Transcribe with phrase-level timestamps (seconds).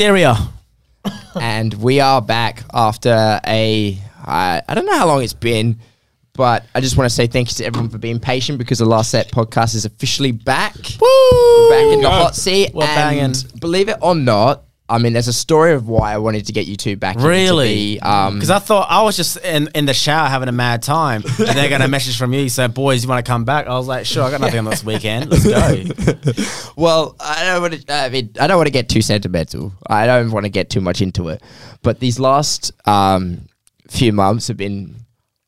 [0.00, 0.36] area.
[1.40, 5.78] and we are back after a I I don't know how long it's been,
[6.34, 8.84] but I just want to say thank you to everyone for being patient because the
[8.84, 10.76] last set podcast is officially back.
[11.00, 11.70] Woo!
[11.70, 12.72] Back in the hot seat.
[12.74, 13.34] We're and banging.
[13.60, 16.66] believe it or not, I mean, there's a story of why I wanted to get
[16.66, 17.16] you two back.
[17.16, 17.74] in to Really?
[17.74, 20.82] be, um, Because I thought I was just in, in the shower having a mad
[20.82, 23.66] time, and they got a message from you saying, "Boys, you want to come back?"
[23.66, 25.30] I was like, "Sure, I got nothing on this weekend.
[25.30, 27.92] Let's go." Well, I don't want to.
[27.92, 29.72] I mean, I don't want to get too sentimental.
[29.86, 31.42] I don't want to get too much into it.
[31.82, 33.48] But these last um,
[33.90, 34.94] few months have been.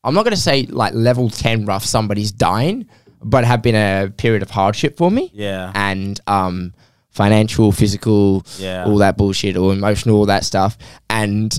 [0.03, 1.85] I'm not going to say like level ten rough.
[1.85, 2.87] Somebody's dying,
[3.23, 5.31] but have been a period of hardship for me.
[5.33, 5.71] Yeah.
[5.73, 6.73] And um,
[7.11, 8.85] financial, physical, Yeah.
[8.85, 10.77] all that bullshit, or emotional, all that stuff.
[11.09, 11.57] And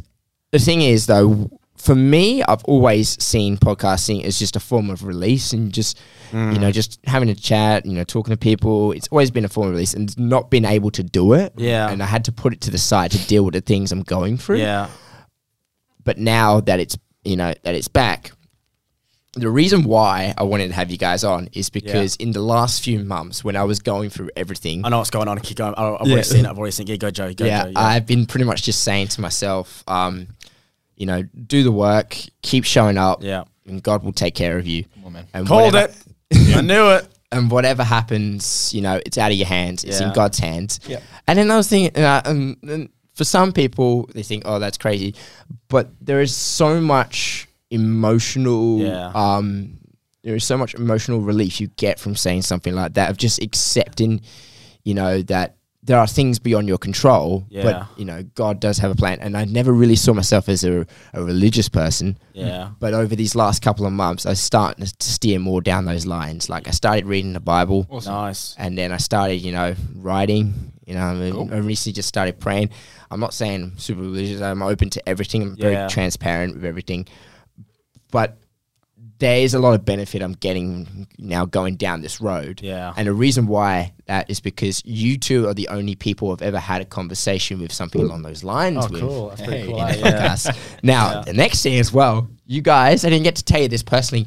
[0.50, 5.04] the thing is, though, for me, I've always seen podcasting as just a form of
[5.04, 5.98] release and just,
[6.32, 6.72] you know, mm.
[6.72, 8.92] just having a chat, you know, talking to people.
[8.92, 11.52] It's always been a form of release and not been able to do it.
[11.56, 11.90] Yeah.
[11.90, 14.02] And I had to put it to the side to deal with the things I'm
[14.02, 14.58] going through.
[14.58, 14.88] yeah,
[16.04, 18.30] But now that it's, you know, that it's back,
[19.34, 22.82] the reason why I wanted to have you guys on is because in the last
[22.84, 25.38] few months when I was going through everything, I know what's going on.
[25.40, 25.74] Keep going.
[25.76, 26.12] I- I've Yeah.
[26.14, 26.48] already seen it.
[26.50, 26.90] I've already seen it.
[26.90, 27.32] Yeah, go, Joe.
[27.32, 27.72] Go, yeah, Joe.
[27.76, 30.28] I've been pretty much just saying to myself, um,
[30.96, 33.44] you know, do the work, keep showing up, Yeah.
[33.66, 34.84] and God will take care of you.
[35.04, 35.26] on, man.
[35.32, 35.92] And Called whatever-
[36.30, 36.56] it.
[36.56, 37.08] I knew it.
[37.32, 39.82] And whatever happens, you know, it's out of your hands.
[39.84, 40.78] It's in God's hands.
[40.86, 41.00] Yeah.
[41.26, 44.76] And then I was thinking, uh, um, and for some people, they think, oh, that's
[44.76, 45.14] crazy.
[45.68, 49.10] But there is so much emotional, Yeah.
[49.14, 49.78] um,
[50.22, 53.42] there is so much emotional relief you get from saying something like that, of just
[53.42, 54.20] accepting,
[54.84, 57.62] you know, that there are things beyond your control, Yeah.
[57.64, 59.18] but, you know, God does have a plan.
[59.20, 62.18] And I never really saw myself as a, a religious person.
[62.34, 62.68] Yeah.
[62.78, 66.48] But over these last couple of months, I started to steer more down those lines.
[66.48, 68.54] Like I started reading the Bible, Nice.
[68.58, 70.54] and then I started, you know, writing.
[70.86, 71.48] You know, I, mean, Cool.
[71.52, 72.70] I recently just started praying.
[73.10, 74.40] I'm not saying I'm super religious.
[74.40, 75.42] I'm open to everything.
[75.42, 75.68] I'm Yeah.
[75.70, 77.06] very transparent with everything.
[78.12, 78.38] But
[79.18, 82.60] there is a lot of benefit I'm getting now going down this road.
[82.62, 82.92] Yeah.
[82.96, 86.58] And the reason why that is because you two are the only people I've ever
[86.58, 89.28] had a conversation with something along those lines Oh, with cool.
[89.30, 89.80] That's pretty cool.
[89.84, 90.28] in the Yeah.
[90.34, 90.56] podcast.
[90.82, 91.22] Now, Yeah.
[91.22, 94.26] the next thing as well, you guys, I didn't get to tell you this personally.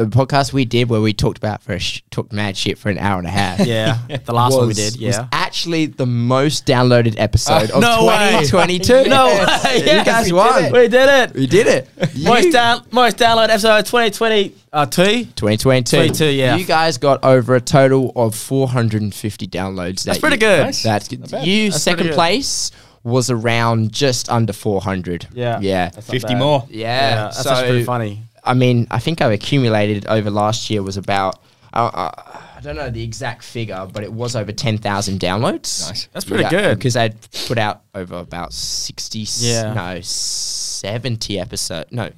[0.00, 2.88] The podcast we did where we talked about for a sh- talked mad shit for
[2.88, 3.60] an hour and a half.
[3.66, 3.98] Yeah.
[4.24, 4.92] The last one we was- did.
[5.06, 5.28] was Yeah.
[5.30, 8.38] actually the most downloaded episode of no way.
[8.46, 9.04] 2022.
[9.10, 9.64] No Yes.
[9.64, 9.98] way.
[9.98, 10.62] You guys we won.
[10.62, 10.72] did it.
[10.72, 11.34] We did it.
[11.34, 11.88] We did it.
[12.24, 15.24] Most You- down, most download episode 2020 uh, two.
[15.36, 15.96] 2022.
[15.96, 16.56] 22, yeah.
[16.56, 20.04] You guys got over a total of 450 downloads.
[20.04, 20.64] That's pretty good.
[20.64, 20.82] Nice.
[20.82, 21.46] That's Not bad.
[21.46, 21.70] you.
[21.70, 22.70] That's second place
[23.02, 25.28] was around just under 400.
[25.32, 25.58] Yeah.
[25.60, 25.88] Yeah.
[25.90, 26.38] 50 bad.
[26.38, 26.66] more.
[26.70, 27.14] Yeah.
[27.24, 28.22] that's so pretty funny.
[28.44, 31.40] I mean, I think I've accumulated over last year was about.
[31.72, 32.10] Uh, uh,
[32.56, 35.88] I don't know the exact figure, but it was over 10,000 downloads.
[35.88, 36.08] Nice.
[36.12, 36.76] That's pretty good.
[36.76, 39.72] Because I'd put out over about 60, Yeah.
[39.72, 41.90] no, 70 episodes.
[41.92, 42.10] No,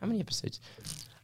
[0.00, 0.60] how many episodes?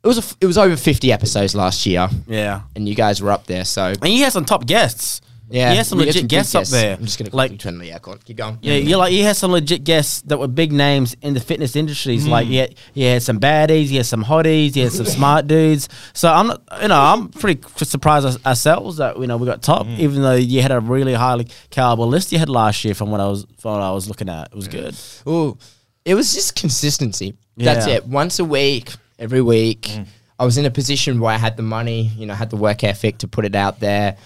[0.02, 2.62] It was a f it was over 50 episodes last year, Yeah.
[2.74, 3.64] and you guys were up there.
[3.64, 5.20] So And you had some top guests.
[5.52, 6.96] Yeah, You had some legit guests up there.
[6.96, 8.24] I'm just gonna Like- like turn the aircon.
[8.24, 8.58] Keep going.
[8.62, 11.76] Yeah, you like you had some legit guests that were big names in the fitness
[11.76, 12.26] industries.
[12.26, 12.50] Like Mm.
[12.50, 15.88] you had, you had some baddies, you had some hotties, you had some smart dudes.
[16.14, 19.86] So I'm not, you know, I'm pretty surprised ourselves that you know we got top,
[19.86, 19.98] Mm.
[19.98, 23.20] even though you had a really highly caliber list you had last year from what
[23.20, 24.48] I was from what I was looking at.
[24.52, 24.94] It was good.
[25.28, 25.58] Ooh,
[26.04, 27.34] it was just consistency.
[27.56, 27.94] That's Yeah.
[27.96, 28.06] it.
[28.06, 29.90] Once a week, every week.
[30.38, 32.82] I was in a position where I had the money, you know, had the work
[32.82, 34.16] ethic to put it out there.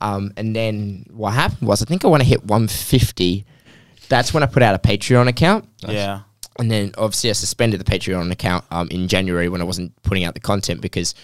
[0.00, 3.44] Um, and then what happened was, I think I want to hit 150.
[4.08, 5.68] That's when I put out a Patreon account.
[5.86, 6.20] Yeah,
[6.58, 10.24] And then obviously I suspended the Patreon account um, in January when I wasn't putting
[10.24, 11.14] out the content because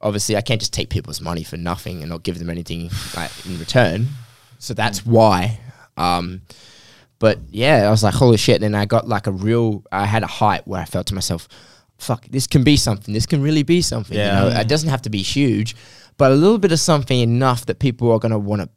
[0.00, 3.30] obviously I can't just take people's money for nothing and not give them anything like,
[3.46, 4.06] in return.
[4.58, 5.60] So that's why.
[5.96, 6.42] Um,
[7.18, 8.60] but yeah, I was like, holy shit.
[8.60, 11.48] Then I got like a real, I had a height where I felt to myself,
[11.98, 13.12] fuck, this can be something.
[13.14, 14.16] This can really be something.
[14.16, 14.44] Yeah.
[14.44, 15.76] You know, it doesn't have to be huge,
[16.18, 18.68] but a little bit of something enough that people are going to want to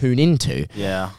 [0.00, 0.66] tune into.
[0.74, 1.10] Yeah,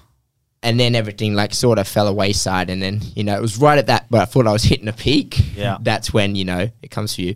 [0.63, 3.57] and then everything like sort of fell away side and then you know it was
[3.59, 5.56] right at that but i thought i was hitting a peak.
[5.56, 5.77] Yeah.
[5.81, 7.36] that's when you know it comes for you.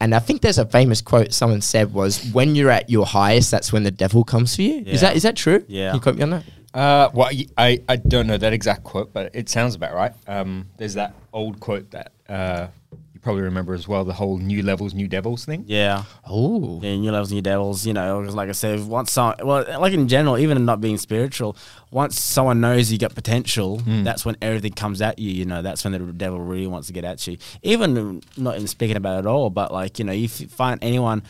[0.00, 3.50] And i think there's a famous quote someone said was when you're at your highest
[3.50, 4.82] that's when the devil comes for you.
[4.86, 5.62] Is that is that true?
[5.68, 5.88] Yeah.
[5.90, 6.44] Can you quote me on that?
[6.72, 10.12] Uh, well, y- I, I don't know that exact quote, but it sounds about right.
[10.26, 12.83] Um, there's that old quote that uh, you
[13.24, 15.64] probably remember as well, the whole new levels, new devils thing.
[15.66, 16.04] yeah.
[16.28, 17.84] oh Yeah, new levels, new devils.
[17.86, 20.98] You know, 'cause like I said, once someone, well, like in general, even not being
[20.98, 21.56] spiritual,
[21.90, 24.04] once someone knows you got potential, hmm.
[24.04, 25.30] that's when everything comes at you.
[25.30, 27.38] You know, that's when the devil really wants to get at you.
[27.62, 31.22] Even not even speaking about it at all, but like you know, you find anyone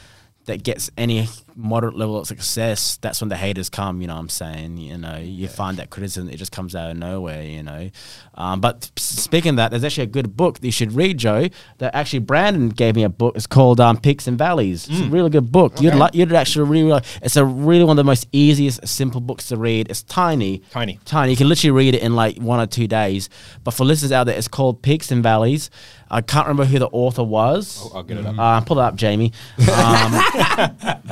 [0.47, 1.27] that gets any
[1.57, 4.01] moderate level of success, that's when the haters come.
[4.01, 4.77] You know what I'm saying?
[4.77, 7.43] You know, you find that criticism, it just comes out of nowhere.
[7.43, 7.91] You know,
[8.35, 11.49] um, but speaking of that, there's actually a good book that you should read, Joe.
[11.79, 13.37] That actually Brandon gave me a book.
[13.37, 14.89] It's called um, Peaks and Valleys.
[14.89, 15.81] It's a really good book.
[15.81, 19.21] You'd like, you'd actually really, like it's a really one of the most easiest, simple
[19.21, 19.89] books to read.
[19.91, 20.99] It's tiny, Tiny.
[21.05, 21.31] tiny.
[21.33, 23.29] You can literally read it in like one or two days.
[23.63, 25.71] But for listeners out there, it's called Peaks and Valleys.
[26.15, 27.81] I can't remember who the author was.
[27.83, 28.39] I'll- I'll get it up.
[28.39, 29.33] Uh, pull it up, Jamie.
[29.59, 29.65] Um,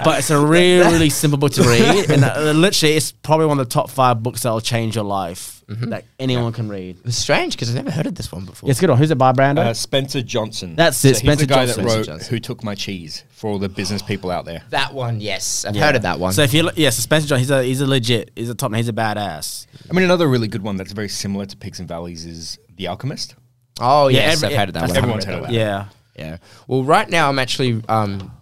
[0.05, 3.59] but it's a really, really simple book to read, and uh, literally, it's probably one
[3.59, 6.99] of the top five books that will change your life that anyone can read.
[7.03, 8.69] It's strange because I've never heard of this one before.
[8.69, 8.99] It's a good one.
[8.99, 9.61] Who's it by, Brando?
[9.61, 10.77] Uh, Spencer Johnson.
[10.77, 11.85] That's it, So Spencer he's the guy Johnson.
[11.87, 12.29] that wrote Johnson.
[12.31, 14.63] "Who Took My Cheese" for all the business people out there.
[14.69, 15.87] That one, yes, I've Yeah.
[15.87, 16.35] heard of that one.
[16.35, 18.55] So if you look, yeah, so Spencer John, he's a he's a legit, he's a
[18.55, 19.67] top, name, he's a badass.
[19.91, 22.87] I mean, another really good one that's very similar to Peaks and Valleys is The
[22.89, 23.35] Alchemist.
[23.81, 24.97] Oh Yeah, yes, every- I've heard of that one.
[24.97, 25.53] everyone's that that.
[25.53, 25.87] Yeah,
[26.17, 26.37] Yeah.
[26.67, 28.33] Well, right now I'm actually um,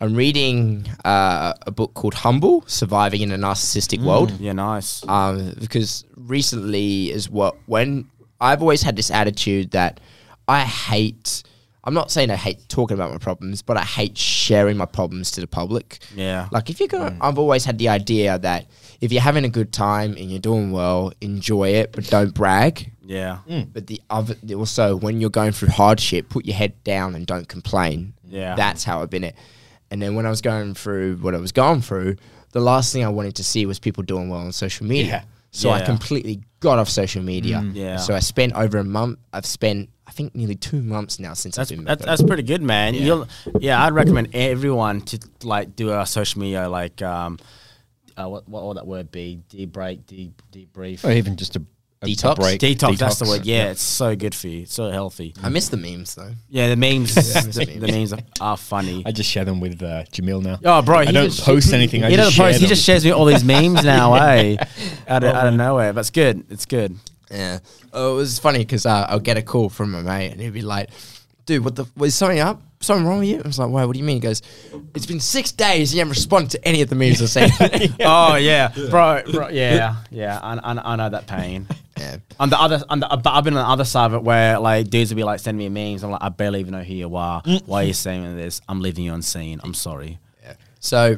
[0.00, 4.32] I'm reading uh, a book called Humble: Surviving in a Narcissistic World.
[4.38, 5.06] yeah, nice.
[5.08, 8.08] um, because recently is what when
[8.40, 10.00] I've always had this attitude that
[10.46, 11.42] I hate.
[11.84, 15.30] I'm not saying I hate talking about my problems, but I hate sharing my problems
[15.32, 15.98] to the public.
[16.14, 16.48] Yeah.
[16.52, 18.66] Like if you're gonna, I've always had the idea that
[19.00, 22.92] if you're having a good time and you're doing well, enjoy it, but don't brag.
[23.08, 23.38] Yeah,
[23.72, 27.48] But the other, also when you're going through hardship, put your head down and don't
[27.48, 28.12] complain.
[28.28, 28.54] Yeah.
[28.54, 29.34] that's how I've been it.
[29.90, 32.16] And then when I was going through what I was going through,
[32.52, 35.06] the last thing I wanted to see was people doing well on social media.
[35.06, 35.22] Yeah.
[35.50, 37.62] So I completely got off social media.
[37.72, 37.96] Yeah.
[37.96, 39.18] So I spent over a month.
[39.32, 41.84] I've spent I think nearly two months now since that's I've been.
[41.84, 42.94] that's, that's pretty good, man.
[42.94, 43.00] Yeah.
[43.00, 43.28] You'll,
[43.60, 47.38] yeah, I'd recommend everyone to like do a social media like um,
[48.16, 49.40] uh, what what would that word be?
[49.50, 51.64] Debrief, de debrief, Or even just a, a
[52.02, 52.32] Detox?
[52.32, 52.60] a break.
[52.60, 53.44] detox, That's the word.
[53.44, 54.62] Yeah, it's so good for you.
[54.62, 55.34] It's so healthy.
[55.42, 56.32] I miss the memes though.
[56.48, 57.80] Yeah, the memes, the, memes.
[57.80, 59.02] the memes are, are funny.
[59.04, 60.58] I just share them with uh, Jamil now.
[60.64, 62.04] Oh, bro, I he don't just- post anything.
[62.04, 62.54] I he just doesn't post.
[62.58, 64.56] share He just shares me all these memes now, eh?
[65.08, 66.44] Out of, out of nowhere, but it's good.
[66.50, 66.96] It's good.
[67.30, 67.58] Yeah.
[67.92, 70.52] Oh, it was funny because uh, I'll get a call from my mate and he'd
[70.52, 70.90] be like,
[71.46, 72.62] dude, what the, was something up?
[72.80, 73.38] Something wrong with you?
[73.38, 73.84] I was like, why?
[73.84, 74.16] What do you mean?
[74.16, 74.40] He goes,
[74.94, 75.92] it's been six days.
[75.92, 77.52] You haven't responded to any of the memes I sent.
[78.00, 79.48] Oh yeah, bro, bro.
[79.48, 80.38] Yeah, yeah.
[80.40, 81.66] I, I, I know that pain.
[81.98, 82.16] Yeah.
[82.38, 84.22] On the other, on the, uh, but I've been on the other side of it
[84.22, 86.02] where like dudes will be like sending me memes.
[86.02, 87.42] I'm like, I barely even know who you are.
[87.42, 87.66] Mm.
[87.66, 88.60] Why are you saying this?
[88.68, 89.60] I'm leaving you unseen.
[89.62, 90.18] I'm sorry.
[90.42, 90.54] Yeah.
[90.80, 91.16] So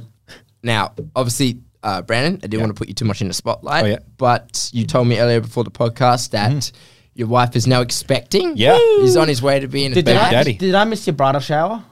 [0.63, 3.85] now, obviously, uh, Brandon, I didn't want to put you too much in the spotlight.
[3.85, 3.99] Oh, yeah.
[4.17, 6.55] But you told me earlier before the podcast mm-hmm.
[6.55, 6.73] that
[7.15, 8.57] your wife is now expecting.
[8.57, 8.77] Yeah.
[9.01, 10.53] He's on his way to being a Did, baby did I, daddy.
[10.55, 11.85] did I miss your bridal shower?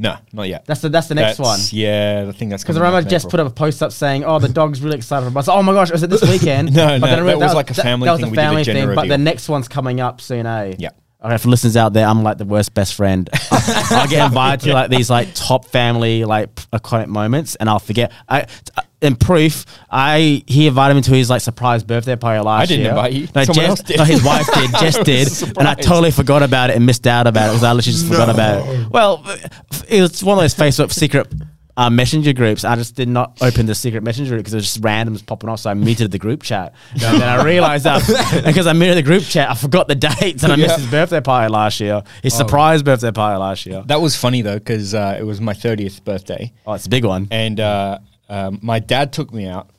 [0.00, 0.64] No, not yet.
[0.64, 1.60] That's the that's the next one.
[1.72, 4.38] Yeah, I think that's Because I remember Jess put up a post up saying, "Oh,
[4.38, 6.74] the dog's really excited for us." Oh my gosh, was it this weekend?
[6.74, 8.30] No, no, then I that realized was like a family that, thing.
[8.30, 10.74] was a family thing, but the next one's coming up soon, eh?
[10.78, 10.90] Yeah.
[11.22, 13.28] Okay, for listeners out there, I'm like the worst best friend.
[13.52, 17.78] I get invited to like these like top family like p- iconic moments, and I'll
[17.78, 18.10] forget.
[18.26, 18.50] I t-
[19.02, 22.78] in proof, I he invited me to his like surprise birthday party last year.
[22.78, 22.90] I didn't year.
[22.90, 23.28] invite you.
[23.34, 23.96] No, Someone Jess, else did.
[23.98, 24.70] no, his wife did.
[24.80, 24.98] Jess
[25.42, 27.92] did, and I totally forgot about it and missed out about it because I literally
[27.98, 28.88] just forgot about it.
[28.90, 29.22] Well,
[29.88, 31.30] it was one of those Facebook secret.
[31.76, 32.64] Uh, messenger groups.
[32.64, 35.48] I just did not open the secret messenger group because it was just randoms popping
[35.48, 35.60] off.
[35.60, 36.74] So I muted the group chat.
[36.92, 40.42] And then I realized that because I muted the group chat, I forgot the dates
[40.42, 42.02] and I missed his birthday party last year.
[42.22, 43.82] His surprise birthday party last year.
[43.86, 47.04] That was funny though, because uh, it was my 30th birthday, Oh, it's a big
[47.04, 47.28] one.
[47.30, 49.70] and uh, um, my dad took me out.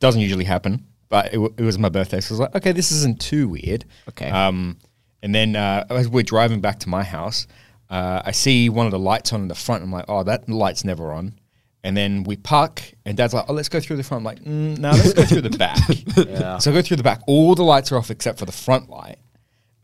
[0.00, 2.72] Doesn't usually happen, but it, w- it was my birthday, so I was like, okay,
[2.72, 3.84] this isn't too weird.
[4.10, 4.30] Okay.
[4.30, 4.78] Um,
[5.22, 7.46] and then uh, as we're driving back to my house,
[7.90, 9.82] uh, I see one of the lights on in the front.
[9.82, 11.38] I'm like, oh, that light's never on.
[11.84, 14.40] And then we park, and Dad's like, "Oh, let's go through the front." I'm like,
[14.42, 15.78] mm, "No, let's go through the back."
[16.16, 16.58] Yeah.
[16.58, 17.20] So I go through the back.
[17.28, 19.18] All the lights are off except for the front light,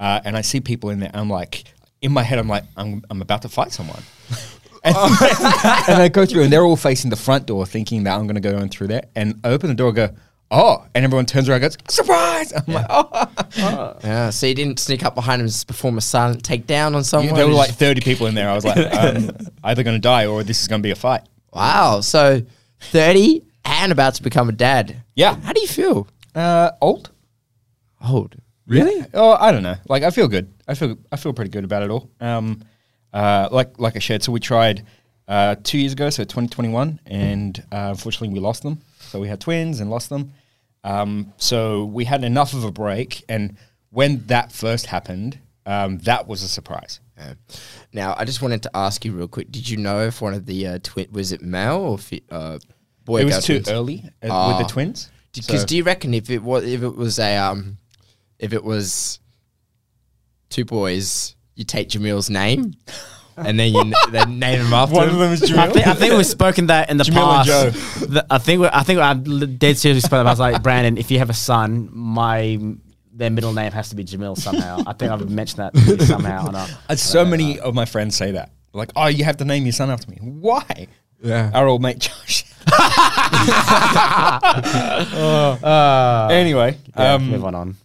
[0.01, 1.13] uh, and I see people in there.
[1.15, 1.65] I'm like,
[2.03, 4.03] in my head, I'm like, I'm, I'm about to fight someone.
[4.87, 4.95] And,
[5.89, 8.35] and I go through, and they're all facing the front door, thinking that I'm going
[8.35, 9.05] to go in through there.
[9.17, 10.11] And I open the door, and go,
[10.55, 13.29] "Oh!" And everyone turns around, and goes, "Surprise!" I'm like, "Oh!"
[14.05, 14.31] Yeah.
[14.31, 17.35] So you didn't sneak up behind him and perform a silent takedown on someone.
[17.35, 18.49] There were like 30 people in there.
[18.51, 19.31] I was like, I'm
[19.65, 21.23] either going to die or this is going to be a fight.
[21.53, 22.01] wow.
[22.01, 22.43] So
[22.81, 25.03] thirty and about to become a dad.
[25.15, 25.37] Yeah.
[25.41, 26.07] How do you feel?
[26.35, 27.11] Uh, old?
[28.07, 28.37] Old.
[28.67, 29.05] Really?
[29.15, 29.77] Oh, I don't know.
[29.89, 30.53] Like, I feel good.
[30.69, 32.11] I feel I feel pretty good about it all.
[32.21, 32.63] Um,
[33.13, 34.85] uh, like like I shared, so we tried
[35.29, 38.81] uh, two years ago, so 2021, and uh, unfortunately we lost them.
[39.01, 40.33] So we had twins and lost them.
[40.85, 43.57] Um, so we had enough of a break, and
[43.91, 47.01] when that first happened, um, that was a surprise.
[47.17, 47.35] Yeah.
[47.93, 49.51] Now, I just wanted to ask you real quick.
[49.51, 52.59] Did you know if one of the uh, twin was it male or fi- uh,
[53.05, 53.23] boy?
[53.23, 53.69] it was too twins?
[53.71, 54.59] early uh, with Ah.
[54.63, 55.11] the twins.
[55.33, 57.79] Because So- do you reckon if it was if it was a um
[58.39, 59.21] if it was
[60.51, 62.75] two boys, you take Jamil's name?
[63.37, 65.15] and then you n- they name them after One him.
[65.15, 65.73] of them is I Jamil.
[65.75, 67.49] think, I think we've spoken that in the Jamil and past.
[67.49, 67.71] Joe.
[68.07, 70.21] The- I think we, I think I dead seriously spoke.
[70.21, 72.59] about- I was like, Brandon, if you have a son, my
[73.17, 74.83] their middle name has to be Jamil somehow.
[74.87, 76.49] I think I've mentioned that to you somehow.
[76.49, 78.51] And I, Uh, so many of my friends say that.
[78.73, 80.19] Like, oh, you have to name your son after me.
[80.21, 80.89] Why?
[81.23, 81.51] Yeah.
[81.55, 82.45] Our old mate Josh.
[85.63, 87.55] uh, anyway, yeah, um, move on.
[87.55, 87.77] on.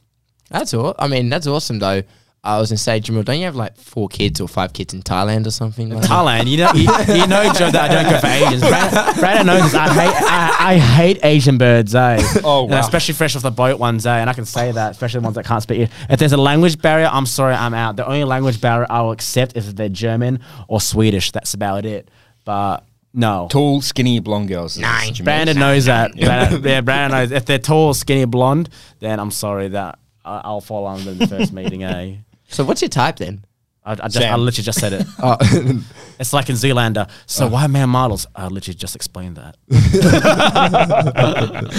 [0.50, 0.96] That's all.
[0.98, 2.02] I mean, that's awesome though.
[2.42, 5.02] I was gonna say, Jamil, don't you have like four kids or five kids in
[5.02, 5.90] Thailand or something?
[5.90, 6.10] Like that?
[6.10, 6.82] Thailand, you know, you,
[7.22, 8.62] you know, Joe, that I don't go for Asians.
[8.70, 9.74] Brandon, Brandon knows this.
[9.76, 12.18] I hate, I, I hate Asian birds, eh?
[12.46, 12.80] Oh, You know, wow.
[12.80, 14.16] especially fresh off the boat ones, eh?
[14.18, 15.80] And I can say that, especially the ones that can't speak.
[15.82, 15.92] it.
[16.10, 17.98] If there's a language barrier, I'm sorry, I'm out.
[17.98, 21.32] The only language barrier I will accept is if they're German or Swedish.
[21.34, 22.10] That's about it.
[22.46, 23.50] But no.
[23.52, 24.78] tall, skinny, blonde girls.
[24.78, 25.14] is Nine.
[25.14, 25.26] Jamil.
[25.26, 26.16] Brandon knows that.
[26.16, 27.32] Brandon, yeah, Brandon knows.
[27.32, 28.70] If they're tall, skinny, blonde,
[29.00, 32.16] then I'm sorry that I, I'll fall under the first meeting, eh?
[32.50, 33.46] So what's your type then?
[33.86, 35.08] I, I just, I literally just said it.
[35.24, 35.38] Oh,
[36.20, 37.10] It's like in Zoolander.
[37.26, 38.28] So why man models?
[38.36, 39.56] I literally just explained that.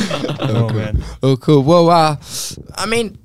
[0.43, 1.03] Oh man.
[1.23, 1.63] oh, cool.
[1.63, 2.17] Well, uh,
[2.75, 3.19] I mean,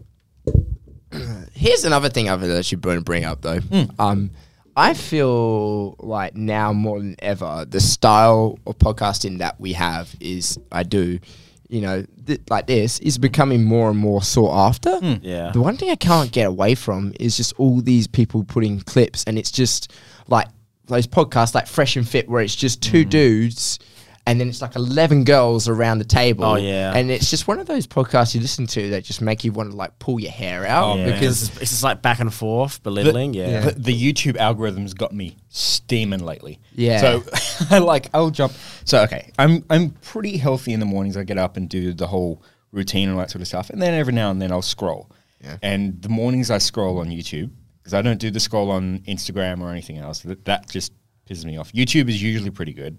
[1.54, 3.60] here's another thing I've actually want to bring up though.
[3.98, 4.32] Um,
[4.76, 10.60] I feel like now more than ever, the style of podcasting that we have is
[10.72, 11.20] I do,
[11.70, 14.98] you know, th- like this is becoming more and more sought after.
[15.00, 15.16] Hmm.
[15.22, 15.52] Yeah.
[15.52, 19.24] The one thing I can't get away from is just all these people putting clips,
[19.26, 19.92] and it's just
[20.28, 20.48] like
[20.86, 23.10] those podcasts like Fresh and Fit, where it's just two hmm.
[23.10, 23.80] dudes.
[24.28, 26.46] And then it's like eleven girls around the table.
[26.46, 26.94] Oh, yeah.
[26.96, 29.70] and it's just one of those podcasts you listen to that just make you want
[29.70, 32.34] to like pull your hair out Oh, Yeah, because it's, it's just like back and
[32.34, 33.36] forth, belittling.
[33.36, 33.70] yeah.
[33.70, 36.60] The, the YouTube algorithms got me steaming lately.
[36.74, 37.00] Yeah.
[37.02, 37.24] So
[37.70, 38.54] I like I'll jump.
[38.84, 41.18] So okay, I'm I'm pretty healthy in the mornings.
[41.18, 42.42] I get up and do the whole
[42.72, 45.12] routine and all that sort of stuff, and then every now and then I'll scroll.
[45.42, 45.58] Yeah.
[45.62, 49.62] And the mornings I scroll on YouTube because I don't do the scroll on Instagram
[49.62, 50.22] or anything else.
[50.22, 50.92] That that just
[51.30, 51.72] pisses me off.
[51.74, 52.98] YouTube is usually pretty good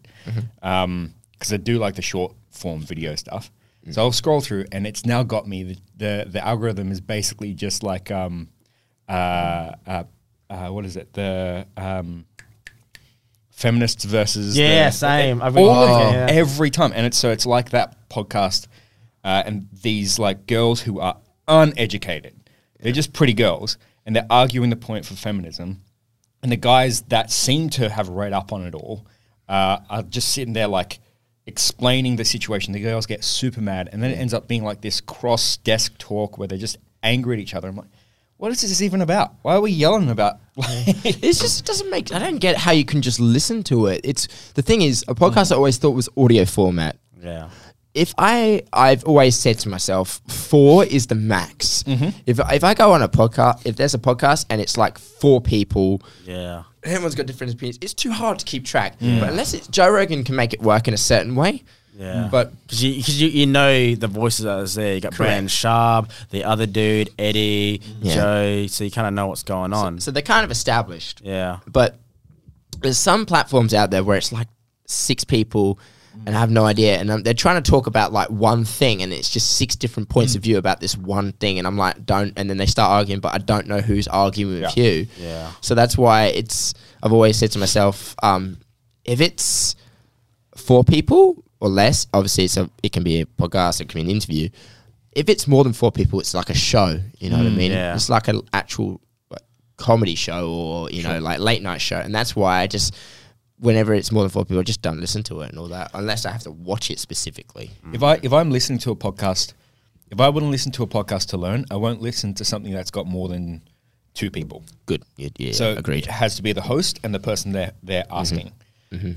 [0.56, 3.50] because I do like the short form video stuff.
[3.92, 5.62] So I'll scroll through, and it's now got me.
[5.62, 8.48] The the, the algorithm is basically just like um,
[9.08, 10.04] uh, uh,
[10.50, 11.12] uh, what is it?
[11.12, 12.24] The um,
[13.50, 15.42] feminists versus Yeah, the- same.
[15.42, 16.26] I've all of yeah.
[16.28, 18.66] every time, and it's so it's like that podcast,
[19.24, 22.34] uh, and these like girls who are uneducated,
[22.80, 25.82] they're just pretty girls, and they're arguing the point for feminism,
[26.46, 29.04] and the guys that seem to have read up on it all
[29.48, 31.00] uh, are just sitting there like
[31.44, 32.72] explaining the situation.
[32.72, 35.98] The girls get super mad, and then it ends up being like this cross desk
[35.98, 37.66] talk where they're just angry at each other.
[37.66, 37.88] I'm like,
[38.36, 39.34] what is this even about?
[39.42, 40.36] Why are we yelling about?
[40.56, 42.14] it's just doesn't make.
[42.14, 44.02] I don't get how you can just listen to it.
[44.04, 46.96] It's the thing is a podcast I always thought was audio format.
[47.20, 47.50] Yeah.
[47.96, 51.82] If I I've always said to myself, four is the max.
[51.84, 52.10] Mm-hmm.
[52.26, 55.40] If if I go on a podcast, if there's a podcast and it's like four
[55.40, 56.64] people, Yeah.
[56.84, 57.78] everyone's got different opinions.
[57.80, 58.96] It's too hard to keep track.
[59.00, 61.62] But unless it's Joe Rogan can make it work in a certain way.
[61.98, 62.28] Yeah.
[62.30, 64.94] But Because you, cause you, you know the voices that are there.
[64.96, 68.14] You got Brendan Schaub, the other dude, Eddie, Yeah.
[68.14, 68.66] Joe.
[68.66, 70.00] So you kind of know what's going on.
[70.00, 71.22] so they're kind of established.
[71.24, 71.60] yeah.
[71.66, 71.96] But
[72.80, 74.48] there's some platforms out there where it's like
[74.84, 75.78] six people.
[76.24, 79.02] And I have no idea, and um, they're trying to talk about like one thing,
[79.02, 82.04] and it's just six different points of view about this one thing, and I'm like,
[82.04, 84.82] don't, and then they start arguing, but I don't know who's arguing with Yeah.
[84.84, 85.06] you.
[85.18, 85.52] Yeah.
[85.60, 86.74] So that's why it's.
[87.02, 88.58] I've always said to myself, um,
[89.04, 89.76] if it's
[90.56, 94.04] four people or less, obviously it's a, it can be a podcast, it can be
[94.04, 94.48] an interview.
[95.12, 96.98] If it's more than four people, it's like a show.
[97.18, 97.70] You know what I mean?
[97.70, 97.94] yeah.
[97.94, 99.42] It's like an actual like,
[99.76, 102.96] comedy show or you know like late night show, and that's why I just.
[103.58, 105.90] Whenever it's more than four people, I just don't listen to it and all that,
[105.94, 107.70] unless I have to watch it specifically.
[107.92, 109.54] If I if I'm listening to a podcast,
[110.10, 112.90] if I wouldn't listen to a podcast to learn, I won't listen to something that's
[112.90, 113.62] got more than
[114.14, 114.62] two people.
[114.86, 116.04] Good, yeah, yeah so agreed.
[116.04, 118.52] it has to be the host and the person they're they're asking.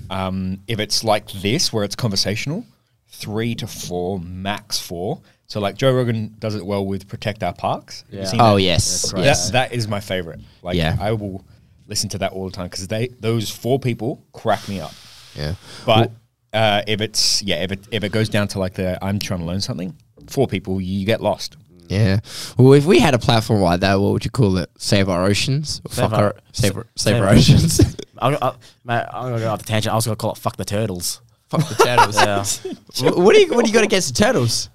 [0.10, 2.66] Um, if it's like this, where it's conversational,
[3.08, 5.22] three to four, max four.
[5.48, 8.04] So like Joe Rogan does it well with Protect Our Parks.
[8.12, 8.30] Yeah.
[8.34, 8.62] Oh that?
[8.62, 9.24] yes, That's right.
[9.24, 9.46] yes.
[9.52, 10.42] That, that is my favorite.
[10.62, 10.96] Like Yeah.
[11.00, 11.44] I will
[11.90, 14.94] listen to that all the time because they those four people crack me up.
[15.36, 15.56] yeah.
[15.86, 16.12] But
[16.54, 19.42] uh, if it's yeah, if it if it goes down to like the I'm trying
[19.42, 19.96] to learn something,
[20.28, 21.58] four people, you get lost.
[21.88, 22.20] Yeah.
[22.58, 24.70] Well, if we had a platform like that, what would you call it?
[24.78, 25.82] Save our oceans?
[25.84, 27.96] Or Save fuck our- our, save, our, save save our our oceans.
[28.20, 29.92] I'll, I'll, mate, I'm going to go off the tangent.
[29.92, 31.22] I was going to call it Fuck the Turtles.
[31.50, 32.16] Fuck the turtles.
[32.16, 33.10] Yeah.
[33.12, 34.70] Wh- what do you What do you got against the turtles?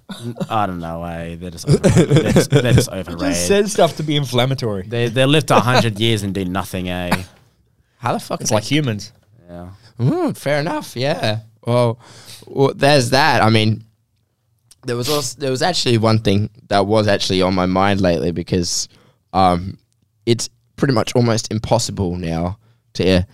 [0.49, 1.03] I don't know.
[1.03, 1.35] Eh?
[1.35, 3.19] They're, just over, they're, just, they're just overrated.
[3.19, 4.87] Just said stuff to be inflammatory.
[4.87, 7.23] They, they live to 100 years and do nothing, eh?
[7.97, 8.41] How the fuck?
[8.41, 9.13] It's is like humans.
[9.47, 9.69] Yeah.
[9.99, 10.95] Mm, fair enough.
[10.95, 11.39] Yeah.
[11.65, 11.99] Well,
[12.45, 13.41] well, there's that.
[13.41, 13.83] I mean,
[14.85, 18.31] there was also there was actually one thing that was actually on my mind lately
[18.31, 18.87] because
[19.33, 19.77] um,
[20.25, 22.59] it's pretty much almost impossible now
[22.93, 23.25] to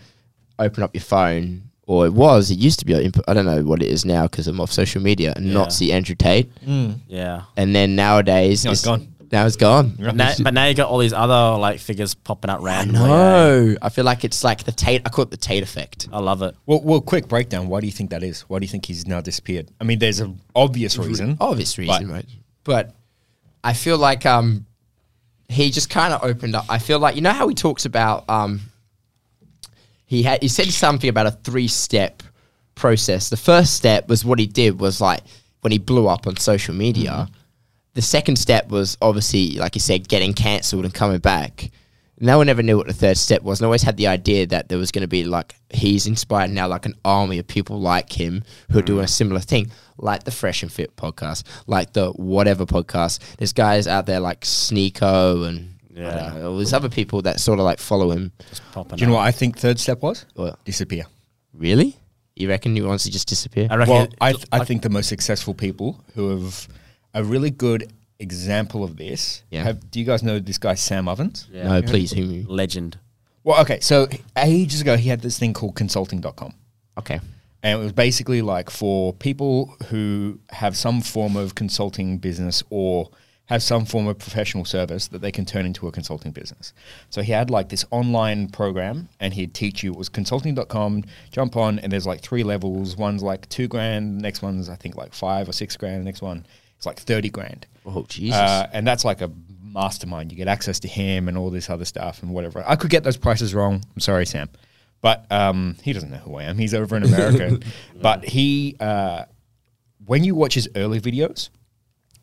[0.59, 2.93] open up your phone, or it was, it used to be.
[2.93, 5.53] input- I don't know what it is now because I'm off social media and Yeah.
[5.53, 6.49] not see Andrew Tate.
[6.65, 7.43] Yeah.
[7.57, 9.07] And then nowadays, Now it's gone.
[9.31, 9.95] Now it's gone.
[9.97, 13.01] Now, but now you got all these other like figures popping up I randomly.
[13.01, 13.07] eh?
[13.07, 13.75] know.
[13.81, 15.01] I feel like it's like the Tate.
[15.05, 16.07] I call it the Tate effect.
[16.13, 16.55] I love it.
[16.65, 17.67] Well, well, quick breakdown.
[17.69, 18.41] Why do you think that is?
[18.49, 19.69] Why do you think he's now disappeared?
[19.79, 21.37] I mean, there's an obvious reason.
[21.39, 22.25] obvious reason, But- right?
[22.63, 22.95] But
[23.63, 24.65] I feel like um,
[25.49, 26.65] he just kind of opened up.
[26.69, 28.61] I feel like you know how he talks about um,
[30.11, 32.21] he had he said something about a three step
[32.75, 33.29] process.
[33.29, 35.21] The first step was what he did was like
[35.61, 37.29] when he blew up on social media.
[37.29, 37.33] Mm.
[37.93, 41.71] The second step was obviously, like you said, getting cancelled and coming back.
[42.19, 44.67] No one ever knew what the third step was, and always had the idea that
[44.67, 48.11] there was going to be like he's inspired now like an army of people like
[48.11, 49.05] him who are doing mm.
[49.05, 53.37] a similar thing, like the Fresh and Fit podcast, like the whatever podcast.
[53.37, 56.29] There's guys out there like Sneako and Yeah.
[56.31, 58.31] don't know, there's other people that sort of like follow him.
[58.49, 59.19] Just popping Do you know up.
[59.21, 60.25] what I think third step was?
[60.35, 60.63] What?
[60.65, 61.05] Disappear.
[61.53, 61.97] Really?
[62.35, 63.67] You reckon he wants to just disappear?
[63.69, 63.93] I reckon.
[63.93, 66.67] Well, it- I, th- I think the most successful people who have
[67.13, 69.43] a really good example of this.
[69.49, 69.63] Yeah.
[69.63, 71.47] Have, do you guys know this guy Sam Ovens?
[71.51, 71.67] yeah.
[71.67, 72.43] No, please, who?
[72.47, 72.97] legend.
[73.43, 73.79] Well, okay.
[73.81, 74.07] So
[74.37, 76.53] ages ago, he had this thing called consulting.com.
[76.99, 77.19] Okay.
[77.63, 83.09] And it was basically like for people who have some form of consulting business or
[83.51, 86.73] have some form of professional service that they can turn into a consulting business.
[87.09, 91.55] So he had like this online program and he'd teach you it was consulting.com, jump
[91.55, 92.95] on, and there's like three levels.
[92.95, 96.21] One's like two grand, next one's I think like five or six grand, the next
[96.21, 96.45] one
[96.81, 97.67] it's like 30 grand.
[97.85, 98.35] Oh Jesus.
[98.35, 99.31] Uh, and that's like a
[99.63, 100.31] mastermind.
[100.31, 102.63] You get access to him and all this other stuff and whatever.
[102.67, 103.83] I could get those prices wrong.
[103.93, 104.49] I'm sorry, Sam.
[104.99, 106.57] But um, he doesn't know who I am.
[106.57, 107.59] He's over in America.
[108.01, 109.25] but he, uh,
[110.05, 111.49] when you watch his early videos,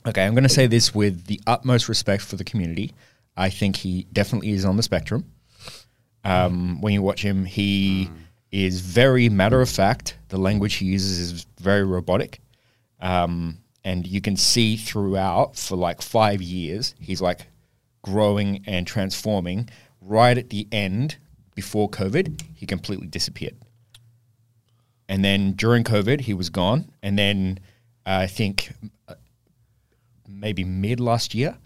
[0.09, 2.95] okay, I'm going to say this with the utmost respect for the community.
[3.37, 5.31] I think he definitely is on the spectrum.
[6.25, 8.11] Um, when you watch him, he
[8.51, 10.17] is very matter of fact.
[10.29, 12.41] The language he uses is very robotic.
[13.01, 17.47] Um, and you can see throughout for like five years, he's like
[18.03, 19.69] growing and transforming.
[20.01, 21.17] Right at the end,
[21.55, 23.57] before COVID, he completely disappeared.
[25.09, 26.91] And then during COVID, he was gone.
[27.03, 27.61] And then
[28.07, 28.71] uh, I think
[29.09, 29.15] uh,
[30.29, 31.57] maybe mid last year,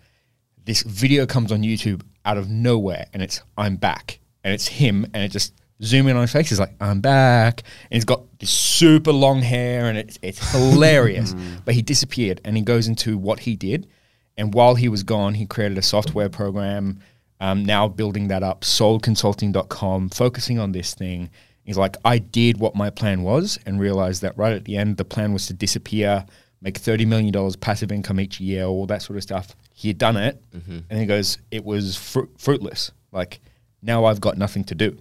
[0.64, 4.20] this video comes on YouTube out of nowhere and it's I'm back.
[4.44, 6.48] And it's him and it just zoom in on his face.
[6.48, 7.62] He's like, I'm back.
[7.90, 11.35] And he's got this super long hair and it's, it's hilarious.
[11.64, 13.88] but he disappeared and he goes into what he did.
[14.37, 17.01] And while he was gone, he created a software program,
[17.40, 21.31] um, now building that up, soulconsulting.com, focusing on this thing.
[21.64, 24.96] He's like, I did what my plan was and realized that right at the end,
[24.96, 26.27] the plan was to disappear,
[26.62, 29.55] make $30 million passive income each year, all that sort of stuff.
[29.75, 30.40] He had done it.
[30.88, 32.92] And he goes, it was fru- fruitless.
[33.11, 33.40] Like,
[33.83, 34.96] now I've got nothing to do.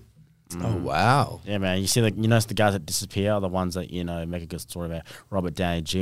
[0.59, 1.39] oh wow.
[1.45, 1.79] Yeah, man.
[1.79, 4.25] You see, like you notice the guys that disappear are the ones that you know
[4.25, 5.03] make a good story about.
[5.29, 5.97] Robert Downey Jr.,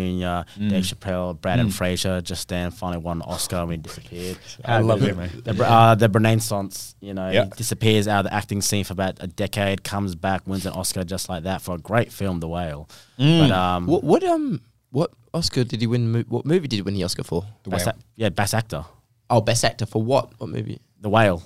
[0.58, 0.70] Mm.
[0.72, 2.20] Dave Chappelle, Brendan Fraser.
[2.22, 4.38] Just then finally won an Oscar and he disappeared.
[4.66, 5.30] I love the, it, man.
[5.44, 7.44] The, uh, the Renaissance, you know, Yeah.
[7.46, 10.74] he disappears out of the acting scene for about a decade, comes back, wins an
[10.74, 12.90] Oscar just like that for a great film, The Whale.
[13.20, 13.40] Mm.
[13.50, 16.26] But um, What what um what Oscar did he win?
[16.30, 17.46] What movie did he win the Oscar for?
[17.64, 17.96] The best whale.
[17.96, 18.86] ac- yeah, best actor,
[19.30, 20.32] Oh, best actor for what?
[20.40, 20.80] What movie?
[21.02, 21.44] The Whale.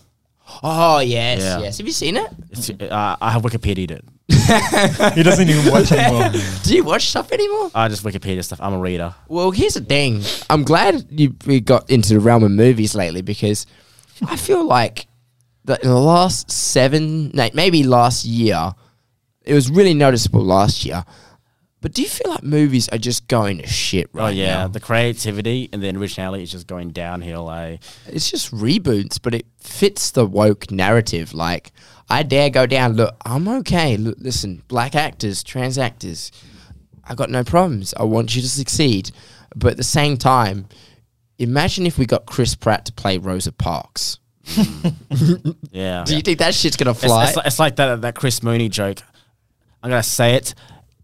[0.62, 1.60] Oh yes, Yeah.
[1.60, 1.78] yes.
[1.78, 2.30] Have you seen it?
[2.52, 4.06] It's, uh, I have Wikipedia it.
[5.16, 6.30] he doesn't even watch anymore.
[6.64, 7.72] Do you watch stuff anymore?
[7.76, 8.60] I just Wikipedia stuff.
[8.62, 9.14] I'm a reader.
[9.28, 10.22] Well, here's the thing.
[10.50, 13.66] I'm glad you we got into the realm of movies lately because
[14.28, 15.08] I feel like
[15.66, 18.74] that in the last seven, no, maybe last year,
[19.46, 21.06] it was really noticeable last year.
[21.84, 24.28] But do you feel like movies are just going to shit right now?
[24.28, 24.68] oh yeah, now?
[24.70, 27.52] the creativity and the originality is just going downhill.
[27.52, 27.76] Eh?
[28.08, 31.34] It's just reboots, but it fits the woke narrative.
[31.34, 31.74] Like,
[32.10, 32.94] I dare go down.
[32.94, 33.98] Look, I'm okay.
[33.98, 36.32] Look, listen, black actors, trans actors,
[37.04, 37.94] I got no problems.
[37.98, 39.12] I want you to succeed.
[39.54, 40.68] But at the same time,
[41.38, 44.20] imagine if we got Chris Pratt to play Rosa Parks.
[45.72, 46.04] Yeah.
[46.06, 47.26] Do you think that shit's gonna fly?
[47.26, 49.00] it's, li- it's like that that Chris Mooney joke.
[49.82, 50.54] I'm gonna say it.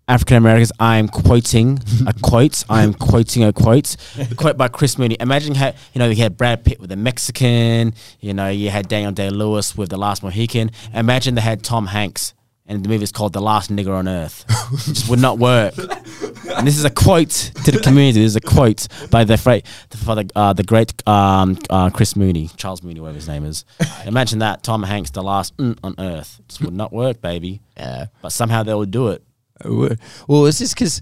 [0.10, 2.63] African Americans, I am quoting a quote.
[2.67, 3.95] I am quoting a quote.
[4.17, 5.15] A quote by Chris Mooney.
[5.19, 7.93] Imagine how you know you had Brad Pitt with the Mexican.
[8.19, 10.72] You know you had Daniel Day Lewis with the Last Mohican.
[10.95, 12.34] Imagine they had Tom Hanks,
[12.65, 14.45] and the movie is called The Last Nigger on Earth.
[14.74, 15.76] it just would not work.
[15.78, 17.30] And this is a quote
[17.63, 18.22] to the community.
[18.22, 22.50] This is a quote by the fra- the uh, the great um, uh, Chris Mooney,
[22.58, 23.63] Charles Mooney, whatever his name is.
[24.08, 26.41] Imagine that Tom Hanks, the last mm on Earth.
[26.48, 27.62] This would not work, baby.
[27.78, 28.08] yeah.
[28.24, 29.24] But somehow they would do it.
[29.65, 31.02] Well, it's just because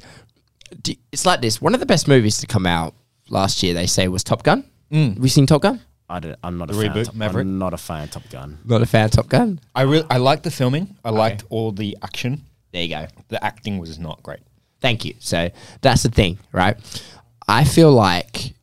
[1.11, 1.61] it's like this.
[1.61, 2.93] One of the best movies to come out
[3.29, 4.63] last year, they say, was Top Gun.
[4.91, 5.15] Mm.
[5.15, 5.81] Have you seen Top Gun?
[6.09, 6.91] I don't, I'm not The a fan.
[6.93, 7.41] reboot, of Top- Maverick?
[7.45, 8.57] I'm not a fan of Top Gun.
[8.65, 9.59] Not a fan of Top Gun.
[9.75, 10.95] I really I liked the filming.
[11.03, 12.43] I liked all the action.
[12.71, 13.07] There you go.
[13.29, 14.39] The acting was not great.
[14.81, 15.15] Thank you.
[15.19, 15.49] So
[15.81, 16.77] that's the thing, right?
[17.47, 18.53] I feel like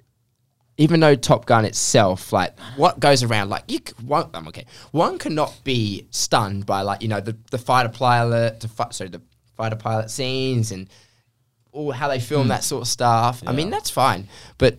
[0.77, 4.67] even though Top Gun itself, like what goes around, like you one, I'm okay.
[4.93, 9.11] One cannot be stunned by like you know the the fighter pilot, the fi- sorry
[9.11, 9.21] the
[9.57, 10.89] fighter pilot scenes and
[11.73, 12.49] all how they film hmm.
[12.49, 13.43] that sort of stuff.
[13.47, 14.79] I mean that's fine, but.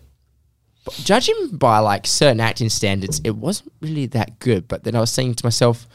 [0.84, 4.68] but Judging by like certain acting standards, it wasn't really that good.
[4.68, 5.86] But then I was saying to myself,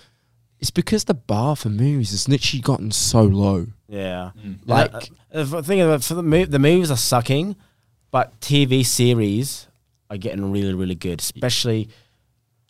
[0.59, 3.67] it's because the bar for movies has literally gotten so low.
[3.87, 4.53] Yeah, hmm.
[4.65, 7.55] Like- like uh, the thing is, uh, for the mov- the movies are sucking,
[8.11, 9.67] but TV series
[10.09, 11.89] are getting really really good, especially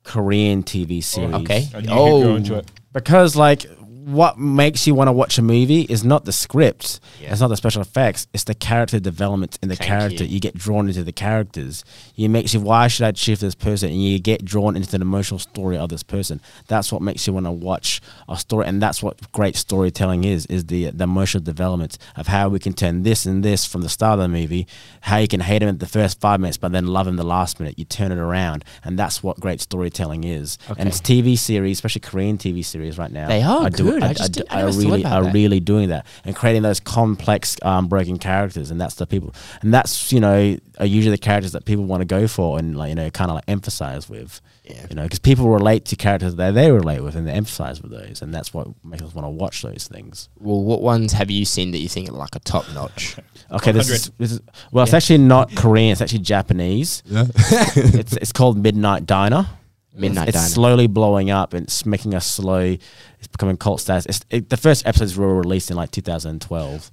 [0.04, 1.36] Korean TV oh, series.
[1.36, 1.68] Okay.
[1.74, 2.60] I you'd Oh, go into oh.
[2.60, 2.72] it.
[2.94, 3.66] because like
[4.06, 7.00] what makes you want to watch a movie is not the script.
[7.20, 7.32] Yeah.
[7.32, 8.28] it's not the special effects.
[8.34, 10.36] It's the character development in the Thank character you.
[10.36, 10.40] you.
[10.40, 11.84] get drawn into the characters.
[12.16, 13.90] You makes you why should i choose this person?
[13.92, 16.42] And you get drawn into the emotional story of this person.
[16.68, 20.46] That's what makes you want to watch a story and that's what great storytelling is
[20.48, 23.90] is the the emotional development of how we can turn this and this from the
[23.90, 24.68] start of the movie
[25.02, 27.24] how you can hate him at the first five minutes but then love him the
[27.24, 27.78] last minute.
[27.78, 30.58] You turn it around and that's what great storytelling is.
[30.78, 34.04] And it's tv series especially korean tv series right now They are do- good.
[34.04, 35.34] I just do- didn't- I never thought really about are that.
[35.34, 39.74] really doing that and creating those complex um, broken characters and that's the people and
[39.74, 42.90] that's you know are usually the characters that people want to go for and like
[42.90, 44.86] you know kind of like emphasize with Yeah.
[44.90, 47.92] you know because people relate to characters that they relate with and they emphasize with
[47.92, 51.30] those and that's what makes us want to watch those things Well, what ones have
[51.30, 53.16] you seen that you think are like a top notch?
[53.52, 58.32] okay this is, this is well it's actually not korean it's actually japanese it's, it's
[58.32, 59.48] called midnight diner
[59.94, 62.60] Midnight it's, It's slowly blowing up and it's making us slow.
[62.60, 64.06] It's becoming cult status.
[64.06, 66.92] It's, it, the first episodes were released in like 2012,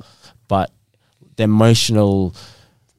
[0.49, 0.71] but
[1.37, 2.35] the emotional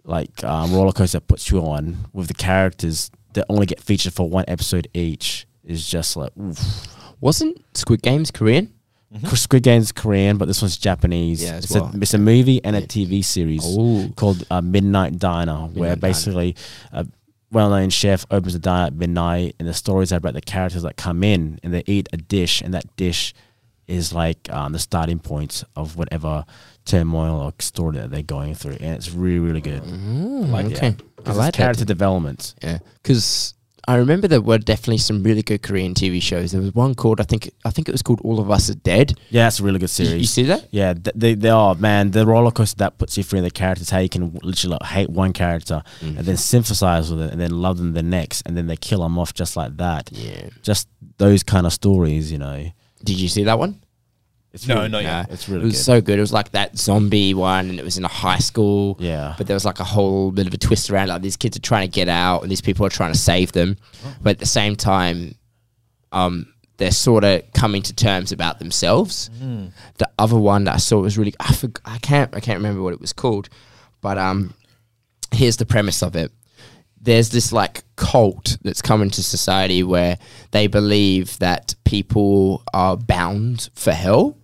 [0.05, 4.27] like um, roller coaster puts you on with the characters that only get featured for
[4.29, 6.87] one episode each is just like oof.
[7.21, 8.73] Wasn't Squid Games Korean?
[9.33, 11.43] Squid Game's Korean, but this one's Japanese.
[11.43, 11.91] Yeah, it's, well.
[11.93, 14.07] a, it's a movie and a TV series Oh.
[14.15, 15.95] called uh, Midnight Diner, where Midnight Diner.
[15.97, 16.55] basically
[16.91, 17.05] a
[17.51, 20.97] well-known chef opens a diner at midnight, and the stories are about the characters that
[20.97, 23.33] come in and they eat a dish, and that dish
[23.87, 26.45] is like um, the starting point of whatever
[26.85, 29.85] turmoil or story that they're going through, and it's really, really good.
[29.85, 30.95] Like, okay.
[31.25, 31.87] I like character that.
[31.87, 32.53] development.
[32.61, 33.55] Yeah, because
[33.89, 36.51] I remember there were definitely some really good Korean TV shows.
[36.51, 38.75] There was one called I think I think it was called All of Us Are
[38.75, 39.17] Dead.
[39.31, 40.13] Yeah, it's a really good series.
[40.13, 40.67] you see that?
[40.69, 42.11] Yeah, th- they, they are man.
[42.11, 45.09] The roller coaster that puts you through the characters, how you can literally like, hate
[45.09, 46.15] one character mm.
[46.15, 49.01] and then sympathize with it, and then love them the next, and then they kill
[49.01, 50.11] them off just like that.
[50.11, 50.49] Yeah.
[50.61, 52.69] Just those kind of stories, you know.
[53.03, 53.81] Did you see that one?
[54.51, 55.29] It's No, really, not Nah, yet.
[55.31, 55.83] It's really it was good.
[55.83, 56.17] so good.
[56.17, 58.97] It was like that zombie one, and it was in a high school.
[58.99, 59.35] Yeah.
[59.37, 61.09] But there was like a whole bit of a twist around.
[61.09, 63.51] Like these kids are trying to get out, and these people are trying to save
[63.51, 63.77] them.
[64.23, 65.35] But at the same time,
[66.11, 69.29] um, they're sort of coming to terms about themselves.
[69.97, 72.81] The other one that I saw was really I forg I can't I can't remember
[72.81, 73.49] what it was called,
[74.01, 74.53] but um,
[75.31, 76.31] here's the premise of it.
[77.01, 80.17] There's this like cult that's come into society where
[80.51, 84.35] they believe that people are bound for hell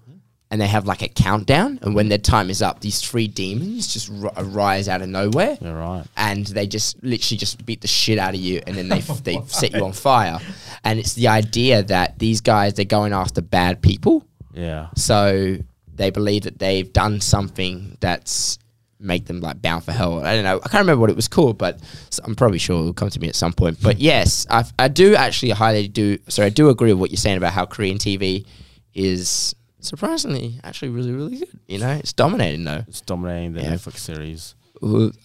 [0.55, 3.91] and they have like a countdown and when their time is up these three demons
[3.91, 6.05] just r- arise out of nowhere You're right.
[6.15, 9.41] and they just literally just beat the shit out of you and then they they
[9.47, 10.39] set you on fire
[10.85, 14.87] and it's the idea that these guys they're going after bad people Yeah.
[14.95, 15.57] so
[15.93, 18.57] they believe that they've done something that's
[18.97, 20.23] make them like bound for hell.
[20.25, 20.55] I don't know.
[20.63, 21.79] I can't remember what it was called, but
[22.23, 23.77] I'm probably sure it'll come to me at some point.
[23.81, 26.17] But yes, I, I do actually highly do.
[26.29, 28.45] Sorry, I do agree with what you're saying about how Korean TV
[28.93, 29.53] is
[29.85, 31.49] surprisingly actually really really good.
[31.67, 32.83] You know, it's dominating though.
[32.87, 33.73] It's dominating the Yeah.
[33.73, 34.55] Netflix series.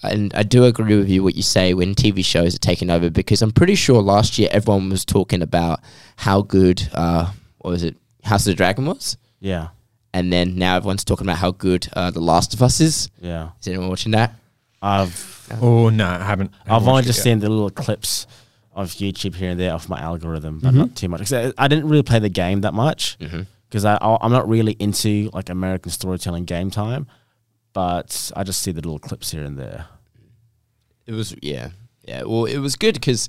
[0.02, 3.10] And I do agree with you what you say when TV shows are taking over
[3.10, 5.80] because I'm pretty sure last year everyone was talking about
[6.16, 9.68] how good uh what was it House of the Dragon was, Yeah.
[10.14, 13.10] and then now everyone's talking about how good uh, The Last of Us is.
[13.20, 13.50] Yeah.
[13.60, 14.34] Is anyone watching that?
[14.82, 16.52] I've Oh no, I haven't.
[16.66, 17.24] I I've only just yet.
[17.24, 18.26] seen the little clips
[18.74, 20.78] of YouTube here and there off my algorithm, but Mm-hmm.
[20.78, 21.20] not too much.
[21.20, 23.46] 'Cause I, I didn't really play the game that much Mhm.
[23.70, 27.06] Because I I- I'm not really into like American storytelling game time,
[27.72, 29.86] but I just see the little clips here and there.
[31.06, 31.70] It was yeah,
[32.04, 32.24] yeah.
[32.24, 33.28] Well, it was good because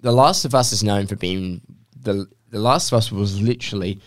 [0.00, 1.60] The Last of Us is known for being
[1.98, 4.00] the The Last of Us was literally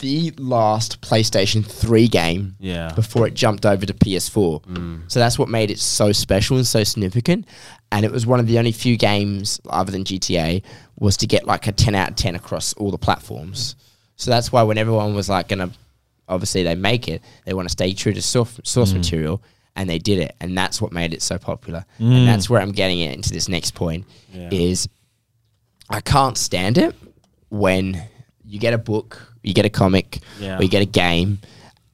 [0.00, 2.92] the last PlayStation Three game Yeah.
[2.94, 4.62] before it jumped over to PS4.
[4.64, 5.10] Mm.
[5.10, 7.46] So that's what made it so special and so significant.
[7.90, 10.62] And it was one of the only few games, other than GTA,
[11.00, 13.74] was to get like a 10 out of 10 across all the platforms.
[14.18, 15.70] So that's why when everyone was like going to,
[16.28, 19.40] obviously they make it, they want to stay true to source, source material.
[19.76, 21.84] and they did it, and that's what made it so popular.
[22.00, 22.12] Mm.
[22.18, 24.04] And that's where I'm getting it into this next point
[24.34, 24.48] Yeah.
[24.52, 24.88] is
[25.88, 26.96] I can't stand it
[27.48, 28.02] when
[28.44, 30.58] you get a book, you get a comic, Yeah.
[30.58, 31.38] or you get a game,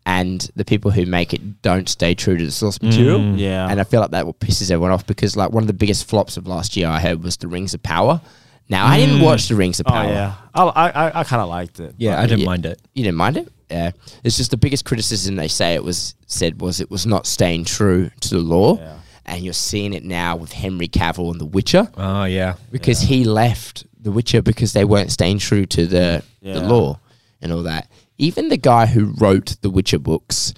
[0.06, 3.20] and the people who make it don't stay true to the source material.
[3.20, 3.38] Mm.
[3.38, 3.68] Yeah.
[3.68, 6.38] And I feel like that pisses everyone off because like one of the biggest flops
[6.38, 8.20] of last year I heard was the Rings of Power.
[8.68, 10.06] Now I didn't watch the Rings of Power.
[10.06, 11.94] Oh yeah, I I, I, I kind of liked it.
[11.98, 12.46] Yeah, I didn't yeah.
[12.46, 12.80] mind it.
[12.94, 13.48] You didn't mind it?
[13.70, 13.90] Yeah.
[14.22, 17.64] It's just the biggest criticism they say it was said was it was not staying
[17.64, 18.78] true to the lore.
[18.80, 18.98] Yeah.
[19.26, 23.24] And you're seeing it now with Henry Cavill and The Witcher Oh yeah, because he
[23.24, 27.00] left The Witcher because they weren't staying true to the the lore
[27.40, 27.90] and all that.
[28.18, 30.54] Even the guy who wrote the Witcher books,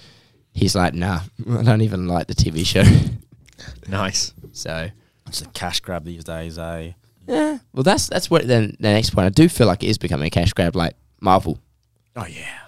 [0.53, 2.83] he's like, nah, I don't even like the TV show.
[3.87, 4.33] nice.
[4.51, 4.89] so
[5.27, 6.91] It's a cash grab these days, eh?
[7.27, 9.25] Yeah, well that's that's what then the next point.
[9.25, 11.59] I do feel like it is becoming a cash grab, like Marvel.
[12.15, 12.59] Oh yeah.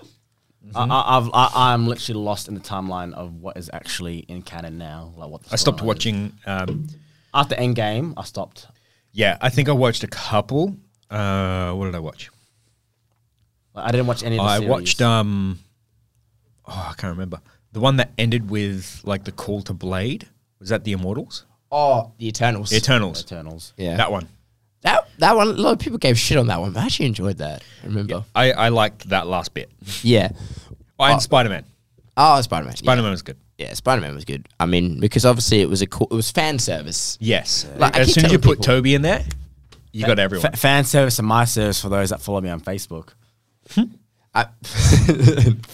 [0.76, 4.44] I, I, I've, I, I'm literally lost in the timeline of what is actually in
[4.44, 5.14] canon now.
[5.18, 6.34] Like what I stopped watching.
[6.46, 6.86] Um,
[7.34, 8.14] after Endgame.
[8.18, 8.68] I stopped.
[9.12, 10.76] yeah, I think I watched a couple.
[11.10, 12.30] Uh, what did I watch?
[13.74, 14.70] Like, I didn't watch any of the I series.
[14.70, 15.02] watched.
[15.02, 15.58] Um,
[16.68, 17.42] oh, I can't remember
[17.72, 20.28] the one that ended with like the call to Blade.
[20.60, 21.46] Was that the Immortals?
[21.72, 22.70] Oh, the Eternals.
[22.70, 23.22] The Eternals.
[23.24, 23.74] Eternals.
[23.78, 24.28] yeah, That one.
[24.82, 27.08] That that one, a lot of people gave shit on that one, but I actually
[27.08, 27.64] enjoyed that.
[27.84, 28.24] I remember.
[28.34, 29.70] I, I liked that last bit.
[30.04, 30.30] Yeah.
[30.98, 31.20] Oh, and Oh.
[31.20, 31.66] Spider Man.
[32.16, 32.76] Oh, Spider Man.
[32.76, 33.38] Spider Man was good.
[33.58, 34.48] Yeah, yeah Spider Man was good.
[34.60, 37.18] I mean, because obviously it was a cool, it was fan service.
[37.20, 37.66] Yes.
[37.66, 39.24] Uh, like, I as keep soon as you telling put people- Toby in there,
[39.92, 40.52] you got everyone.
[40.52, 43.10] Fa- fan service and my service for those that follow me on Facebook.
[43.72, 43.84] Hmm?
[44.40, 44.48] I,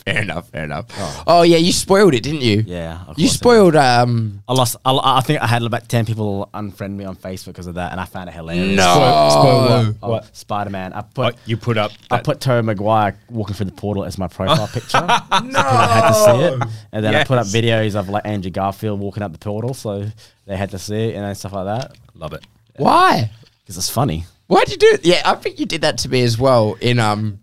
[0.06, 0.49] fair enough.
[0.49, 0.86] Fair enough.
[1.28, 1.41] Oh.
[1.43, 2.63] yeah, you spoiled it, didn't you?
[2.65, 3.75] Yeah, of You course I spoiled.
[3.75, 4.41] Um.
[4.47, 4.75] I lost.
[4.86, 7.91] I, I think I had about ten people unfriend me on Facebook because of that,
[7.91, 8.75] and I found it hilarious.
[8.78, 8.84] No.
[8.84, 9.95] Spoil- spoil what?
[10.04, 10.36] Oh, What?
[10.36, 10.93] Spider Man.
[10.93, 11.91] I Oh, put you put up.
[12.12, 14.99] I that- put Tobey Maguire walking through the portal as my profile picture.
[15.01, 17.54] no, so people had to see it, and then I put up Yes.
[17.56, 20.06] videos of like Andrew Garfield walking up the portal, so
[20.45, 22.45] they had to see it and then stuff like that Love it.
[22.78, 23.32] Why?
[23.62, 24.25] because it's funny.
[24.47, 25.04] Why'd you do it?
[25.06, 27.39] Yeah, I think you did that to me as well in um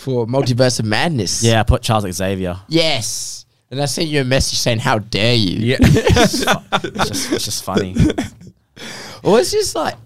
[0.00, 1.42] for Multiverse of Madness.
[1.42, 2.58] Yeah, I put Charles Xavier.
[2.68, 3.44] Yes.
[3.70, 5.76] And I sent you a message saying, "How dare you?" Yeah.
[6.82, 7.94] It's just, it's just funny.
[9.22, 9.96] Well, it's just like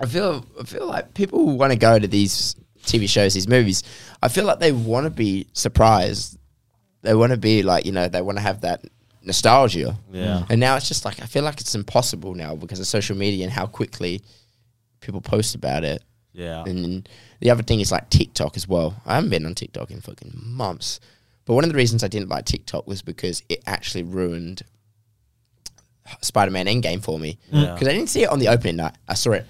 [0.00, 0.44] I feel.
[0.60, 3.84] I feel like people who want to go to these TV shows, these movies.
[4.20, 6.36] I feel like they want to be surprised.
[7.02, 8.08] They want to be like you know.
[8.08, 8.84] They want to have that
[9.22, 9.96] nostalgia.
[10.12, 10.44] Yeah.
[10.50, 13.44] And now it's just like I feel like it's impossible now because of social media
[13.44, 14.20] and how quickly
[15.00, 16.02] people post about it.
[16.34, 16.64] Yeah.
[16.66, 17.06] And then
[17.40, 19.00] the other thing is like TikTok as well.
[19.06, 21.00] I haven't been on TikTok in fucking months.
[21.46, 24.62] But one of the reasons I didn't like TikTok was because it actually ruined
[26.20, 27.38] Spider-Man Endgame for me.
[27.50, 27.66] Yeah.
[27.66, 27.74] Mm.
[27.74, 28.96] Because I didn't see it on the opening night.
[29.08, 29.46] I saw it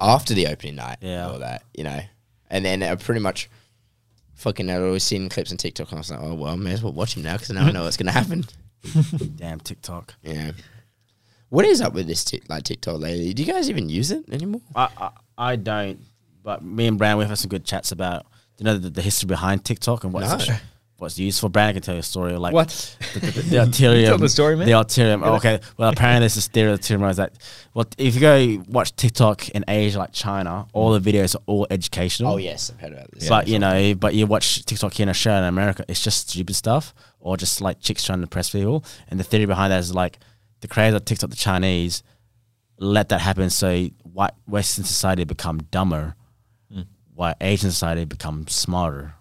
[0.00, 0.98] after the opening night.
[1.00, 1.28] Yeah.
[1.28, 2.00] All that, you know.
[2.50, 3.50] And then I pretty much
[4.34, 6.72] fucking I'd always seen clips on TikTok and I was like, oh, well, I may
[6.72, 8.44] as well watch him now because now I know what's going to happen.
[9.36, 10.14] Damn TikTok.
[10.22, 10.52] Yeah.
[11.48, 13.34] What is up with this tic- like TikTok lately?
[13.34, 14.60] Do you guys even use it anymore?
[14.76, 16.00] I, I I don't,
[16.42, 18.26] but me and Brandon we've had some good chats about
[18.58, 20.56] you know the, the history behind TikTok and what's No.
[20.96, 21.48] what's used for.
[21.48, 22.96] Brandon can tell you a story like What?
[23.14, 24.06] the, the, the Arterium.
[24.08, 24.66] Tell the story, man.
[24.66, 25.22] The Arterium.
[25.24, 25.60] Oh, okay.
[25.76, 27.34] Well, apparently there's this theory of the Arterium is that
[27.74, 31.66] well, if you go watch TikTok in Asia like China, all the videos are all
[31.70, 32.32] educational.
[32.32, 32.70] Oh, yes.
[32.74, 33.28] I've heard about this.
[33.28, 36.56] But you know, but you watch TikTok here in Australia and America, it's just stupid
[36.56, 38.84] stuff or just like chicks trying to impress people.
[39.08, 40.18] And the theory behind that is like
[40.62, 42.02] the creators of TikTok, the Chinese,
[42.80, 46.14] let that happen so white Western society become dumber,
[47.18, 49.12] while Asian society become smarter.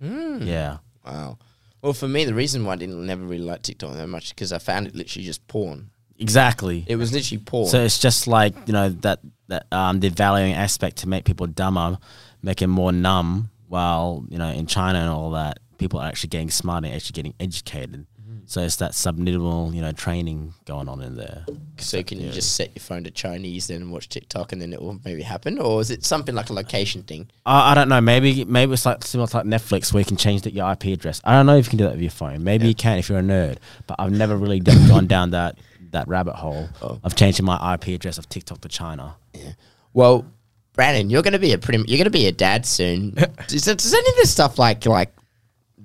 [0.00, 0.78] Yeah.
[1.04, 1.38] Wow.
[1.80, 4.52] Well, for me, the reason why I didn't never really like TikTok that much because
[4.52, 5.90] I found it literally just porn.
[6.18, 6.84] Exactly.
[6.88, 7.68] It was literally porn.
[7.68, 11.46] So it's just like you know that that um, the valuing aspect to make people
[11.46, 11.98] dumber,
[12.42, 13.50] make it more numb.
[13.68, 17.34] While you know in China and all that, people are actually getting smarter, actually getting
[17.38, 18.06] educated.
[18.48, 21.44] So it's that subliminal you know training going on in there.
[21.78, 24.72] so can you just set your phone to Chinese then and watch TikTok and then
[24.72, 27.28] it will maybe happen, or is it something like a location thing?
[27.44, 28.00] I, I don't know.
[28.00, 30.84] Maybe maybe it's like similar to like Netflix where you can change the, your IP
[30.84, 31.20] address.
[31.24, 32.44] I don't know if you can do that with your phone.
[32.44, 33.58] Maybe you can if you're a nerd.
[33.86, 35.58] But I've never really gone down that
[35.90, 37.00] that rabbit hole oh.
[37.02, 39.16] of changing my IP address of TikTok to China.
[39.34, 39.52] Yeah.
[39.92, 40.26] Well,
[40.72, 41.82] Brandon, you're gonna be a pretty.
[41.88, 43.10] You're gonna be a dad soon.
[43.48, 45.12] does, does any of this stuff like like?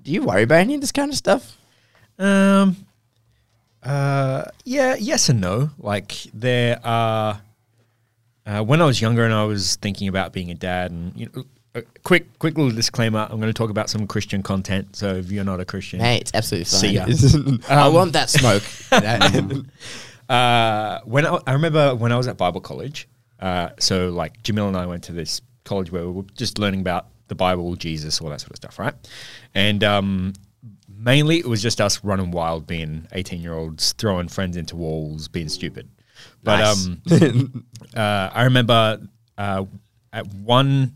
[0.04, 1.58] Do you worry about any of this kind of stuff?
[2.22, 2.76] Um.
[3.84, 4.44] Uh.
[4.64, 4.96] Yeah.
[5.00, 5.70] Yes and no.
[5.80, 7.42] Like there are.
[8.46, 11.30] Uh, when I was younger and I was thinking about being a dad, and you
[11.36, 11.44] know,
[11.76, 14.96] a quick quick little disclaimer: I'm going to talk about some Christian content.
[14.96, 16.80] So if you're not a Christian, Hey, it's absolutely fine.
[16.80, 17.58] See ya.
[17.70, 18.64] I Um, want that smoke.
[20.30, 23.08] uh, when I, I remember when I was at Bible college,
[23.40, 26.82] uh, so like Jamil and I went to this college where we were just learning
[26.82, 28.94] about the Bible, Jesus, all that sort of stuff, right?
[29.54, 30.34] And um,
[31.04, 35.28] mainly it was just us running wild, being eighteen year olds, throwing friends into walls,
[35.28, 35.90] being stupid.
[36.44, 36.88] But Nice.
[36.88, 39.02] um, uh, I remember
[39.38, 39.66] uh,
[40.14, 40.94] at one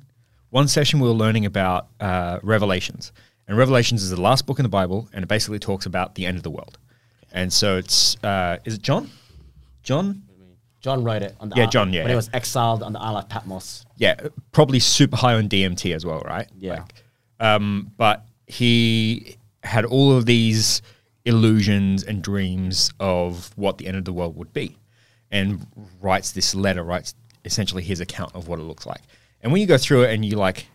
[0.50, 3.12] one session we were learning about uh, Revelations,
[3.48, 6.26] and Revelations is the last book in the Bible, and it basically talks about the
[6.26, 6.78] end of the world.
[7.32, 9.10] And so it's uh, is it John?
[9.84, 10.22] John?
[10.82, 12.14] John wrote it on the Yeah, isle- John, yeah, when yeah.
[12.14, 13.86] he was exiled on the island of Patmos.
[13.98, 14.16] Yeah,
[14.52, 16.48] probably super high on DMT as well, right?
[16.60, 16.86] Yeah.
[17.40, 20.82] Um, but he had all of these
[21.26, 24.78] illusions and dreams of what the end of the world would be,
[25.32, 25.66] and
[26.00, 29.02] writes this letter, writes essentially his account of what it looks like.
[29.42, 30.68] And when you go through it and you like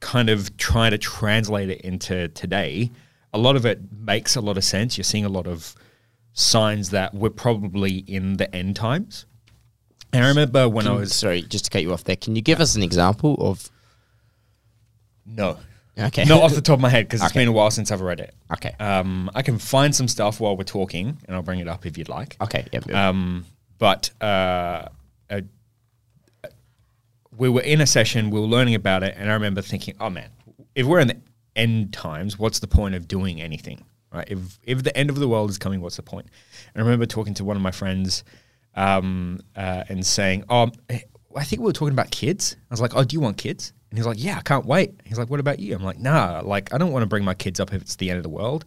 [0.00, 2.90] kind of try to translate it into today,
[3.32, 4.98] a lot of it makes a lot of sense.
[4.98, 5.74] You're seeing a lot of
[6.32, 9.26] signs that we're probably in the end times.
[10.12, 12.16] And I remember when I was sorry, just to cut you off there.
[12.16, 13.70] Can you give us an example of?
[15.24, 15.56] no,
[15.98, 16.24] Okay.
[16.24, 17.40] not off the top of my head because it's Okay.
[17.40, 18.34] been a while since I've read it.
[18.52, 18.74] Okay.
[18.80, 21.98] Um, I can find some stuff while we're talking, and I'll bring it up if
[21.98, 22.36] you'd like.
[22.40, 22.66] Okay.
[22.72, 22.80] Yeah.
[22.88, 23.08] yeah.
[23.08, 23.44] Um,
[23.78, 24.88] but uh,
[25.30, 25.40] uh,
[27.36, 30.10] we were in a session, we were learning about it, and I remember thinking, "Oh
[30.10, 30.30] man,
[30.74, 31.16] if we're in the
[31.56, 33.84] end times, what's the point of doing anything?
[34.12, 34.28] Right?
[34.30, 36.26] If if the end of the world is coming, what's the point?"
[36.74, 38.24] And I remember talking to one of my friends
[38.74, 42.94] um, uh, and saying, "Oh, I think we were talking about kids." I was like,
[42.94, 45.38] "Oh, do you want kids?" And he's like, "Yeah, I can't wait." He's like, "What
[45.38, 47.82] about you?" I'm like, "Nah, like I don't want to bring my kids up if
[47.82, 48.64] it's the end of the world."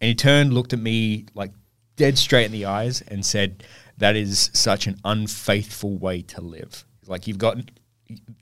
[0.00, 1.52] And he turned, looked at me like
[1.96, 3.64] dead straight in the eyes, and said,
[3.98, 6.86] "That is such an unfaithful way to live.
[7.06, 7.58] Like you've got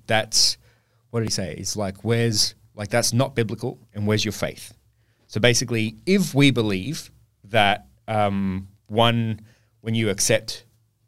[0.07, 0.57] that's
[1.11, 1.57] what did he say?
[1.59, 4.73] It's like where's like that's not biblical, and where's your faith?"
[5.27, 7.11] So basically, if we believe
[7.43, 9.41] that um, one,
[9.81, 10.65] when you accept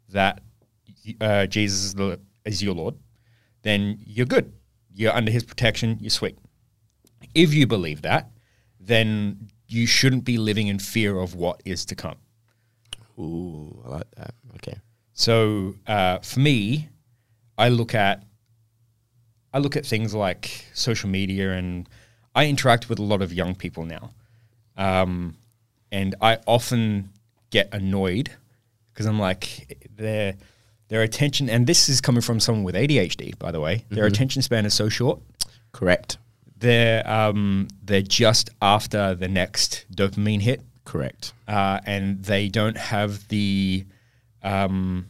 [0.09, 0.41] that
[1.21, 2.95] uh, Jesus is, the, is your Lord,
[3.61, 4.51] then you're good.
[4.93, 5.97] You're under His protection.
[5.99, 6.37] You're sweet.
[7.33, 8.29] If you believe that,
[8.79, 12.17] then you shouldn't be living in fear of what is to come.
[13.17, 14.33] Ooh, I like that.
[14.55, 14.77] Okay.
[15.13, 16.89] So uh, for me,
[17.57, 18.23] I look at
[19.53, 21.87] I look at things like social media, and
[22.33, 24.09] I interact with a lot of young people now,
[24.77, 25.37] um,
[25.91, 27.11] and I often
[27.51, 28.31] get annoyed
[28.91, 30.35] because I'm like their
[30.93, 33.83] their attention, and this is coming from someone with ADHD, by the way.
[33.89, 35.19] Their attention span is so short.
[35.71, 36.19] Correct.
[36.55, 41.33] They're um, they're just after the next dopamine hit Correct.
[41.47, 43.85] uh, and they don't have the
[44.43, 45.07] um,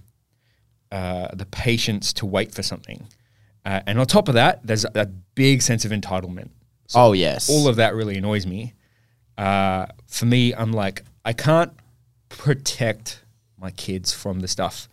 [0.89, 3.05] uh, the patience to wait for something.
[3.65, 6.47] Uh, and on top of that, there's a big sense of entitlement.
[6.95, 7.49] oh yes.
[7.49, 8.73] All of that really annoys me.
[9.37, 11.73] Uh, for me, I'm like, I can't
[12.29, 13.21] protect
[13.57, 14.87] my kids from the stuff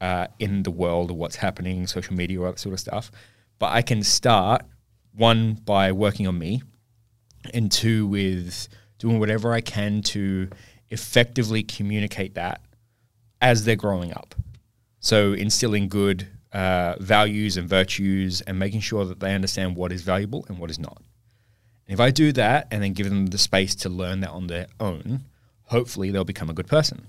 [0.00, 3.10] uh, in the world or what's happening, social media, all that sort of stuff.
[3.58, 4.62] But I can start
[5.14, 6.62] one by working on me,
[7.52, 10.48] and two with doing whatever I can to
[10.88, 12.60] effectively communicate that
[13.40, 14.34] as they're growing up.
[15.00, 20.02] So instilling good uh, values and virtues and making sure that they understand what is
[20.02, 21.00] valuable and what is not.
[21.86, 24.46] And if I do that and then give them the space to learn that on
[24.46, 25.24] their own,
[25.64, 27.06] hopefully they'll become a good person.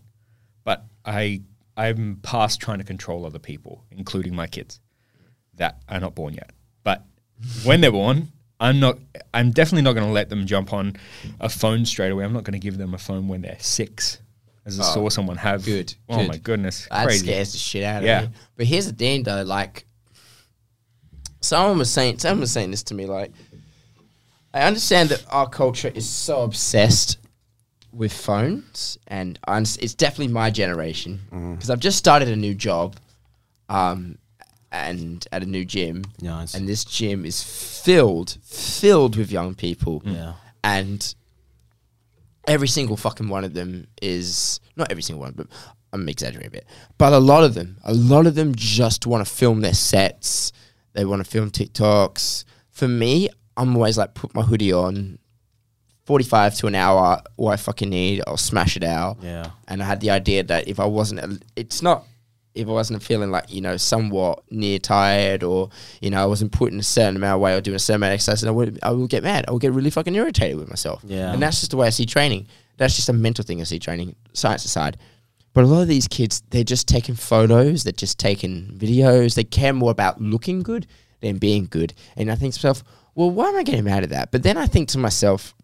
[0.63, 1.41] But I
[1.87, 4.79] I'm past trying to control other people, including my kids
[5.55, 6.51] that are not born yet.
[6.83, 7.05] But
[7.63, 8.97] when they're born, I'm not.
[9.33, 10.95] I'm definitely not going to let them jump on
[11.39, 12.23] a phone straight away.
[12.23, 14.19] I'm not going to give them a phone when they're six,
[14.65, 15.65] as I oh, saw someone have.
[15.65, 16.27] good, Oh good.
[16.27, 17.25] my goodness, That crazy.
[17.25, 18.21] scares the shit out of Yeah.
[18.21, 18.29] me.
[18.57, 19.41] But here's the thing, though.
[19.41, 19.85] Like,
[21.41, 23.05] someone was saying, someone was saying this to me.
[23.07, 23.31] Like,
[24.53, 27.17] I understand that our culture is so obsessed
[27.91, 31.19] with phones, and I underst- it's definitely my generation
[31.55, 32.95] because I've just started a new job,
[33.69, 34.17] um,
[34.71, 36.53] and at a new gym, Nice.
[36.53, 40.33] and this gym is filled, filled with young people, Yeah.
[40.63, 41.13] and
[42.47, 45.47] every single fucking one of them is not every single one, but
[45.93, 46.65] I'm exaggerating a bit.
[46.97, 50.51] But a lot of them, a lot of them just want to film their sets.
[50.93, 52.45] They want to film TikToks.
[52.69, 55.19] For me, I'm always like put my hoodie on,
[56.11, 59.19] 45 to an hour, all I fucking need, I'll smash it out.
[59.21, 59.51] Yeah.
[59.69, 62.03] And I had the idea that if I wasn't, it's not,
[62.53, 65.69] if I wasn't feeling like, you know, somewhat near tired or,
[66.01, 68.11] you know, I wasn't putting a certain amount of weight or doing a certain amount
[68.11, 69.45] of exercise, I would, I would get mad.
[69.47, 71.01] I would get really fucking irritated with myself.
[71.05, 71.31] Yeah.
[71.31, 72.47] And that's just the way I see training.
[72.75, 74.97] That's just a mental thing I see training, science aside.
[75.53, 79.45] But a lot of these kids, they're just taking photos, they're just taking videos, they
[79.45, 80.87] care more about looking good
[81.21, 81.93] than being good.
[82.17, 82.83] And I think to myself,
[83.15, 84.31] well, why am I getting mad at that?
[84.33, 85.55] But then I think to myself,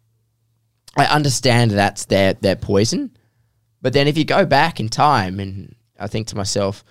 [0.95, 3.15] I understand that's their their poison.
[3.81, 6.83] But then if you go back in time and I think to myself,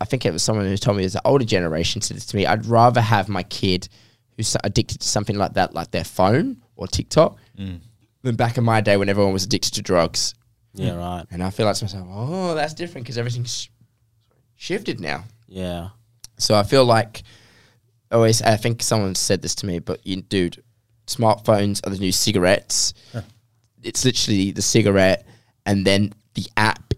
[0.00, 2.36] I think it was someone who told me as an older generation said this to
[2.36, 3.88] me, I'd rather have my kid
[4.36, 7.80] who's addicted to something like that, like their phone or TikTok, mm.
[8.22, 10.34] than back in my day when everyone was addicted to drugs.
[10.74, 11.24] Yeah, right.
[11.30, 13.68] And I feel like to myself, oh, that's different because everything's
[14.56, 15.24] shifted now.
[15.46, 15.90] Yeah.
[16.36, 17.22] So I feel like
[18.10, 18.42] always.
[18.42, 20.62] I think someone said this to me, but you, dude,
[21.06, 22.94] smartphones are the new cigarettes.
[23.82, 25.26] It's literally the cigarette,
[25.66, 26.94] and then the app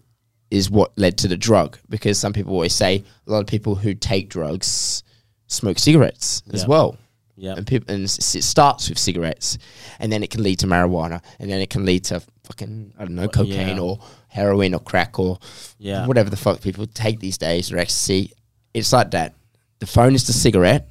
[0.51, 1.79] is what led to the drug.
[1.89, 5.03] Because some people always say a lot of people who take drugs
[5.49, 6.69] smoke cigarettes as Yeah.
[6.69, 6.97] well.
[7.39, 7.55] Yeah.
[7.57, 8.09] And people, and it
[8.45, 9.59] starts with cigarettes,
[9.99, 13.05] and then it can lead to marijuana, and then it can lead to fucking I
[13.05, 13.83] don't know cocaine yeah.
[13.83, 13.99] or
[14.29, 15.39] heroin or crack or
[15.79, 16.07] Yeah.
[16.07, 18.33] whatever the fuck people take these days or ecstasy.
[18.73, 19.35] It's like that.
[19.81, 20.89] The phone is the cigarette,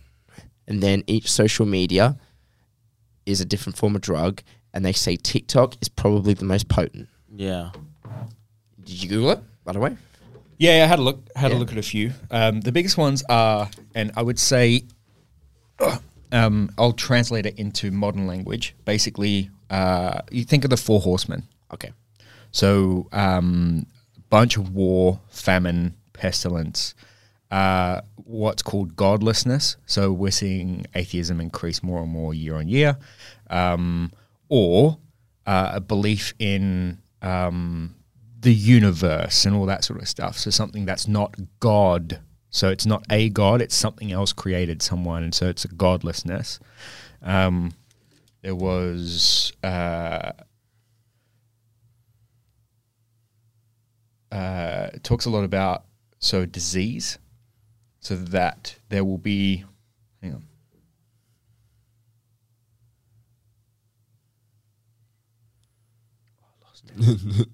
[0.68, 2.18] and then each social media
[3.26, 4.42] is a different form of drug.
[4.74, 7.08] And they say TikTok is probably the most potent.
[7.34, 7.72] Yeah.
[8.84, 9.96] Did you Google it, by the way?
[10.58, 11.28] Yeah, I had a look.
[11.36, 11.58] Had Yeah.
[11.58, 12.14] a look at a few.
[12.32, 14.84] Um, the biggest ones are, and I would say,
[16.32, 18.76] um, I'll translate it into modern language.
[18.86, 21.44] Basically, uh, you think of the four horsemen.
[21.74, 21.92] Okay.
[22.52, 23.86] So, um,
[24.30, 26.96] bunch of war, famine, pestilence,
[27.56, 29.78] uh, what's called godlessness.
[29.86, 32.98] So we're seeing atheism increase more and more year on year,
[33.50, 34.12] um,
[34.50, 34.98] or
[35.46, 37.96] uh, a belief in um,
[38.42, 40.38] the universe and all that sort of stuff.
[40.38, 42.20] So something that's not God.
[42.50, 46.60] So it's not a God; it's something else created, someone, and so it's a godlessness.
[47.22, 47.72] Um,
[48.42, 49.54] there was.
[49.64, 50.34] Uh,
[54.30, 55.86] uh, talks a lot about
[56.20, 57.18] so disease,
[58.06, 59.66] so that there will be.
[60.22, 60.44] Hang on.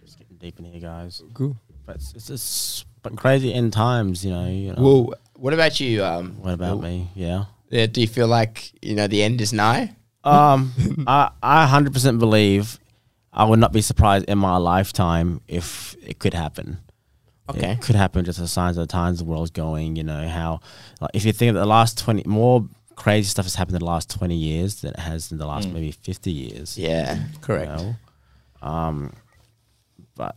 [0.00, 1.22] Just getting deep in here, guys.
[1.34, 1.56] Cool.
[1.84, 4.46] But it's, it's just but crazy end times, you know.
[4.46, 4.82] You know.
[4.82, 6.04] Well, what about you?
[6.04, 7.10] Um, what about me?
[7.16, 7.46] Yeah.
[7.68, 9.96] yeah, do you feel like you know the end is nigh?
[10.22, 10.72] Um,
[11.08, 12.78] I I hundred percent believe
[13.32, 16.78] I would not be surprised in my lifetime if it could happen.
[17.56, 17.72] Okay.
[17.72, 19.96] It could happen just as signs of the times the world's going.
[19.96, 20.60] You know how,
[21.00, 23.86] like, if you think of the last twenty more crazy stuff has happened in the
[23.86, 26.76] last twenty years than it has in the last maybe fifty years.
[26.78, 27.70] Yeah, you correct.
[27.70, 27.94] know?
[28.62, 29.12] Um,
[30.16, 30.36] but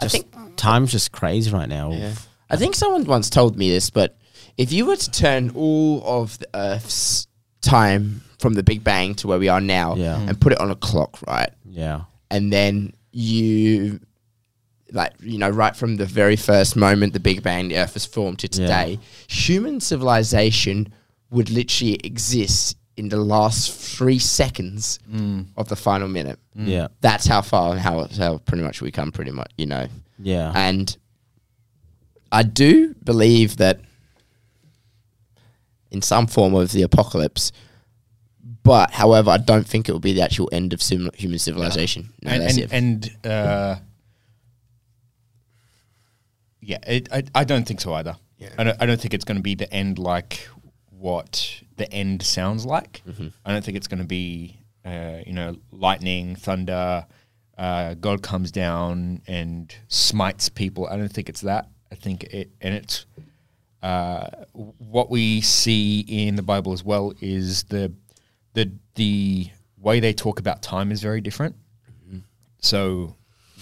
[0.00, 1.92] I think- time's just crazy right now.
[1.92, 2.14] Yeah.
[2.50, 4.16] I think someone once told me this, but
[4.56, 7.26] if you were to turn all of the Earth's
[7.62, 10.20] time from the Big Bang to where we are now Yeah.
[10.20, 11.50] and put it on a clock, right?
[11.68, 12.02] Yeah.
[12.30, 14.00] And then you,
[14.92, 18.04] like, you know, right from the very first moment the Big Bang, the Earth was
[18.06, 18.66] formed to Yeah.
[18.66, 20.92] today, human civilization
[21.30, 24.98] would literally exist in the last three seconds
[25.56, 26.38] of the final minute.
[26.54, 26.88] Yeah.
[27.00, 29.88] That's how far, and how, how pretty much we come, pretty much, you know.
[30.18, 30.52] Yeah.
[30.54, 30.96] And
[32.30, 33.80] I do believe that
[35.90, 37.52] in some form of the apocalypse,
[38.62, 42.12] but however, I don't think it will be the actual end of sim- human civilization.
[42.22, 43.76] No, and and, and uh,
[46.64, 48.16] yeah, it, I I don't think so either.
[48.38, 48.50] Yeah.
[48.58, 50.48] I don't I don't think it's going to be the end like
[50.90, 53.02] what the end sounds like.
[53.06, 53.28] Mm-hmm.
[53.44, 57.06] I don't think it's going to be uh, you know lightning, thunder.
[57.56, 60.86] Uh, God comes down and smites people.
[60.88, 61.68] I don't think it's that.
[61.92, 63.06] I think it and it's
[63.82, 67.92] uh, what we see in the Bible as well is the
[68.54, 71.56] the the way they talk about time is very different.
[72.64, 73.14] So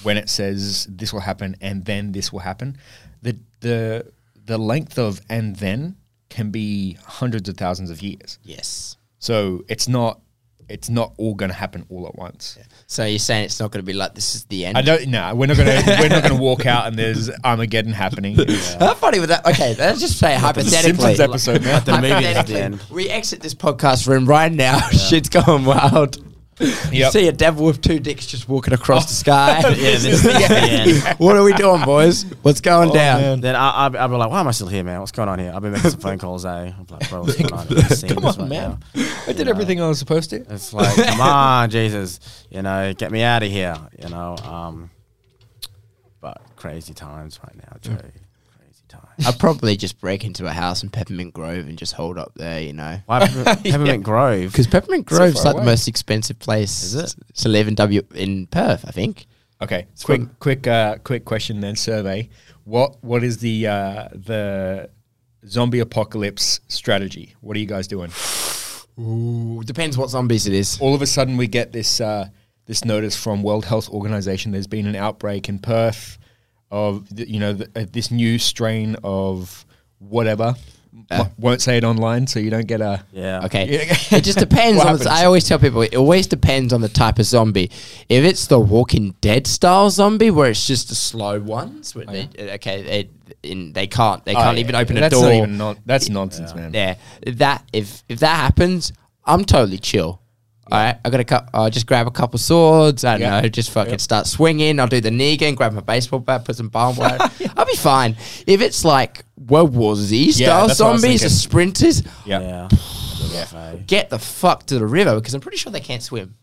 [0.03, 2.77] when it says this will happen and then this will happen,
[3.23, 4.13] the the
[4.45, 5.97] the length of and then
[6.29, 8.39] can be hundreds of thousands of years.
[8.43, 8.97] yes.
[9.19, 10.21] So it's not
[10.69, 12.59] it's not all going to happen all at once.
[12.87, 14.79] So you're saying it's not going to be like this is the end?
[14.79, 15.09] I don't.
[15.09, 15.97] No, we're not going to.
[16.01, 18.37] we're not going to walk out and there's Armageddon happening.
[18.79, 19.47] How funny would that?
[19.47, 20.81] Okay, let's just say hypothetically.
[20.81, 21.85] Simpsons episode, man.
[21.85, 22.83] the movie is at the hypothetically, end.
[22.91, 24.79] we exit this podcast room right now.
[24.91, 26.32] Shit's going wild.
[26.63, 27.13] You Yep.
[27.13, 29.61] see a devil with two dicks just walking across the sky.
[29.69, 32.25] yeah, this is the what are we doing, boys?
[32.43, 33.21] What's going Oh, down?
[33.21, 33.41] man.
[33.41, 35.01] Then I, I'll, I'll be like, why am I still here, man?
[35.01, 35.53] What's going on here?
[35.55, 36.51] I've been making some phone calls, eh?
[36.79, 37.67] I'm like, bro, what's going on?
[37.69, 38.79] I've seen Come this on, right man.
[38.95, 39.05] now.
[39.27, 40.37] I did everything I was supposed to.
[40.53, 44.37] It's like, come on, Jesus, you know, get me out of here, you know.
[44.37, 44.91] Um,
[46.21, 47.99] but crazy times right now, Joe.
[49.17, 49.27] Crazy times.
[49.35, 52.61] I'd probably just break into a house in Peppermint Grove and just hold up there,
[52.61, 52.99] you know.
[53.07, 54.53] Why Peppermint, Peppermint Grove?
[54.53, 57.15] Because Peppermint So Grove's far like the most expensive place Is it?
[57.37, 59.27] to live in W in Perth, I think.
[59.61, 61.77] Okay, It's quick, from- quick, uh, quick question then.
[61.77, 62.29] Survey:
[62.65, 64.91] What, what is the uh, the
[65.47, 67.35] zombie apocalypse strategy?
[67.41, 68.11] What are you guys doing?
[69.01, 70.79] Ooh, depends what zombies it is.
[70.81, 72.29] All of a sudden, we get this uh,
[72.67, 74.53] this notice from World Health Organization.
[74.53, 76.19] There's been an outbreak in Perth
[76.73, 79.65] of th- you know th- uh, this new strain of
[80.01, 80.57] whatever.
[81.11, 83.03] M- won't say it online, so you don't get a.
[83.13, 83.45] Yeah.
[83.47, 83.67] Okay.
[84.11, 84.99] It just depends on.
[84.99, 85.11] The.
[85.11, 87.71] I always tell people it always depends on the type of zombie.
[88.09, 92.29] If it's the Walking Dead style zombie, where it's just the slow ones, where they,
[92.55, 93.11] okay, they
[93.43, 95.01] in, they can't they Oh, can't yeah, even open yeah.
[95.07, 95.25] a that's door.
[95.31, 96.73] Not even non- that's nonsense, man.
[96.73, 96.95] Yeah,
[97.27, 98.93] that if if that happens,
[99.25, 100.22] I'm totally chill.
[100.71, 101.49] All right, I got to cut.
[101.53, 103.05] I'll just grab a couple swords.
[103.05, 103.41] I don't Yeah.
[103.41, 104.01] know, just fucking Yep.
[104.01, 104.79] start swinging.
[104.81, 107.19] I'll do the Negan, grab my baseball bat, put some barbed wire.
[107.57, 108.17] I'll be fine.
[108.47, 111.37] If it's like World War Z style that's what I was zombies, or thinking.
[111.39, 112.41] sprinters, Yeah.
[112.41, 112.69] Yeah.
[113.33, 113.75] yeah.
[113.87, 116.37] get the fuck to the river because I'm pretty sure they can't swim.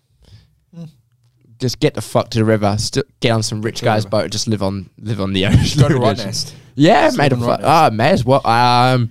[1.59, 2.75] Just get the fuck to the river.
[2.77, 4.31] St- get on some rich guy's boat.
[4.31, 5.81] Just live on live on the ocean.
[5.81, 6.53] Go to Rottnest.
[6.75, 8.45] Yeah, Just made a live on fu- Right Ah, may as well.
[8.47, 9.09] Um,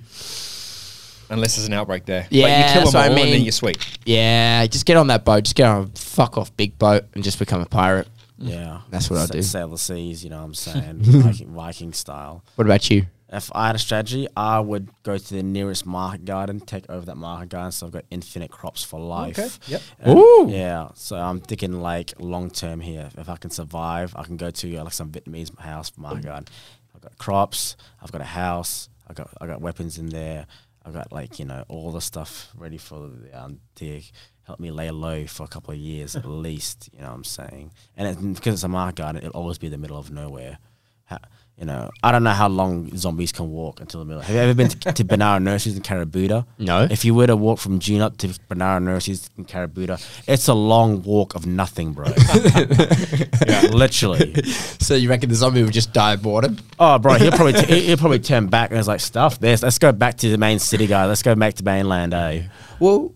[1.31, 2.27] Unless there's an outbreak there.
[2.31, 3.43] Yeah, but you kill that's them what I all and then mean.
[3.45, 3.99] you're sweet.
[4.07, 5.45] yeah, just get on that boat.
[5.45, 8.09] Just get on a fuck off big boat and just become a pirate.
[8.39, 8.81] Yeah.
[8.91, 9.43] That's what I Sa- do.
[9.43, 10.99] Sail the seas, you know what I'm saying?
[11.01, 12.45] Viking, Viking style.
[12.55, 13.07] What about you?
[13.31, 17.05] If I had a strategy, I would go to the nearest market garden, take over
[17.05, 19.39] that market garden, so I've got infinite crops for life.
[19.39, 19.83] Okay, yep.
[20.01, 20.47] And- Ooh.
[20.49, 23.11] Yeah, so I'm thinking like long term here.
[23.19, 26.47] If I can survive, I can go to uh, like some Vietnamese house market garden.
[26.95, 27.77] I've got crops.
[28.03, 28.89] I've got a house.
[29.07, 30.47] I got I got weapons in there.
[30.89, 34.01] I've got like you know all the stuff ready for the um, to
[34.45, 36.89] help me lay low for a couple of years at least.
[36.95, 37.73] You know what I'm saying?
[37.97, 40.59] And it, because it's a market garden, it'll always be in the middle of nowhere.
[41.07, 41.19] Ha,
[41.59, 44.23] you know, I don't know how long zombies can walk until the middle.
[44.23, 46.47] Have you ever been to, to Banana Nurseries in Carabooda?
[46.59, 46.87] No.
[46.89, 50.55] If you were to walk from June up to Banana Nurseries in Carabooda, it's a
[50.55, 52.07] long walk of nothing, bro.
[53.47, 54.35] yeah, literally.
[54.81, 56.59] So you reckon the zombie would just die of boredom?
[56.79, 59.41] Oh, bro, he'll probably t- he'll- he'll probably turn back and it's like stuff.
[59.41, 59.63] This.
[59.63, 61.09] Let's go back to the main city, guys.
[61.09, 62.43] Let's go back to mainland, eh?
[62.79, 63.15] Well,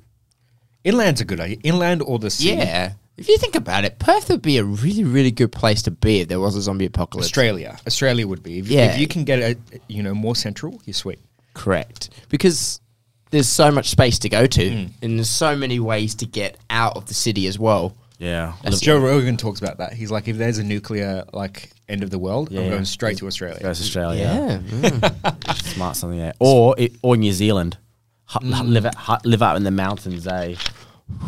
[0.84, 1.58] Inland's a good idea.
[1.62, 2.54] Inland or the sea.
[2.54, 2.92] yeah.
[3.16, 6.20] If you think about it, Perth would be a really, really good place to be
[6.20, 7.26] if there was a zombie apocalypse.
[7.26, 7.78] Australia.
[7.86, 8.58] Australia would be.
[8.58, 8.92] If, Yeah.
[8.92, 9.56] if you can get a
[9.88, 11.18] you know more central, you're sweet.
[11.54, 12.08] Correct.
[12.30, 12.80] Because
[13.30, 16.96] there's so much space to go to, and there's so many ways to get out
[16.96, 17.94] of the city as well.
[18.18, 18.54] Yeah.
[18.62, 19.92] That's Joe Rogan talks about that.
[19.94, 22.60] He's like, if there's a nuclear like end of the world, Yeah.
[22.62, 23.60] I'm going straight to Australia.
[23.60, 24.62] Goes to Australia.
[24.72, 24.90] Yeah.
[24.90, 25.54] mm.
[25.74, 26.32] Smart something there.
[26.38, 27.76] Or it, or New Zealand.
[28.28, 30.54] Hu- live, out, live out in the mountains, eh?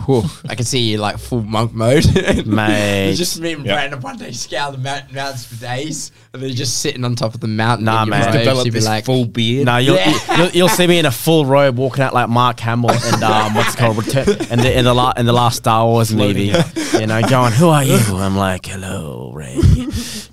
[0.06, 0.22] Whew.
[0.48, 2.04] I can see you like full monk mode.
[2.46, 3.10] Mate.
[3.10, 3.74] you just me and Yeah.
[3.74, 7.14] Brandon one day scale the mountain, mountains for days, and then you're just sitting on
[7.16, 7.84] top of the mountain.
[7.86, 8.26] Nah, in your man.
[8.26, 9.66] robes, Develop you'd be this like, full beard.
[9.66, 10.36] No, you'll, Yeah.
[10.38, 13.54] you'll you'll see me in a full robe walking out like Mark Hamill and um,
[13.54, 16.52] what's it called Return in the in the la- in the last Star Wars movie.
[16.98, 19.58] You know, going, "Who are you?" I'm like, "Hello, Rey."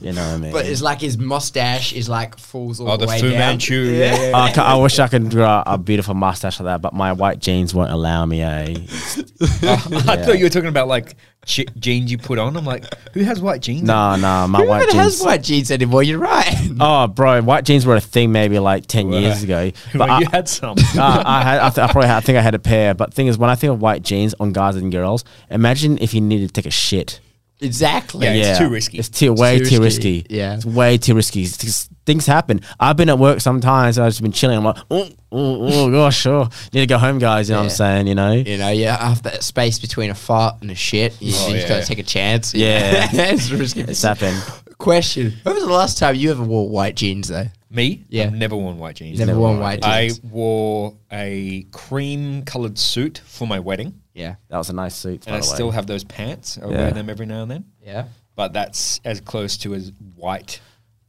[0.01, 0.51] You know what I mean?
[0.51, 3.37] But it's like his mustache is like falls all oh, the, the way Fu down.
[3.37, 3.75] Manchu.
[3.75, 4.29] Yeah.
[4.29, 7.13] yeah, I, ca- I wish I could grow a beautiful mustache like that, but my
[7.13, 8.41] white genes won't allow me.
[8.41, 8.75] Eh?
[9.61, 12.57] I thought you were talking about like ch- jeans you put on.
[12.57, 13.83] I'm like, who has white jeans?
[13.83, 15.03] No, no, my Who white even jeans.
[15.19, 16.01] has white jeans anymore?
[16.03, 16.47] You're right.
[16.83, 19.71] Oh, bro, white jeans were a thing maybe like ten years ago.
[19.93, 20.77] But Well, I, you had some.
[20.79, 22.95] uh, I had, I, th- I probably, had, I think I had a pair.
[22.95, 26.13] But thing is, when I think of white jeans on guys and girls, imagine if
[26.15, 27.19] you needed to take a shit.
[27.61, 28.25] Exactly.
[28.27, 28.97] Yeah, it's too risky.
[28.99, 30.19] It's too way too too risky.
[30.19, 30.35] risky.
[30.35, 30.55] Yeah.
[30.55, 31.43] it's way too risky.
[31.43, 32.61] It's things happen.
[32.79, 33.97] I've been at work sometimes.
[33.99, 34.57] I've just been chilling.
[34.57, 36.49] I'm like, oh, oh, oh gosh, sure.
[36.73, 37.49] Need to go home, guys.
[37.49, 38.07] You know what I'm saying?
[38.07, 38.31] You know.
[38.33, 41.21] You know, you have that space between a fart and a shit.
[41.21, 42.53] You, Oh, you just gotta take a chance.
[42.53, 43.07] Yeah.
[43.13, 43.81] it's risky.
[43.81, 44.41] It's happened.
[44.77, 47.45] Question: When was the last time you ever wore white jeans though?
[47.69, 48.03] Me?
[48.09, 48.23] Yeah.
[48.25, 49.19] I've never worn white jeans.
[49.19, 50.19] Never, Never worn white jeans.
[50.19, 55.25] I wore a cream colored suit for my wedding, yeah, That was a nice suit.
[55.27, 55.53] and by I the way.
[55.53, 56.57] still have those pants.
[56.61, 56.77] I Yeah.
[56.77, 57.65] wear them every now and then.
[57.85, 58.05] yeah.
[58.35, 60.61] But that's as close to as white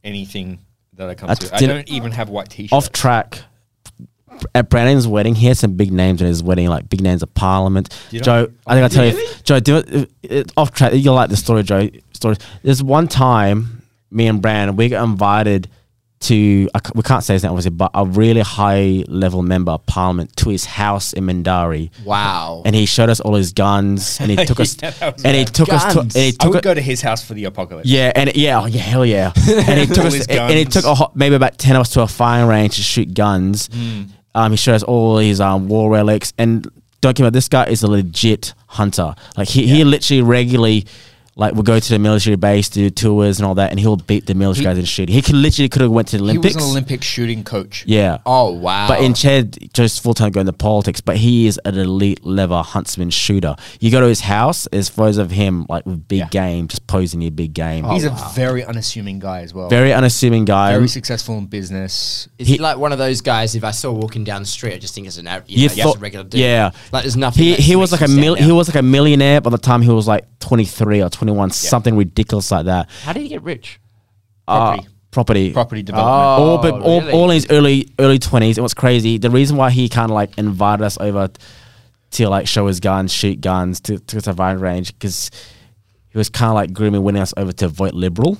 [0.03, 0.59] anything
[0.93, 1.55] that I come I to.
[1.55, 2.73] I don't even have white t-shirts.
[2.73, 3.39] off track.
[4.55, 7.33] At Brandon's wedding, he had some big names at his wedding, like big names of
[7.35, 7.95] Parliament.
[8.11, 9.35] You Joe, I think I'll tell you, Really?
[9.43, 10.93] Joe, do it, it, uh, uh, off track.
[10.95, 11.89] You'll like the story, Joe.
[12.13, 12.35] Story.
[12.63, 15.69] There's one time, me and Brandon, we got invited
[16.23, 19.85] to, I we can't say his name obviously, but a really high level member of
[19.85, 21.91] Parliament to his house in Mindarie.
[22.03, 22.61] Wow.
[22.65, 25.69] And he showed us all his guns, and he took us, Yeah, and he took
[25.71, 26.15] us, to, Guns.
[26.15, 27.87] and he I would it, go to his house for the apocalypse.
[27.87, 29.31] yeah, and yeah, oh, yeah, hell yeah.
[29.47, 32.01] And he took us, his and he took a, maybe about ten of us to
[32.01, 33.69] a firing range to shoot guns.
[34.35, 36.63] Um, he showed us all his um, war relics, and
[37.01, 39.13] don't get me wrong, this guy is a legit hunter.
[39.37, 40.85] Like he, he literally regularly.
[41.35, 44.27] Like we'll go to the military base, do tours and all that, and he'll beat
[44.27, 45.15] the military guys in shooting.
[45.15, 47.83] He could literally could have went to the He was an Olympic shooting coach.
[47.87, 48.19] yeah.
[48.25, 48.87] oh wow.
[48.87, 52.61] But in Chad, just full time going to politics, but he is an elite level
[52.61, 53.55] huntsman shooter.
[53.79, 56.27] You go to his house, there's photos of him like with big Yeah.
[56.29, 57.83] game, just posing your big game.
[57.85, 59.69] He's a oh, very unassuming guy as well.
[59.69, 60.73] Very unassuming guy.
[60.73, 62.27] Very successful in business.
[62.37, 63.55] is he, he- like one of those guys?
[63.55, 65.69] If I saw walking down the street, I just think it's an average, you You
[65.69, 66.41] know, just thought- a regular dude.
[66.41, 66.69] yeah.
[66.91, 67.43] like there's nothing.
[67.43, 69.81] he he was like a him mil- he was like a millionaire by the time
[69.81, 73.79] he was like 23 or 21 something ridiculous like that How did he get rich?
[74.47, 74.87] uh, Property.
[75.11, 76.17] property Property development.
[76.17, 77.13] all, but all, really?
[77.13, 78.57] all in his early early twenties.
[78.57, 81.29] And what's crazy, the reason why he kind of like invited us over
[82.11, 85.29] to like show his guns, shoot guns to to firing range, because
[86.09, 88.37] he was kind of like grooming, winning us over to vote liberal.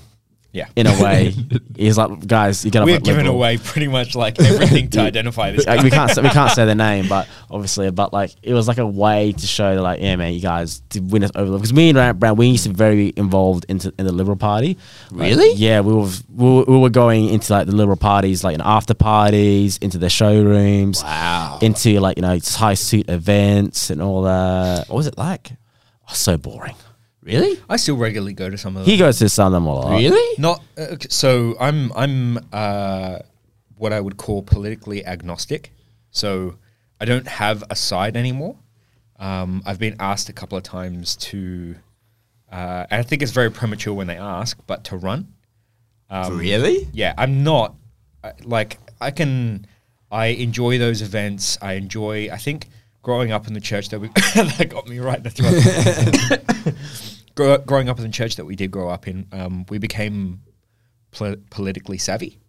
[0.54, 0.68] Yeah.
[0.76, 1.34] In a way,
[1.76, 5.52] he's like, guys, you gotta We're vote giving away pretty much like everything to identify
[5.52, 5.78] this guy.
[5.78, 8.68] Uh, we can't say, we can't say the name, but obviously, but like it was
[8.68, 11.54] like a way to show that like, yeah, man, you guys to win us over
[11.58, 14.78] because me and Brown, we used to be very involved into in the Liberal Party.
[15.10, 15.54] Like, Really?
[15.56, 18.62] yeah, we were, we were we were going into like the Liberal parties, like in
[18.62, 21.58] after parties, into the showrooms, Wow.
[21.64, 24.88] into like you know high suit events and all that.
[24.88, 25.50] What was it like?
[26.08, 26.76] Oh, so boring.
[27.24, 27.60] Really?
[27.70, 28.92] I still regularly go to some of them.
[28.92, 29.98] He goes to some of them a lot.
[29.98, 30.38] Really?
[30.38, 31.56] Not uh, okay, so.
[31.60, 33.20] I'm I'm uh,
[33.78, 35.72] what I would call politically agnostic.
[36.12, 36.56] So
[37.00, 38.58] I don't have a side anymore.
[39.20, 41.76] Um, I've been asked a couple of times to,
[42.52, 45.34] uh, and I think it's very premature when they ask, but to run.
[46.10, 46.88] Um, really?
[46.94, 47.76] Yeah, I'm not
[48.44, 49.68] like I can.
[50.12, 51.58] I enjoy those events.
[51.62, 52.30] I enjoy.
[52.32, 52.68] I think
[53.02, 57.04] growing up in the church that we that got me right in the throat.
[57.36, 60.42] Grow, growing up in the church that we did grow up in, um, we became
[61.12, 62.40] pol- politically savvy.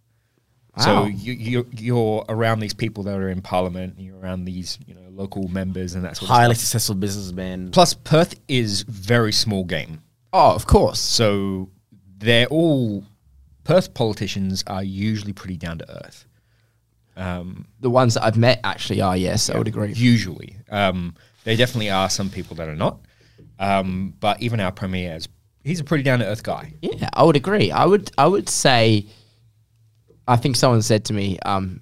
[0.77, 1.05] So Wow.
[1.05, 3.95] you, you're, you're around these people that are in parliament.
[3.97, 6.61] You're around these you know local members and that sort of Highly stuff.
[6.65, 7.71] successful businessman.
[7.71, 10.01] Plus, Perth is very small game.
[10.33, 10.99] Oh, of course.
[10.99, 11.69] So
[12.17, 13.05] they're all
[13.63, 16.25] Perth politicians are usually pretty down to earth.
[17.15, 19.93] Um, The ones that I've met actually are, yes, I would agree.
[19.93, 21.15] Usually, um,
[21.45, 22.99] there definitely are some people that are not.
[23.59, 25.27] Um, but even our premier is
[25.63, 26.73] he's a pretty down to earth guy.
[26.81, 27.71] Yeah, I would agree.
[27.71, 29.05] I would I would say
[30.27, 31.81] I think someone said to me, um,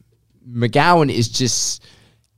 [0.50, 1.84] McGowan is just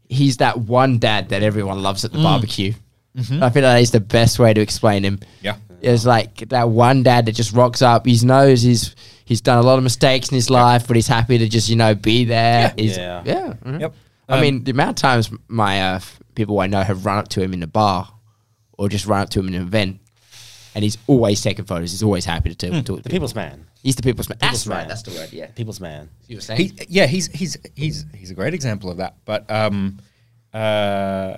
[0.07, 2.73] he's that one dad that everyone loves at the barbecue.
[3.17, 5.19] I feel like that's the best way to explain him.
[5.41, 5.55] Yeah.
[5.81, 8.05] It's like that one dad that just rocks up.
[8.05, 11.37] He knows he's he's done a lot of mistakes in his life, but he's happy
[11.37, 12.73] to just you know be there.
[12.77, 12.83] Yeah.
[12.83, 13.21] He's- Yeah.
[13.25, 13.53] yeah.
[13.65, 13.79] mhm.
[13.81, 13.93] Yep.
[14.27, 17.19] I Um, mean, the amount of times my uh, f- people I know have run
[17.19, 18.09] up to him in the bar,
[18.77, 19.99] or just run up to him in an event,
[20.75, 21.91] and he's always taking photos.
[21.91, 23.11] He's always happy to talk, talk to The people.
[23.11, 23.65] people's man.
[23.83, 24.37] He's the people's man.
[24.39, 24.77] That's People's right.
[24.79, 24.87] man.
[24.87, 25.31] That's the word.
[25.33, 25.47] Yeah.
[25.47, 26.09] People's man.
[26.27, 26.59] You were saying.
[26.59, 29.15] He, yeah, he's he's he's he's a great example of that.
[29.25, 29.99] But um,
[30.53, 31.35] uh,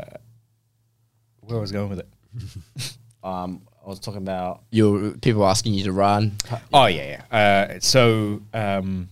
[1.41, 2.07] where was I going with it?
[3.23, 6.37] Um, I was talking about Your people asking you to run.
[6.71, 7.37] Oh yeah, yeah.
[7.75, 9.09] Uh, so um,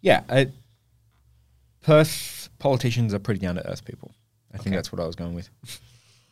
[0.00, 0.46] yeah, uh,
[1.82, 4.10] Perth politicians are pretty down to earth people.
[4.52, 5.48] I think that's what I was going with.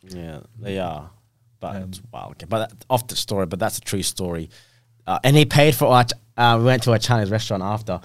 [0.07, 1.09] Yeah, they are.
[1.59, 2.31] But it's wild.
[2.33, 4.49] Okay, but that, off the story, but that's a true story.
[5.07, 6.03] Uh, and he paid for our.
[6.03, 8.01] Ch- Uh, we went to a Chinese restaurant after,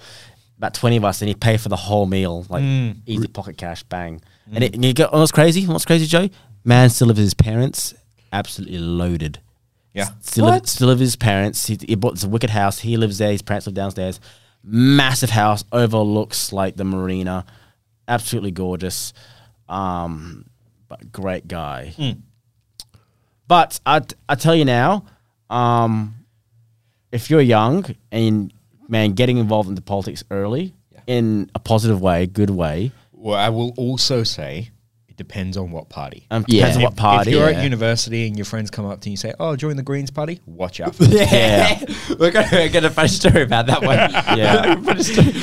[0.57, 2.63] about twenty of us, and he paid for the whole meal, like
[3.05, 4.21] easy pocket cash, bang.
[4.53, 5.65] And, it, and you go, what's crazy?
[5.65, 6.29] What's crazy, Joe?
[6.63, 7.93] Man still lives with his parents,
[8.31, 9.39] absolutely loaded.
[9.93, 10.09] Yeah.
[10.21, 11.65] Still, live, still live with his parents.
[11.67, 12.79] He, he bought this wicked house.
[12.79, 13.31] He lives there.
[13.31, 14.19] His parents live downstairs.
[14.63, 17.45] Massive house, overlooks like the marina.
[18.07, 19.13] Absolutely gorgeous.
[19.67, 20.45] Um,
[20.89, 21.93] but great guy.
[23.47, 25.05] But I, I tell you now,
[25.49, 26.15] um,
[27.11, 28.53] if you're young and
[28.87, 30.73] man, getting involved into politics early
[31.07, 34.71] in a positive way, good way, Well, I will also say
[35.19, 36.25] depends on what party.
[36.31, 36.61] um, Yeah.
[36.61, 37.29] depends on what party.
[37.29, 37.57] If you're yeah.
[37.57, 40.09] at university and your friends come up to you and say, "Oh, join the Greens
[40.09, 40.95] Party," watch out.
[40.99, 41.77] Yeah.
[42.17, 43.97] we're gonna we're funny story about that one.
[44.39, 44.75] Yeah.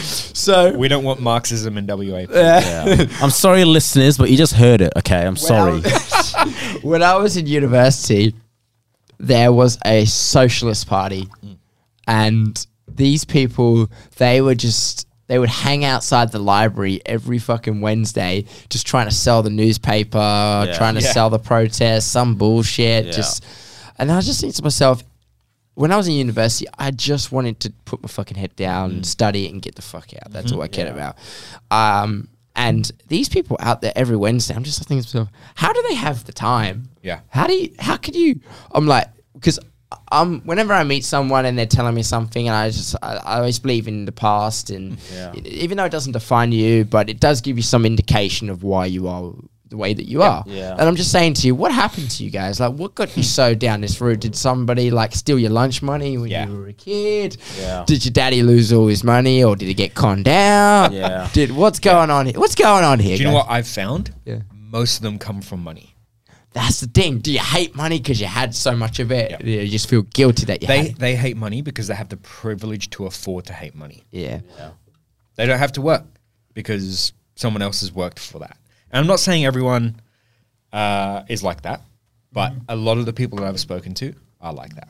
[0.02, 2.24] So we don't want Marxism in WA.
[2.30, 3.04] Yeah.
[3.22, 4.92] I'm sorry, listeners, but you just heard it.
[4.96, 5.80] Okay, I'm sorry.
[6.82, 8.34] when I was in university,
[9.18, 11.28] there was a socialist party,
[12.06, 18.44] and these people they were just they would hang outside the library every fucking Wednesday,
[18.68, 21.12] just trying to sell the newspaper, trying to Yeah.
[21.12, 23.06] sell the protest, some bullshit.
[23.06, 23.12] Yeah.
[23.12, 23.44] Just,
[23.98, 25.02] and I was just think to myself.
[25.74, 29.04] When I was in university, I just wanted to put my fucking head down, Mm.
[29.06, 30.32] study, and get the fuck out.
[30.32, 30.94] That's all I cared Yeah.
[30.94, 31.18] about.
[31.70, 35.84] Um, and these people out there every Wednesday, I'm just thinking to myself, how do
[35.90, 36.88] they have the time?
[37.02, 37.20] Yeah.
[37.28, 37.74] How do you?
[37.78, 38.40] How could you?
[38.72, 39.58] I'm like, because
[40.12, 43.36] um, whenever I meet someone and they're telling me something, and I just, I, I
[43.38, 45.32] always believe in the past, and Yeah.
[45.44, 48.86] even though it doesn't define you, but it does give you some indication of why
[48.86, 49.32] you are
[49.68, 50.44] the way that you are.
[50.46, 50.72] Yeah.
[50.72, 52.60] And I'm just saying to you, what happened to you guys?
[52.60, 54.20] Like, what got you so down this route?
[54.20, 56.46] Did somebody like steal your lunch money when Yeah.
[56.46, 57.36] you were a kid?
[57.58, 57.82] Yeah.
[57.84, 60.92] Did your daddy lose all his money, or did he get conned out?
[60.92, 61.28] Yeah.
[61.32, 62.38] Did what's going on here?
[62.38, 63.16] What's going on here?
[63.16, 64.12] Do you know what I've found?
[64.24, 64.42] Yeah.
[64.52, 65.95] Most of them come from money.
[66.56, 67.18] That's the thing.
[67.18, 69.30] Do you hate money because you had so much of it?
[69.30, 69.60] Yeah.
[69.62, 70.98] You just feel guilty that you They had it.
[70.98, 74.04] they hate money because they have the privilege to afford to hate money.
[74.10, 74.40] Yeah.
[75.34, 76.04] They don't have to work
[76.54, 78.56] because someone else has worked for that.
[78.90, 80.00] And I'm not saying everyone
[80.72, 81.82] uh, is like that,
[82.32, 84.88] but a lot of the people that I've spoken to are like that.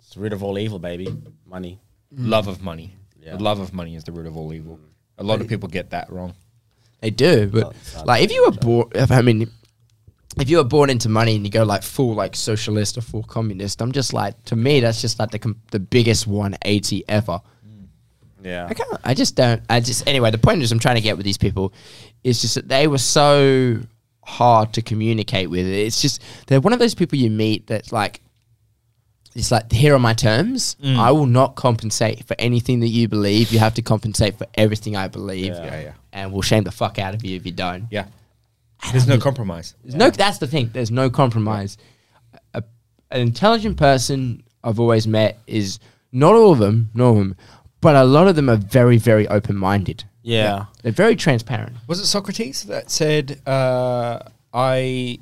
[0.00, 1.14] It's the root of all evil, baby.
[1.46, 1.80] Money.
[2.12, 2.94] Love of money.
[3.20, 3.36] Yeah.
[3.36, 4.80] The love of money is the root of all evil.
[5.18, 6.34] A lot of people get that wrong.
[7.00, 9.50] They do, but Oh, like if you were born, if, I mean,
[10.40, 13.22] if you were born into money and you go like full like socialist or full
[13.22, 17.40] communist, I'm just like to me that's just like the com- the biggest 180 ever.
[18.42, 18.66] Yeah.
[18.70, 19.00] I can't.
[19.04, 19.62] I just don't.
[19.68, 20.30] I just anyway.
[20.30, 21.72] The point is, I'm trying to get with these people
[22.22, 23.80] is just that they were so
[24.24, 25.66] hard to communicate with.
[25.66, 28.20] It's just they're one of those people you meet that's like.
[29.36, 30.76] It's like here are my terms.
[30.82, 33.52] I will not compensate for anything that you believe.
[33.52, 35.64] You have to compensate for everything I believe, Yeah.
[35.64, 35.92] Yeah, yeah.
[36.12, 37.84] and we'll shame the fuck out of you if you don't.
[37.90, 38.06] Yeah.
[38.92, 39.74] There's no compromise.
[39.82, 40.10] There's no.
[40.10, 40.70] That's the thing.
[40.72, 41.76] There's no compromise.
[42.54, 42.62] A,
[43.10, 45.78] an intelligent person I've always met is
[46.12, 47.36] not all of them, not all of them,
[47.80, 50.04] but a lot of them are very, very open minded.
[50.22, 50.66] Yeah.
[50.82, 51.76] They're very transparent.
[51.86, 54.20] Was it Socrates that said, uh,
[54.52, 55.18] "I,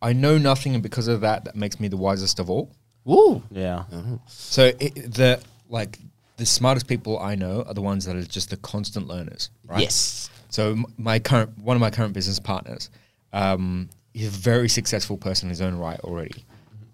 [0.00, 2.70] I know nothing, and because of that, that makes me the wisest of all."
[3.08, 3.42] Ooh.
[3.50, 3.84] Yeah.
[4.26, 5.98] So it, the like
[6.36, 9.80] the smartest people I know are the ones that are just the constant learners, right?
[9.80, 10.30] Yes.
[10.50, 12.90] So m- my current one of my current business partners,
[13.32, 16.44] um, he's a very successful person in his own right already.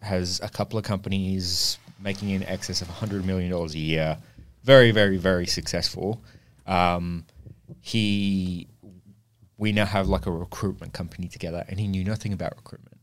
[0.03, 4.19] Has a couple of companies making in excess of hundred million dollars a year.
[4.63, 6.23] Very, very, very successful.
[6.67, 7.25] Um,
[7.81, 8.67] he,
[9.59, 12.94] we now have like a recruitment company together, and he knew nothing about recruitment.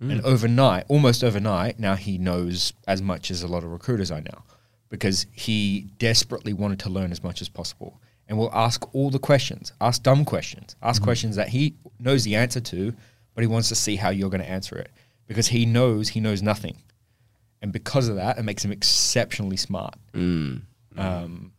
[0.00, 0.24] And mm.
[0.24, 4.42] overnight, almost overnight, now he knows as much as a lot of recruiters I know
[4.88, 9.18] because he desperately wanted to learn as much as possible and will ask all the
[9.18, 11.06] questions, ask dumb questions, ask mm-hmm.
[11.06, 12.94] questions that he knows the answer to,
[13.34, 14.90] but he wants to see how you're going to answer it
[15.26, 16.76] because he knows he knows nothing.
[17.62, 19.94] And because of that, it makes him exceptionally smart.
[20.12, 20.62] Mm.
[20.94, 21.00] Mm.
[21.02, 21.52] Um,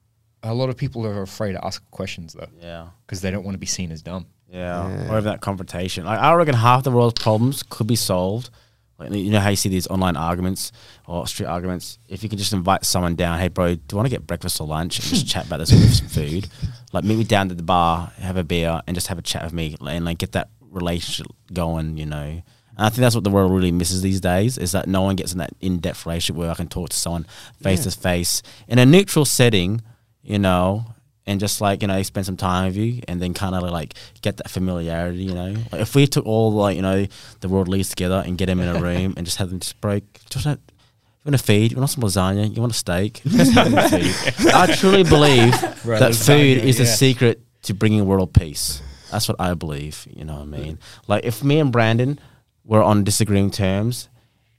[0.43, 2.87] a lot of people are afraid to ask questions though Yeah.
[3.05, 4.27] because they don't want to be seen as dumb.
[4.49, 6.05] Yeah, or have that confrontation.
[6.05, 8.49] Like I reckon half the world's problems could be solved.
[8.97, 10.71] Like you know how you see these online arguments
[11.05, 11.99] or street arguments.
[12.07, 14.59] If you can just invite someone down, hey bro, do you want to get breakfast
[14.59, 16.47] or lunch and just chat about this with some food?
[16.93, 19.43] Like meet me down to the bar, have a beer, and just have a chat
[19.43, 21.97] with me, and like get that relationship going.
[21.97, 22.43] You know, and
[22.77, 25.31] I think that's what the world really misses these days is that no one gets
[25.31, 27.25] in that in-depth relationship where I can talk to someone
[27.61, 29.81] face to face in a neutral setting.
[30.23, 30.85] You know,
[31.27, 33.93] and just like you know spend some time with you and then kind of like
[34.21, 35.53] get that familiarity you know?
[35.71, 37.05] Like if we took all like you know
[37.41, 39.79] the world leads together and get them in a room and just have them just
[39.81, 43.21] break just have, you want to feed you want some lasagna you want a steak?
[43.27, 44.47] Just have them feed.
[44.53, 45.53] I truly believe
[45.85, 48.81] Right, that food is the secret to bringing world peace.
[49.11, 50.79] That's what I believe you know what I mean?
[51.07, 52.19] Like if me and Brandon
[52.63, 54.07] were on disagreeing terms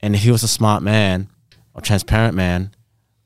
[0.00, 1.28] and if he was a smart man
[1.74, 2.70] or transparent man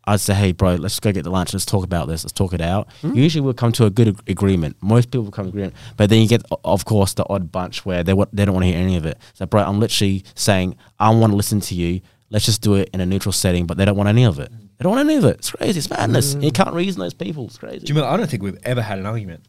[0.04, 1.52] I'd say, hey, bro, let's go get the lunch.
[1.52, 2.24] Let's talk about this.
[2.24, 2.88] Let's talk it out.
[3.02, 4.76] Usually, we'll come to a good ag- agreement.
[4.80, 8.02] Most people come to agreement, but then you get, of course, the odd bunch where
[8.02, 9.18] they they don't want to hear any of it.
[9.34, 12.00] So, bro, I'm literally saying I want to listen to you.
[12.30, 14.50] Let's just do it in a neutral setting, but they don't want any of it.
[14.50, 15.36] They don't want any of it.
[15.36, 15.78] It's crazy.
[15.78, 16.34] It's madness.
[16.34, 17.44] You can't reason those people.
[17.44, 17.86] It's crazy.
[17.86, 19.44] Jamil, I don't think we've ever had an argument.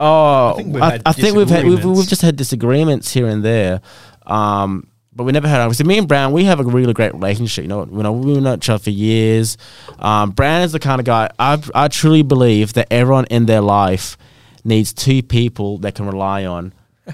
[0.00, 3.12] Oh, I think we've, I, had I think we've had we've, we've just had disagreements
[3.12, 3.80] here and there,
[4.26, 5.70] um, but we never had.
[5.76, 7.62] So me and Brown, we have a really great relationship.
[7.64, 9.56] You know, you know, we've known each other for years.
[9.98, 13.60] Um, Brown is the kind of guy I I truly believe that everyone in their
[13.60, 14.16] life
[14.64, 16.72] needs two people they can rely on.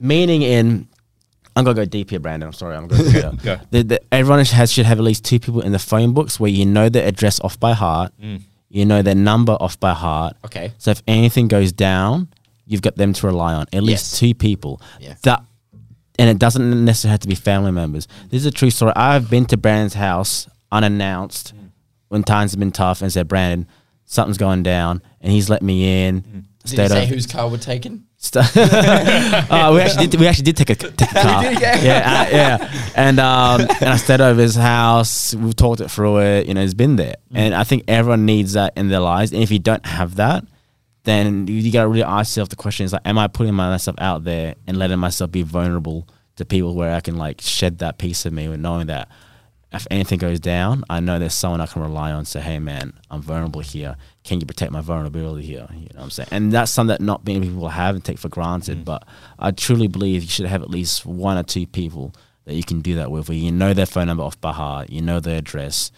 [0.00, 0.88] Meaning in.
[1.54, 2.48] I'm gonna go deep here, Brandon.
[2.48, 2.76] I'm sorry.
[2.76, 3.56] I'm going to Go.
[3.70, 6.50] the, the, everyone has should have at least two people in the phone books where
[6.50, 8.12] you know their address off by heart,
[8.68, 10.36] you know their number off by heart.
[10.44, 10.72] Okay.
[10.76, 12.28] So if anything goes down,
[12.66, 13.64] you've got them to rely on.
[13.72, 14.18] At least Yes.
[14.20, 14.82] two people.
[15.00, 15.14] Yeah.
[15.22, 15.44] That
[16.18, 18.06] and it doesn't necessarily have to be family members.
[18.30, 18.92] This is a true story.
[18.96, 21.52] I've been to Brandon's house unannounced
[22.08, 23.66] when times have been tough and said, Brandon,
[24.04, 26.46] something's going down and he's let me in.
[26.64, 28.04] Did you say over- whose car were taken?
[28.18, 30.18] St- uh, we actually did.
[30.18, 31.42] We actually did take a, take a car.
[31.42, 31.80] did, yeah.
[31.82, 32.90] yeah, uh, yeah.
[32.96, 35.34] And um, and I stayed over his house.
[35.34, 36.46] We've talked it through it.
[36.46, 37.16] You know, he's been there.
[37.32, 39.32] And I think everyone needs that in their lives.
[39.32, 40.44] And if you don't have that,
[41.06, 43.54] then you, you got to really ask yourself the question: Is like, am I putting
[43.54, 47.78] myself out there and letting myself be vulnerable to people where I can like shed
[47.78, 49.08] that piece of me, with knowing that
[49.72, 52.24] if anything goes down, I know there's someone I can rely on.
[52.24, 53.96] Say, hey man, I'm vulnerable here.
[54.24, 55.66] Can you protect my vulnerability here?
[55.72, 56.28] You know what I'm saying?
[56.32, 58.78] And that's something that not many people have and take for granted.
[58.78, 58.84] Mm.
[58.84, 59.06] But
[59.38, 62.80] I truly believe you should have at least one or two people that you can
[62.80, 65.38] do that with, where you know their phone number off by heart, you know their
[65.38, 65.90] address,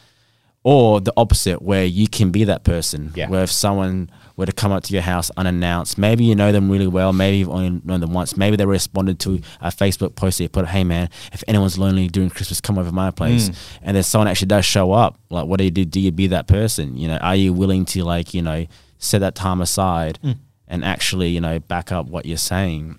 [0.62, 3.12] or the opposite, where you can be that person.
[3.14, 3.28] Yeah.
[3.28, 6.70] Where if someone were to come up to your house unannounced, maybe you know them
[6.70, 10.38] really well, maybe you've only known them once, maybe they responded to a Facebook post
[10.38, 13.48] that you put, hey man, if anyone's lonely during Christmas, come over my place.
[13.50, 13.56] Mm.
[13.82, 15.18] And then someone actually does show up.
[15.28, 15.84] Like, what do you do?
[15.84, 16.96] Do you be that person?
[16.96, 18.66] You know, are you willing to like, you know,
[18.98, 20.36] set that time aside mm.
[20.68, 22.98] and actually, you know, back up what you're saying?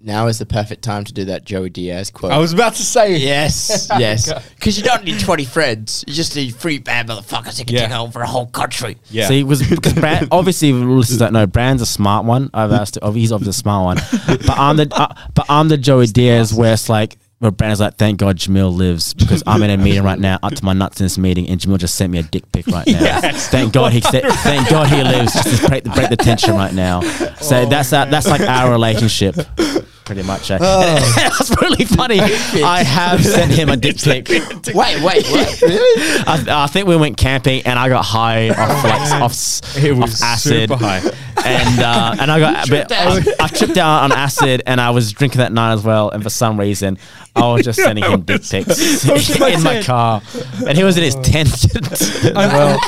[0.00, 2.32] Now is the perfect time to do that Joey Diaz quote.
[2.32, 4.32] I was about to say yes, yes.
[4.54, 6.04] Because you don't need 20 friends.
[6.06, 7.86] You just need three bad motherfuckers that can Yeah.
[7.88, 8.96] take over a whole country.
[9.10, 9.28] Yeah.
[9.28, 12.50] See, it was because Brand, obviously listeners don't know Brand's a smart one.
[12.54, 15.78] I've asked, oh, he's obviously a smart one, but I'm the uh, but I'm the
[15.78, 17.16] Joey Diaz where it's like.
[17.40, 20.54] Where Brandon's like, thank God Jamil lives because I'm in a meeting right now, up
[20.54, 22.86] to my nuts in this meeting, and Jamil just sent me a dick pic right
[22.86, 22.98] now.
[23.08, 23.48] Yes.
[23.48, 26.54] Thank God he said, thank God he lives just to break the, break the tension
[26.54, 27.00] right now.
[27.40, 29.36] So oh, that's our, that's like our relationship,
[30.08, 30.50] pretty much.
[30.50, 30.56] eh?
[31.16, 32.18] that's really funny.
[32.18, 34.26] I have sent him a dick pic.
[34.28, 35.60] Wait, wait, what?
[35.62, 36.22] Really?
[36.26, 39.92] I, I think we went camping and I got high off like off, s- It
[39.92, 41.02] off acid, super high.
[41.44, 44.90] and uh, and I got a bit, I, I tripped out on acid and I
[44.90, 46.08] was drinking that night as well.
[46.08, 46.96] And for some reason,
[47.36, 49.04] I was just sending him dick pics
[49.38, 50.22] in my car,
[50.66, 51.52] and he was in his tent
[51.92, 52.78] as well.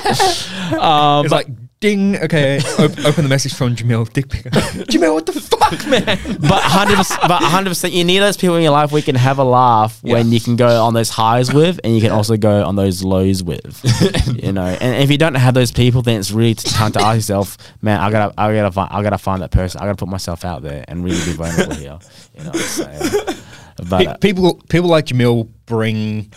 [0.80, 2.16] Um, It's but, like ding.
[2.16, 4.10] Okay, op- open the message from Jamil.
[4.12, 4.44] Dick pic.
[4.90, 6.38] Jamil, what the fuck, man?
[6.40, 9.14] but hundred but hundred percent, you need those people in your life where you can
[9.14, 12.36] have a laugh when you can go on those highs with, and you can also
[12.36, 13.80] go on those lows with.
[14.42, 17.16] you know, and if you don't have those people, then it's really time to ask
[17.16, 19.80] yourself, man, I gotta, I gotta, find, I gotta find that person.
[19.80, 21.98] I gotta put myself out there and really be vulnerable here.
[22.36, 23.36] You know what I'm saying?
[23.88, 26.30] But Pe- uh, people, people like Jamil bring.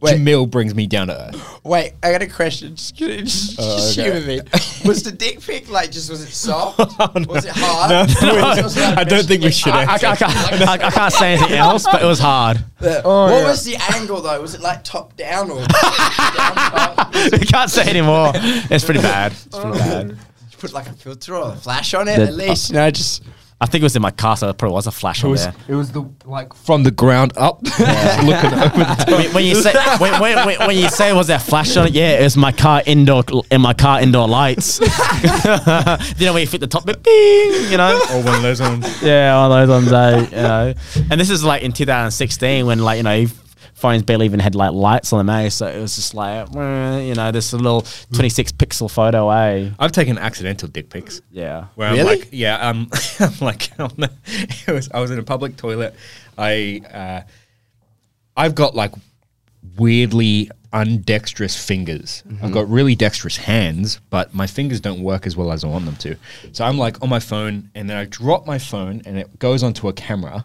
[0.00, 1.60] Jamil brings me down to earth.
[1.64, 2.76] Wait, I got a question.
[2.76, 4.02] Just, just, Oh, okay.
[4.02, 4.40] humor me.
[4.84, 6.78] Was the dick pic like just was it soft?
[7.28, 7.90] Was it hard?
[7.90, 8.22] No, Was
[8.56, 9.94] it also, I don't think we should I, I.
[9.94, 12.64] I can't, I, I can't say anything else, but it was hard.
[12.78, 14.40] The- oh, what was the angle though?
[14.40, 17.14] Was it like top down or down top?
[17.32, 18.32] we can't say anymore.
[18.34, 19.32] It's pretty bad.
[19.32, 19.72] It's pretty oh.
[19.72, 20.18] bad.
[20.58, 22.70] Put like a filter or a flash on it The- at least.
[22.70, 23.22] You know, just
[23.60, 25.30] I think it was in my car, so it probably was a flash It on
[25.32, 25.54] was, there.
[25.66, 29.08] it was the like from the ground up, looking over the top.
[29.18, 31.92] when, when you say when, when, when, when you say was there flash on it?
[31.92, 34.78] Yeah, it was my car indoor in my car indoor lights.
[36.18, 38.00] you know when you fit the top bit, bing, you know.
[38.12, 39.02] Or one of those ones.
[39.02, 39.92] Yeah, one of those ones.
[39.92, 40.74] eh, you know.
[41.10, 43.26] And this is like in 2016 when like you know
[43.78, 45.48] phones barely even had like lights on them, eh?
[45.48, 49.70] So it was just like you know this little 26 pixel photo, eh?
[49.78, 51.22] I've taken accidental dick pics.
[51.30, 51.66] Yeah.
[51.76, 54.10] Where I'm like, yeah, um, I'm like, on the,
[54.66, 55.94] it was, I was in a public toilet.
[56.36, 57.30] I, uh,
[58.36, 58.92] I've got like
[59.76, 62.22] weirdly undexterous fingers.
[62.42, 65.86] I've got really dexterous hands, but my fingers don't work as well as I want
[65.86, 66.16] them to.
[66.52, 69.62] So I'm like on my phone, and then I drop my phone, and it goes
[69.62, 70.44] onto a camera.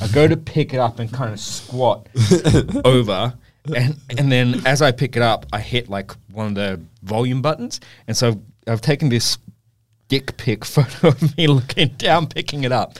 [0.00, 2.08] I go to pick it up and kind of squat
[2.84, 3.34] over.
[3.74, 7.42] And, and then as I pick it up, I hit like one of the volume
[7.42, 7.80] buttons.
[8.06, 9.38] And so I've taken this
[10.08, 12.98] dick pic photo of me looking down, picking it up.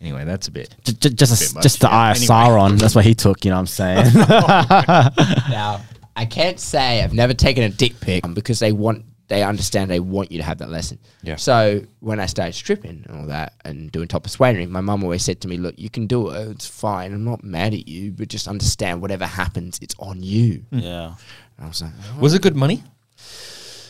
[0.00, 0.74] Anyway, that's a bit.
[0.84, 1.96] J- j- just Bit a, much, just the yeah.
[1.96, 2.34] eye of Anyway.
[2.34, 2.78] Sauron.
[2.78, 3.44] That's what he took.
[3.44, 4.12] You know what I'm saying?
[5.50, 5.80] now
[6.14, 9.90] I can't say I've never taken a dick pic um, because they want they understand
[9.90, 10.98] they want you to have that lesson.
[11.22, 11.36] Yeah.
[11.36, 15.02] So when I started stripping and all that and doing top of persuading, my mum
[15.02, 16.48] always said to me, "Look, you can do it.
[16.50, 17.12] It's fine.
[17.12, 21.14] I'm not mad at you, but just understand whatever happens, it's on you." yeah.
[21.56, 22.82] And I was like, "Oh." Was it good money?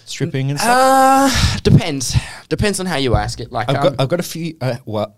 [0.07, 1.33] Stripping and stuff?
[1.33, 2.15] Uh, depends.
[2.49, 3.51] Depends on how you ask it.
[3.51, 4.57] Like, I've um, got I've got a few.
[4.61, 5.17] Uh, well,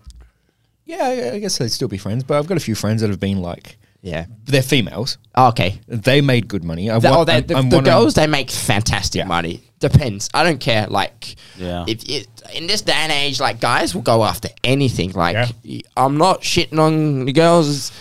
[0.85, 3.11] yeah, I- I guess they'd still be friends, but I've got a few friends that
[3.11, 4.27] have been like yeah.
[4.45, 5.19] they're females.
[5.35, 5.81] Oh, okay.
[5.87, 6.91] They made good money.
[6.91, 9.21] I've The, oh, wa- oh, they, I'm- the, I'm the wondering- girls they make fantastic
[9.21, 9.25] Yeah.
[9.27, 9.63] money.
[9.81, 10.29] Depends.
[10.35, 10.87] I don't care.
[10.89, 11.85] Like, Yeah.
[11.87, 15.13] if it, in this day and age, like guys will go after anything.
[15.13, 15.49] Like, Yeah.
[15.65, 17.93] y- I'm not shitting on the girls,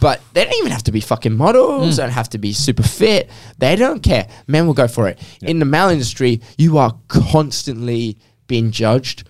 [0.00, 1.94] but they don't even have to be fucking models.
[1.94, 1.96] Mm.
[1.96, 3.28] They don't have to be super fit.
[3.58, 4.28] They don't care.
[4.46, 5.18] Men will go for it.
[5.42, 9.24] In the male industry, you are constantly being judged.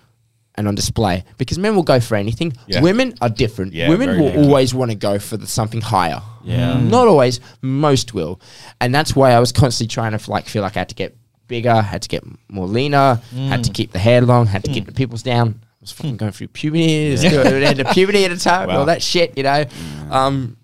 [0.57, 2.53] And on display because men will go for anything.
[2.65, 2.79] Yeah.
[2.81, 3.73] Women are different.
[3.73, 4.47] Yeah, Women will different.
[4.47, 6.21] always want to go for the something higher.
[6.45, 6.79] Yeah.
[6.79, 8.39] Not always, most will.
[8.79, 11.17] And that's why I was constantly trying to like feel like I had to get
[11.47, 14.85] bigger, had to get more leaner, had to keep the hair long, had to keep
[14.85, 15.59] the pimples down.
[15.61, 17.29] I was fucking going through puberty, yeah.
[17.59, 18.79] had the puberty at a time, Wow.
[18.79, 19.65] all that shit, you know.
[20.09, 20.55] Um,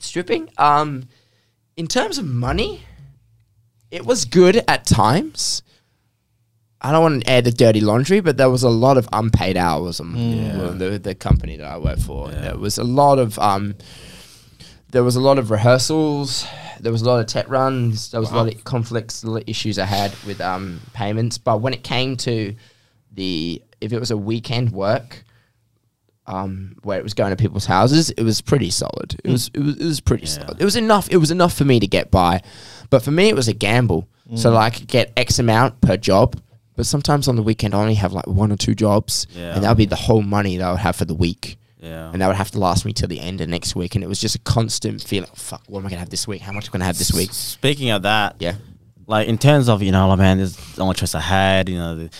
[0.00, 0.50] stripping.
[0.58, 1.08] Um,
[1.76, 2.82] in terms of money,
[3.92, 5.62] it was good at times.
[6.80, 9.56] I don't want to air the dirty laundry, but there was a lot of unpaid
[9.56, 10.70] hours on Yeah.
[10.76, 12.28] the, the company that I work for.
[12.30, 13.74] There was a lot of um,
[14.90, 16.46] there was a lot of rehearsals.
[16.80, 18.12] There was a lot of tech runs.
[18.12, 21.36] There was a lot of conflicts, lot of issues I had with um, payments.
[21.36, 22.54] But when it came to
[23.12, 25.24] the if it was a weekend work,
[26.26, 29.20] um, where it was going to people's houses, it was pretty solid.
[29.24, 30.32] It was it was it was pretty Yeah.
[30.46, 30.60] solid.
[30.60, 31.08] It was enough.
[31.10, 32.42] It was enough for me to get by,
[32.90, 34.06] but for me it was a gamble.
[34.36, 36.38] So like I could get X amount per job,
[36.78, 39.54] but sometimes on the weekend I only have like one or two jobs, Yeah.
[39.54, 42.10] and that would be the whole money that I would have for the week, Yeah.
[42.12, 43.96] and that would have to last me till the end of next week.
[43.96, 45.28] And it was just a constant feeling.
[45.34, 46.40] Fuck, what am I gonna have this week?
[46.42, 47.32] How much am I gonna have this week?
[47.32, 48.54] Speaking of that, Yeah,
[49.08, 51.68] like in terms of you know, like, man, there's the only choice I had.
[51.68, 52.10] You know, the,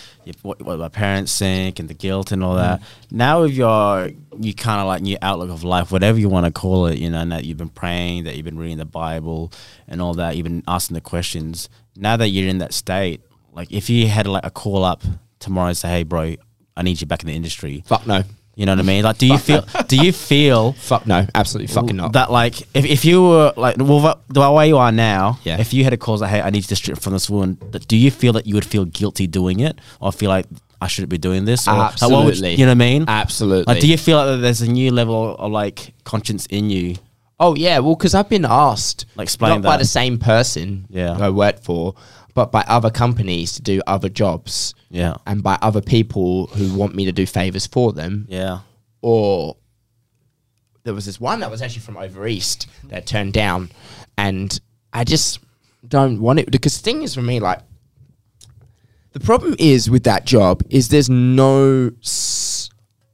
[0.41, 2.81] what, what my parents think and the guilt and all that.
[2.81, 2.83] Mm.
[3.11, 4.09] Now with your
[4.41, 7.09] you kind of like new outlook of life, whatever you want to call it, you
[7.09, 9.53] know, and that you've been praying, that you've been reading the Bible
[9.87, 11.69] and all that, you've been asking the questions.
[11.95, 13.21] Now that you're in that state,
[13.53, 15.03] like if you had like a call up
[15.39, 16.35] tomorrow and say, "Hey, bro,
[16.77, 18.23] I need you back in the industry," Fuck no.
[18.55, 19.03] you know what I mean?
[19.03, 19.65] Like, do you feel?
[19.87, 20.73] do you feel?
[20.89, 21.25] Fuck no.
[21.33, 22.13] Absolutely fucking not.
[22.13, 25.59] That like if, if you were like well the- way you are now, Yeah.
[25.59, 27.57] if you had a call like hey I need you to strip from this woman,
[27.71, 30.45] that- do you feel that you would feel guilty doing it or feel like
[30.81, 31.67] I shouldn't be doing this?
[31.67, 32.51] Or, like, would you- Absolutely.
[32.55, 33.05] you know what I mean?
[33.07, 33.73] Absolutely.
[33.73, 36.95] Like, do you feel like there's a new level of like conscience in you?
[37.41, 41.17] Oh yeah, well, because I've been asked, Like, explain not by the same person Yeah.
[41.17, 41.95] I worked for,
[42.39, 46.95] but by other companies to do other jobs, Yeah, and by other people who want
[46.95, 48.27] me to do favors for them.
[48.29, 48.59] yeah,
[49.01, 49.57] Or
[50.83, 53.71] there was this one that was actually from over east that turned down,
[54.17, 54.57] and
[54.93, 55.39] I just
[55.85, 57.59] don't want it because the thing is for me, like
[59.11, 61.91] the problem is with that job is there's no.
[62.01, 62.69] S-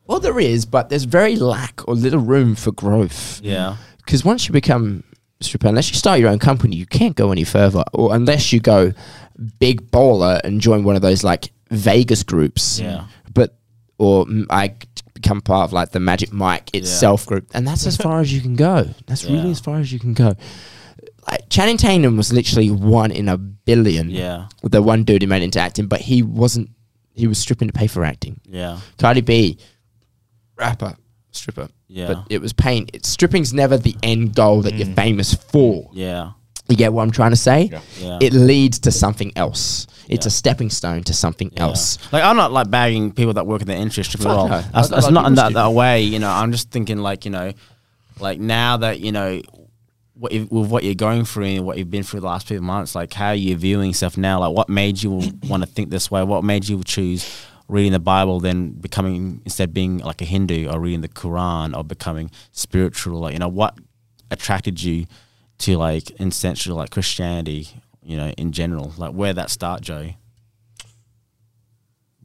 [0.05, 3.41] well, there is, but there's very lack or little room for growth.
[3.43, 5.03] Yeah, because once you become
[5.63, 8.93] unless you start your own company, you can't go any further, or unless you go
[9.59, 12.79] big bowler and join one of those like Vegas groups.
[12.79, 13.05] Yeah.
[13.33, 13.55] But
[13.97, 14.75] or I
[15.13, 18.41] become part of like the Magic Mike itself group, and that's as far as you
[18.41, 18.89] can go.
[19.07, 20.35] That's really as far as you can go.
[21.29, 24.09] Like Channing Tatum was literally one in a billion.
[24.11, 26.69] yeah, The one dude who made it into acting, but he wasn't.
[27.13, 28.39] He was stripping to pay for acting.
[28.45, 29.57] yeah, Cardi B,
[30.57, 30.95] rapper,
[31.35, 31.69] stripper.
[31.87, 32.07] Yeah.
[32.07, 32.87] But it was pain.
[32.93, 34.95] It, stripping's never the end goal that you're mm.
[34.95, 35.89] famous for.
[35.93, 36.31] yeah,
[36.67, 37.69] You get what I'm trying to say?
[37.71, 37.81] Yeah.
[37.99, 38.19] Yeah.
[38.21, 39.87] It leads to something else.
[40.07, 40.29] It's Yeah.
[40.29, 41.63] a stepping stone to something yeah.
[41.63, 41.97] else.
[42.11, 44.47] Like I'm not like bagging people that work in the industry at Fuck all.
[44.49, 44.61] no.
[44.61, 46.01] That's, I- I that's like not in that, that way.
[46.01, 47.53] You know, I'm just thinking like you know,
[48.19, 49.41] like now that you know.
[50.17, 52.61] What you, with what you're going through and what you've been through the last few
[52.61, 54.39] months, like how are you viewing stuff now?
[54.39, 55.11] Like, what made you
[55.49, 56.23] want to think this way?
[56.23, 60.79] What made you choose reading the Bible, then becoming instead being like a Hindu or
[60.79, 63.19] reading the Quran or becoming spiritual?
[63.19, 63.77] Like, you know, what
[64.31, 65.05] attracted you
[65.59, 67.67] to like essentially like Christianity?
[68.03, 70.11] You know, in general, like where that start, Joe?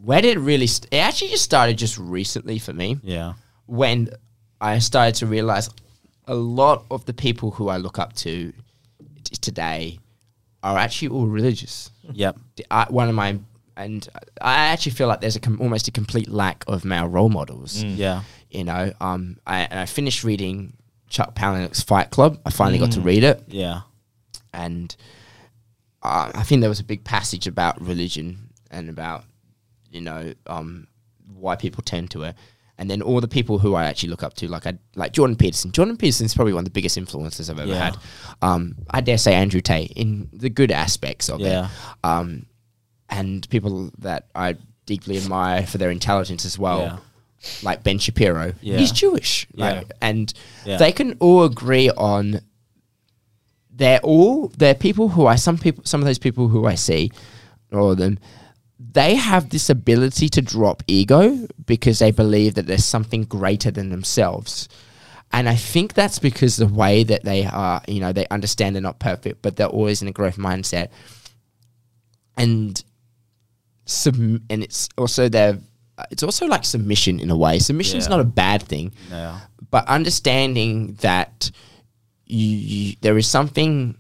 [0.03, 0.67] Where did it really?
[0.67, 3.35] St- it actually just started just recently for me Yeah,
[3.67, 4.09] when
[4.61, 5.69] I started to realize
[6.27, 8.53] a lot of the people who I look up to
[9.25, 9.99] t- today
[10.63, 11.91] are actually all religious.
[12.13, 12.39] yep,
[12.71, 13.39] I, uh, one of my
[13.85, 14.09] and
[14.41, 17.83] I actually feel like there's a com- almost a complete lack of male role models.
[17.83, 20.75] yeah, You know, um, I, and I finished reading
[21.09, 22.39] Chuck Palahniuk's Fight Club.
[22.45, 23.81] I finally got to read it, yeah,
[24.53, 24.95] and
[26.03, 29.25] uh, I think there was a big passage about religion and about
[29.91, 30.87] you know um,
[31.35, 32.35] why people tend to it.
[32.79, 35.37] And then all the people who I actually look up to, like I like Jordan
[35.37, 35.71] Peterson.
[35.71, 37.85] Jordan Peterson is probably one of the biggest influences I've ever Yeah.
[37.85, 37.97] had.
[38.41, 41.67] Um, I dare say Andrew Tate in the good aspects of Yeah.
[41.67, 41.71] it.
[42.05, 42.47] Um,
[43.11, 44.57] and people that I
[44.87, 46.97] deeply admire for their intelligence as well, Yeah.
[47.63, 48.55] like Ben Shapiro.
[48.61, 48.79] Yeah.
[48.79, 49.73] He's Jewish, Yeah.
[49.73, 50.33] like, and
[50.65, 50.77] Yeah.
[50.79, 52.41] they can all agree on.
[53.73, 57.11] They're all they're people who I some people some of those people who I see,
[57.73, 58.19] all of them,
[58.79, 63.91] they have this ability to drop ego because they believe that there's something greater than
[63.91, 64.69] themselves.
[65.33, 68.83] And I think that's because the way that they are, you know, they understand they're
[68.83, 70.89] not perfect, but they're always in a growth mindset.
[72.37, 72.83] And
[73.91, 74.17] sub-
[74.51, 75.59] and it's also their
[76.11, 77.59] it's also like submission in a way.
[77.59, 78.11] Submission's Yeah.
[78.17, 81.51] not a bad thing, yeah, but understanding that
[82.27, 83.97] you, you there is something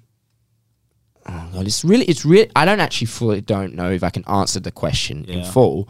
[1.26, 4.24] oh god it's really it's really i don't actually fully don't know if i can
[4.26, 5.86] answer the question in full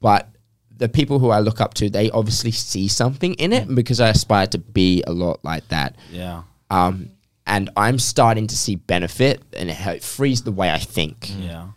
[0.00, 0.28] but
[0.76, 4.08] the people who i look up to they obviously see something in it because i
[4.08, 5.96] aspire to be a lot like that.
[6.10, 7.10] Yeah, um,
[7.46, 11.30] and i'm starting to see benefit and it, it frees the way i think.
[11.38, 11.68] Yeah,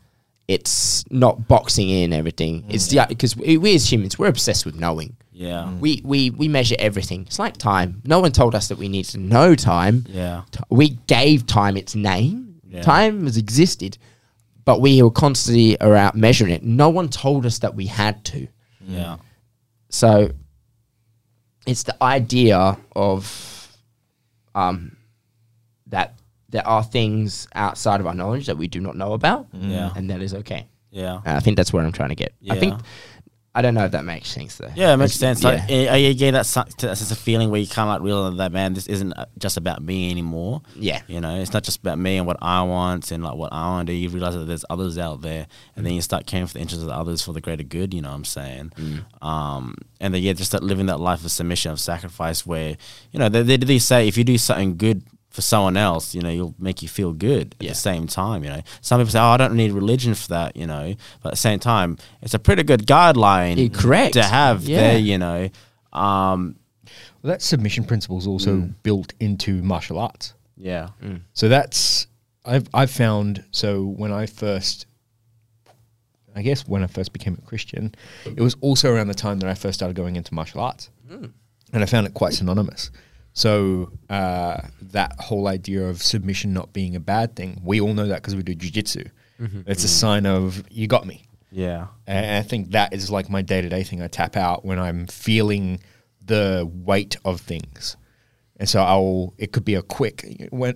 [0.52, 2.74] it's not boxing in everything mm.
[2.74, 5.80] it's the because we, we as humans we're obsessed with knowing yeah, mm.
[5.80, 7.22] we, we we measure everything.
[7.22, 8.04] It's like time.
[8.06, 10.06] No one told us that we need to know time.
[10.08, 12.62] yeah, T- We gave time its name.
[12.68, 12.84] Yeah.
[12.84, 13.98] Time has existed,
[14.66, 16.64] but we were constantly around measuring it.
[16.64, 18.48] No one told us that we had to.
[18.82, 19.20] yeah, mm.
[19.90, 20.32] So
[21.66, 23.78] it's the idea of
[24.54, 24.96] um,
[25.88, 26.20] that
[26.52, 29.70] there are things outside of our knowledge that we do not know about, mm.
[29.72, 29.92] Yeah.
[29.96, 30.68] and that is okay.
[30.92, 31.22] yeah.
[31.26, 32.34] And I think that's where I'm trying to get.
[32.40, 32.54] Yeah.
[32.54, 32.80] I think
[33.54, 34.70] I don't know if that makes sense though.
[34.76, 35.44] Yeah, it makes It's- sense.
[35.44, 37.90] Like, are eh, eh, you getting that su- that sense of feeling where you kind
[37.90, 40.62] of like realize that man, this isn't uh, just about me anymore.
[40.74, 41.02] yeah.
[41.08, 43.68] You know, it's not just about me and what I want and like what I
[43.68, 43.98] want to do.
[43.98, 46.82] You realize that there's others out there, and then you start caring for the interests
[46.84, 47.94] of the others for the greater good.
[47.94, 48.72] You know what I'm saying?
[48.78, 49.04] Mm.
[49.22, 52.78] Um, and then yeah, just that living that life of submission, of sacrifice, where
[53.12, 56.22] you know they, they, they say if you do something good for someone else, you
[56.22, 57.70] know, you'll make you feel good at Yeah.
[57.72, 58.62] the same time, you know.
[58.82, 60.94] Some people say, Oh, I don't need religion for that, you know.
[61.24, 64.14] But at the same time, it's a pretty good guideline Yeah, correct.
[64.14, 64.78] to have Yeah.
[64.82, 65.50] there, you know.
[65.94, 66.56] Um
[67.22, 68.74] Well, that submission principle is also mm.
[68.84, 70.34] built into martial arts.
[70.58, 70.90] yeah.
[71.02, 71.22] Mm.
[71.34, 72.08] So that's
[72.46, 74.86] I've I've found so when I first
[76.36, 77.94] I guess when I first became a Christian,
[78.26, 80.90] it was also around the time that I first started going into martial arts.
[81.12, 81.32] Mm.
[81.74, 82.90] And I found it quite synonymous.
[83.34, 88.08] So uh, that whole idea of submission not being a bad thing, we all know
[88.08, 89.10] that because we do jujitsu.
[89.66, 91.24] It's a sign of you got me.
[91.52, 91.88] Yeah.
[92.08, 94.02] And I think that is like my day to day thing.
[94.02, 95.80] I tap out when I'm feeling
[96.24, 97.98] the weight of things.
[98.58, 100.76] And so I'll, it could be a quick, when,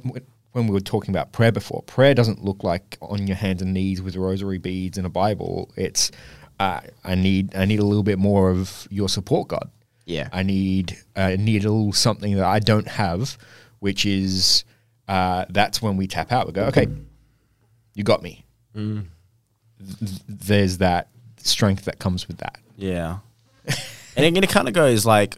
[0.54, 3.74] when we were talking about prayer before, prayer doesn't look like on your hands and
[3.74, 5.72] knees with rosary beads and a Bible.
[5.76, 6.10] It's,
[6.60, 9.70] uh, I need, I need a little bit more of your support, God.
[10.06, 10.30] Yeah.
[10.32, 13.38] I need, I need a little something that I don't have,
[13.80, 14.64] which is,
[15.08, 16.48] uh, that's when we tap out.
[16.48, 16.88] We go, okay,
[17.94, 18.46] you got me.
[18.76, 22.60] Th- there's that strength that comes with that.
[22.78, 23.20] Yeah.
[24.16, 25.38] and it, it kind of goes like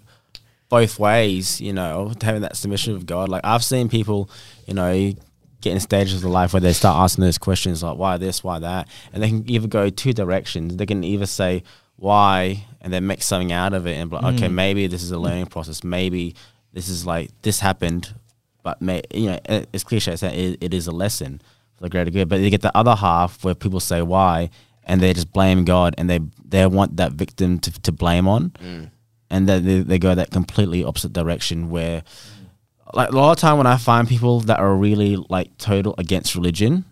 [0.69, 3.29] both ways, you know, having that submission of God.
[3.29, 4.29] Like I've seen people,
[4.65, 5.13] you know,
[5.61, 8.59] get in stages of life where they start asking those questions like why this, why
[8.59, 10.77] that, and they can either go two directions.
[10.77, 11.63] They can either say
[11.97, 14.53] why and then make something out of it and be like, okay, mm.
[14.53, 15.83] maybe this is a learning process.
[15.83, 16.35] Maybe
[16.71, 18.13] this is like this happened,
[18.63, 20.13] but may, you know, it's cliche.
[20.13, 21.41] It's it, it is a lesson
[21.75, 22.29] for the greater good.
[22.29, 24.49] But you get the other half where people say why
[24.83, 28.51] and they just blame God and they they want that victim to, to blame on,
[28.51, 28.89] mm.
[29.29, 32.03] and then they, they go that completely opposite direction where.
[32.93, 36.35] Like a lot of time when I find people that are really like total against
[36.35, 36.85] religion,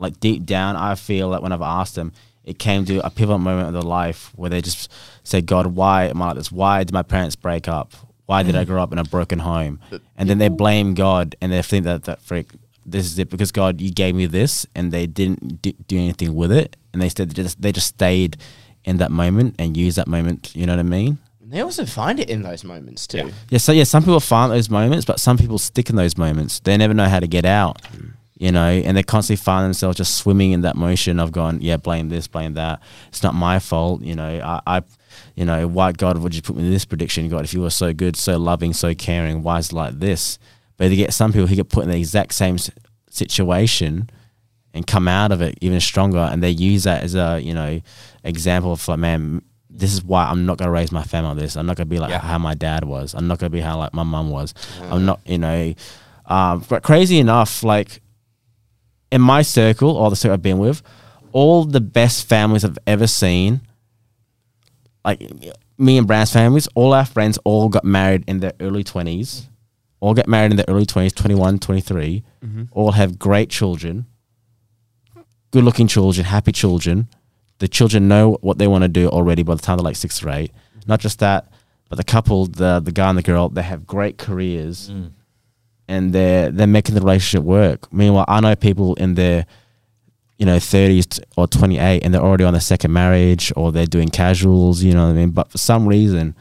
[0.00, 2.12] like deep down, I feel that when I've asked them,
[2.46, 4.90] it came to a pivotal moment of their life where they just
[5.24, 6.52] said, God, why am I like this?
[6.52, 7.92] Why did my parents break up?
[8.26, 8.68] Why did I mm.
[8.68, 9.80] grow up in a broken home?
[10.16, 12.50] And then they blame God and they think that, that freak,
[12.84, 16.34] this is it because God, you gave me this and they didn't do, do anything
[16.34, 16.76] with it.
[16.92, 18.36] And they said, just, they just stayed
[18.84, 20.54] in that moment and used that moment.
[20.54, 21.18] You know what I mean?
[21.40, 23.30] They also find it in those moments too.
[23.50, 26.58] Yeah, so yeah, some people find those moments, but some people stick in those moments.
[26.60, 28.12] They never know how to get out, mm.
[28.38, 31.76] You know, and they constantly find themselves just swimming in that motion of going, yeah,
[31.78, 32.80] blame this, blame that.
[33.08, 34.40] It's not my fault, you know.
[34.44, 34.82] I, I
[35.34, 37.28] you know, why God would you put me in this prediction?
[37.28, 40.38] God, if you were so good, so loving, so caring, why is it like this?
[40.76, 42.58] But you get some people who get put in the exact same
[43.10, 44.10] situation
[44.74, 47.80] and come out of it even stronger, and they use that as a you know
[48.24, 51.56] example of like, man, this is why I'm not gonna raise my family like this.
[51.56, 52.18] I'm not gonna be like Yeah.
[52.20, 53.14] how my dad was.
[53.14, 54.52] I'm not gonna be how like my mum was.
[54.82, 55.74] I'm not, you know.
[56.26, 58.02] Um, but crazy enough, like
[59.10, 60.82] in my circle or the circle I've been with,
[61.32, 63.60] all the best families I've ever seen,
[65.04, 65.20] like
[65.78, 69.48] me and Brand's families, all our friends all got married in their early 20s.
[70.00, 72.22] All get married in their early 20s, 21, 23.
[72.44, 72.64] Mm-hmm.
[72.72, 74.06] All have great children,
[75.50, 77.08] good looking children, happy children.
[77.58, 80.22] The children know what they want to do already by the time they're like six
[80.22, 80.52] or eight.
[80.86, 81.48] Not just that,
[81.88, 85.10] but the couple, the the guy and the girl, they have great careers mm.
[85.88, 87.92] And they're they're making the relationship work.
[87.92, 89.46] Meanwhile, I know people in their
[90.38, 94.08] you know 30s or 28 and they're already on their second marriage or they're doing
[94.08, 95.30] casuals, you know what I mean?
[95.30, 96.34] But for some reason,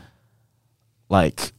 [1.09, 1.53] like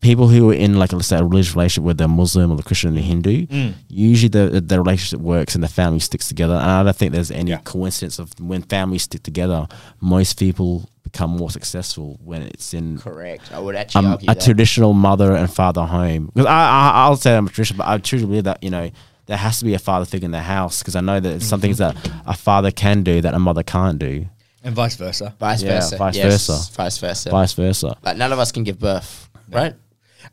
[0.00, 2.62] people who are in like let's say a religious relationship with the Muslim or the
[2.62, 3.46] Christian or the Hindu,
[3.88, 6.54] usually the the relationship works and the family sticks together.
[6.54, 7.58] And I don't think there's any Yeah.
[7.64, 9.66] coincidence of when families stick together,
[10.00, 13.50] most people become more successful when it's in Correct.
[13.52, 14.44] I would actually um, argue a that.
[14.44, 16.26] traditional mother and father home.
[16.34, 18.90] Because I, I, I'll say I'm a traditional, but I truly believe that you know
[19.26, 21.46] there has to be a father figure in the house because I know that it's
[21.46, 21.94] some things that
[22.26, 24.26] a father can do that a mother can't do,
[24.64, 25.34] And vice versa.
[25.38, 25.96] vice Yeah, versa.
[25.98, 26.72] vice yes, versa.
[26.72, 27.30] Vice versa.
[27.30, 27.96] vice versa.
[28.02, 29.74] Like none of us can give birth, right?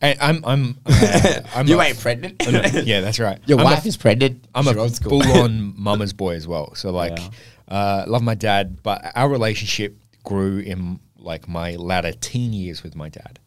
[0.01, 2.43] And I'm, I'm, uh, I'm you a- ain't pregnant.
[2.85, 3.39] Yeah, that's right.
[3.45, 4.45] Your I'm wife a, is pregnant.
[4.53, 5.21] I'm a school.
[5.21, 6.75] full-on mama's boy as well.
[6.75, 7.17] So like,
[7.67, 12.95] uh, love my dad, but our relationship grew in like my latter teen years with
[12.95, 13.39] my dad.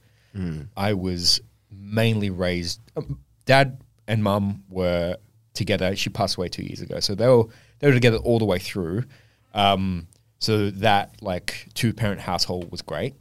[0.76, 1.40] I was
[1.70, 2.80] mainly raised.
[2.96, 5.16] Um, dad and mum were
[5.54, 5.96] together.
[5.96, 7.44] She passed away two years ago, so they were
[7.80, 9.04] they were together all the way through.
[9.54, 10.06] Um,
[10.38, 13.14] so that like two parent household was great,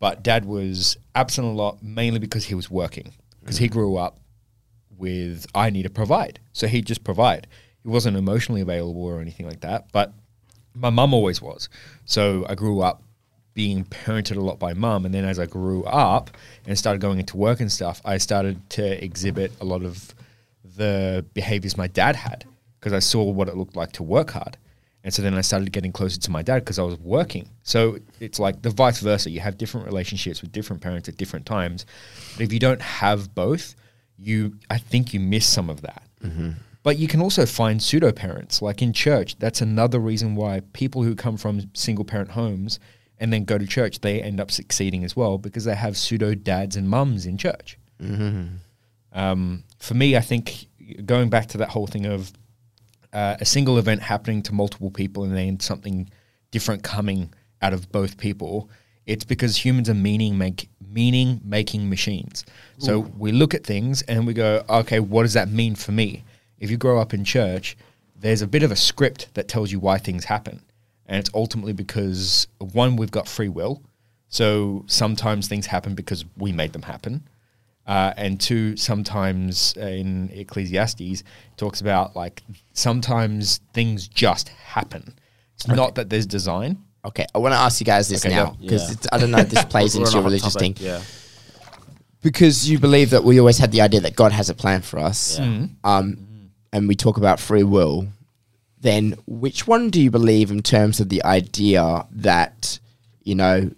[0.00, 3.14] but dad was absent a lot, mainly because he was working.
[3.40, 3.72] Because he mm.
[3.72, 4.18] grew up
[4.96, 6.40] with I need to provide.
[6.52, 7.46] So he'd just provide.
[7.82, 9.90] He wasn't emotionally available or anything like that.
[9.92, 10.12] But
[10.74, 11.68] my mum always was.
[12.04, 13.02] So I grew up
[13.54, 15.04] being parented a lot by mum.
[15.04, 16.30] And then as I grew up
[16.66, 20.14] and started going into work and stuff, I started to exhibit a lot of
[20.76, 22.44] the behaviors my dad had
[22.78, 24.56] because I saw what it looked like to work hard.
[25.08, 27.48] And so then I started getting closer to my dad because I was working.
[27.62, 29.30] So it's like the vice versa.
[29.30, 31.86] You have different relationships with different parents at different times.
[32.36, 33.74] But if you don't have both,
[34.18, 36.02] you I think you miss some of that.
[36.82, 39.38] But you can also find pseudo parents, like in church.
[39.38, 42.78] That's another reason why people who come from single parent homes
[43.18, 46.34] and then go to church, they end up succeeding as well because they have pseudo
[46.34, 47.78] dads and mums in church.
[49.14, 50.66] Um, for me, I think
[51.06, 52.30] going back to that whole thing of
[53.12, 56.10] uh, a single event happening to multiple people and then something
[56.50, 57.32] different coming
[57.62, 58.70] out of both people,
[59.06, 62.44] it's because humans are meaning make meaning making machines.
[62.78, 66.24] So we look at things and we go, okay, what does that mean for me?
[66.58, 67.76] If you grow up in church,
[68.16, 70.62] there's a bit of a script that tells you why things happen.
[71.06, 73.82] And it's ultimately because one, we've got free will.
[74.28, 77.28] So sometimes things happen because we made them happen.
[77.88, 81.22] Uh, and two, sometimes uh, in Ecclesiastes, it
[81.56, 82.42] talks about like
[82.74, 85.14] sometimes things just happen.
[85.54, 86.84] It's not that there's design.
[87.04, 88.96] Okay, I want to ask you guys this Okay, now because Yeah.
[89.12, 90.86] I don't know if this plays into your religious topic, thing.
[90.86, 91.00] Yeah.
[92.22, 94.98] because you believe that we always had the idea that God has a plan for
[94.98, 95.66] us, Yeah.
[95.84, 98.08] um, and we talk about free will,
[98.80, 102.78] then which one do you believe in terms of the idea that
[103.22, 103.70] you know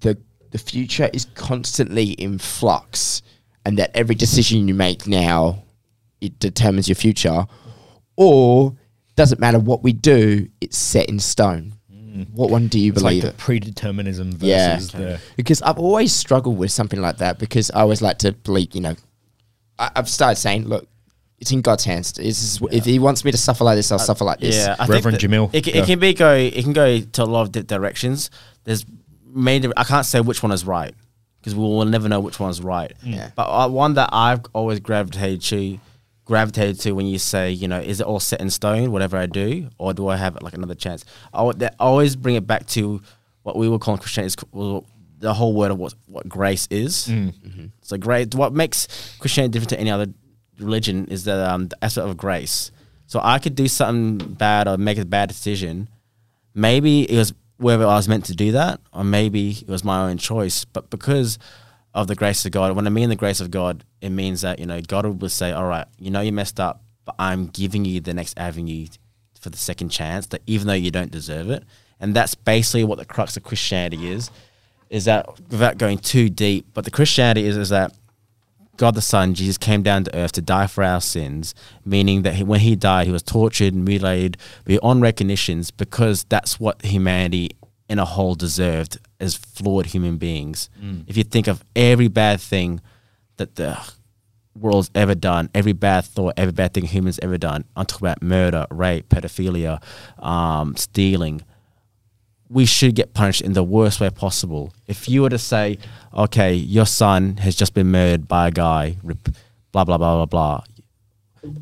[0.00, 0.18] the
[0.50, 3.22] the future is constantly in flux,
[3.66, 5.62] and that every decision you make now
[6.20, 7.46] it determines your future,
[8.16, 8.74] or
[9.16, 11.72] doesn't matter what we do, it's set in stone.
[11.92, 12.30] Mm.
[12.32, 13.36] What one do you It's like believe?
[13.36, 14.40] the predeterminism versus
[14.94, 14.98] Yeah.
[15.00, 18.74] the because I've always struggled with something like that because I always like to believe,
[18.74, 18.94] you know,
[19.78, 20.88] I, I've started saying, look,
[21.38, 22.12] it's in God's hands.
[22.12, 24.56] This is, If He wants me to suffer like this, I'll suffer like this.
[24.56, 26.32] Yeah, I Reverend Jamil, It, can- it can be go.
[26.34, 28.30] It can go to a lot of di- directions.
[28.64, 28.86] There's
[29.26, 29.68] many.
[29.76, 30.94] I can't say which one is right
[31.46, 32.92] because we will never know which one's right.
[33.04, 33.30] Yeah.
[33.36, 35.78] But uh, one that I've always gravitated to,
[36.24, 39.26] gravitated to when you say, you know, is it all set in stone, whatever I
[39.26, 41.04] do, or do I have like another chance?
[41.32, 43.00] I would that always bring it back to
[43.44, 44.86] what we would call in Christianity is well,
[45.20, 47.08] the whole word of what what grace is.
[47.82, 48.88] So grace, what makes
[49.20, 50.08] Christianity different to any other
[50.58, 52.72] religion is the, um, the aspect of grace.
[53.06, 55.88] So I could do something bad or make a bad decision.
[56.56, 60.08] Maybe it was whether I was meant to do that, or maybe it was my
[60.08, 60.64] own choice.
[60.64, 61.38] But because
[61.94, 64.58] of the grace of God, when I mean the grace of God, it means that
[64.58, 67.84] you know God will say, "All right, you know you messed up, but I'm giving
[67.84, 68.86] you the next avenue
[69.40, 71.64] for the second chance, that even though you don't deserve it."
[71.98, 74.30] And that's basically what the crux of Christianity is.
[74.88, 77.92] Is that without going too deep, but the Christianity is is that
[78.76, 81.54] God the Son, Jesus came down to earth to die for our sins,
[81.84, 86.60] meaning that he, when he died, he was tortured, and mutilated beyond recognitions because that's
[86.60, 87.50] what humanity
[87.88, 90.68] in a whole deserved as flawed human beings.
[91.06, 92.80] If you think of every bad thing
[93.36, 93.78] that the
[94.54, 98.22] world's ever done, every bad thought, every bad thing humans ever done, I'm talking about
[98.22, 99.82] murder, rape, pedophilia,
[100.22, 101.42] um, stealing,
[102.48, 104.72] we should get punished in the worst way possible.
[104.86, 105.78] If you were to say,
[106.14, 108.96] okay, your son has just been murdered by a guy,
[109.72, 110.64] blah, blah, blah, blah, blah,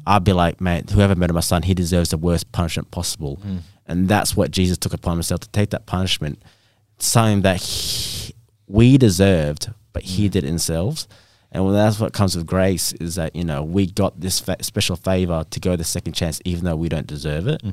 [0.06, 3.36] I'd be like, man, whoever murdered my son, he deserves the worst punishment possible.
[3.36, 3.59] Hmm.
[3.86, 6.43] And that's what Jesus took upon himself to take that punishment,
[6.98, 8.35] something that he,
[8.66, 10.32] we deserved, but he hmm.
[10.32, 11.06] did himself.
[11.52, 14.62] And well, that's what comes with grace is that, you know, we got this fa-
[14.62, 17.62] special favor to go the second chance, even though we don't deserve it.
[17.62, 17.70] Hmm.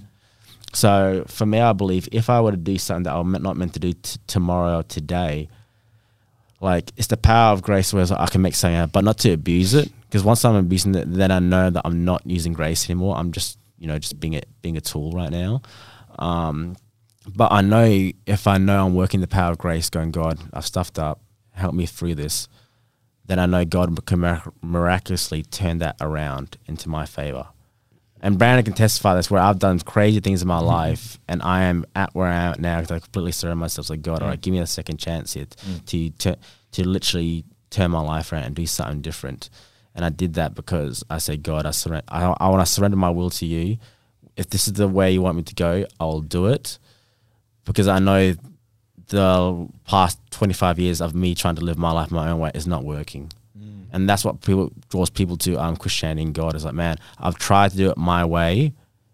[0.73, 3.73] So for me, I believe if I were to do something that I'm not meant
[3.73, 5.49] to do t- tomorrow or today,
[6.61, 9.31] like it's the power of grace where I can make something out, but not to
[9.31, 9.91] abuse it.
[10.03, 13.18] Because once I'm abusing it, then I know that I'm not using grace anymore.
[13.18, 15.61] I'm just, you know, just being a being a tool right now.
[16.19, 16.76] Um,
[17.27, 20.65] but I know if I know I'm working the power of grace, going, God, I've
[20.65, 21.19] stuffed up,
[21.53, 22.48] help me through this.
[23.26, 27.48] Then I know God can mirac- miraculously turn that around into my favor.
[28.23, 30.68] And Brandon can testify this where I've done crazy things in my mm-hmm.
[30.68, 33.98] life and I am at where I am now because I completely surrender myself to
[33.98, 34.22] God.
[34.22, 34.41] All right, mm.
[34.41, 35.85] give me a second chance here mm.
[35.88, 36.38] to, to
[36.73, 39.49] to literally turn my life around and do something different.
[39.95, 42.06] And I did that because I said, God, I surrender.
[42.07, 43.77] I, I want to surrender my will to you.
[44.38, 46.77] If this is the way you want me to go, I'll do it
[47.65, 48.35] because I know
[49.07, 52.68] the past 25 years of me trying to live my life my own way is
[52.68, 53.31] not working.
[53.91, 57.38] And that's what people draws people to um, Christianity and God is like, man, I've
[57.38, 58.73] tried to do it my way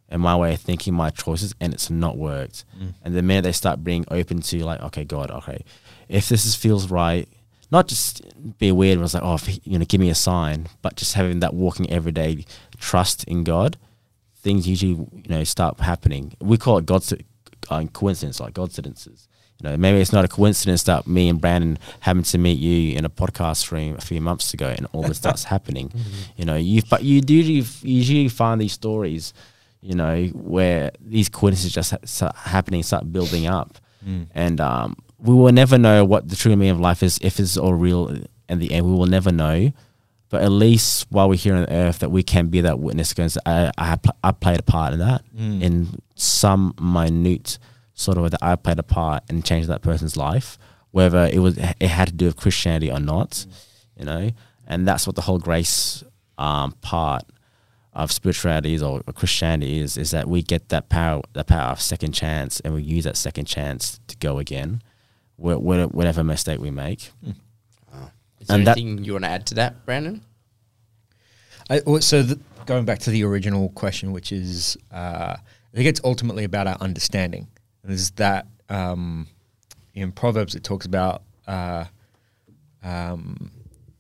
[0.10, 2.64] and my way of thinking, my choices, and it's not worked.
[3.04, 5.64] And the minute they start being open to like, okay, God, okay,
[6.08, 7.28] if this is, feels right,
[7.72, 8.22] not just
[8.58, 11.54] be weird, was like, oh, you know, give me a sign, but just having that
[11.54, 12.46] walking everyday
[12.80, 13.78] trust in God,
[14.38, 16.34] things usually you know start happening.
[16.40, 17.14] We call it God's
[17.70, 19.28] uh, coincidence, like coincidences.
[19.62, 22.96] You know, maybe it's not a coincidence that me and Brandon happened to meet you
[22.98, 25.92] in a podcast room a few months ago, and all this starts happening.
[26.36, 29.34] You know, you but you do you usually find these stories,
[29.82, 33.78] you know, where these coincidences just ha- start happening, start building up,
[34.36, 37.58] and um, we will never know what the true meaning of life is if it's
[37.58, 38.16] all real.
[38.50, 39.74] In the end, we will never know.
[40.30, 43.10] but at least while we're here on earth, that we can be that witness.
[43.14, 45.62] Because I, I, I played a part in that Mm.
[45.62, 47.58] in some minute
[47.98, 50.58] sort of way that I played a part in changing that person's life,
[50.92, 53.46] whether it was it had to do with Christianity or not,
[53.98, 54.30] you know.
[54.68, 56.04] And that's what the whole grace
[56.38, 57.24] um, part
[57.94, 61.72] of spirituality is or, or Christianity is is that we get that power the power
[61.72, 64.82] of second chance and we use that second chance to go again,
[65.42, 67.12] wh- wh- whatever mistake we make.
[68.40, 70.22] Is there And that- anything you want to add to that, Brandon?
[71.70, 76.00] I, so the, going back to the original question, which is, uh, I think it's
[76.04, 77.48] ultimately about our understanding.
[77.88, 79.28] And is that um,
[79.94, 81.86] in Proverbs it talks about uh,
[82.84, 83.50] um,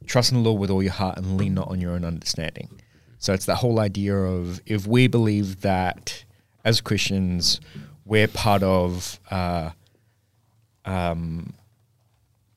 [0.05, 2.81] trust in the Lord with all your heart and lean not on your own understanding.
[3.17, 6.25] So it's that whole idea of if we believe that
[6.65, 7.61] as Christians
[8.03, 9.21] we're part of.
[9.31, 9.69] Uh,
[10.83, 11.53] um,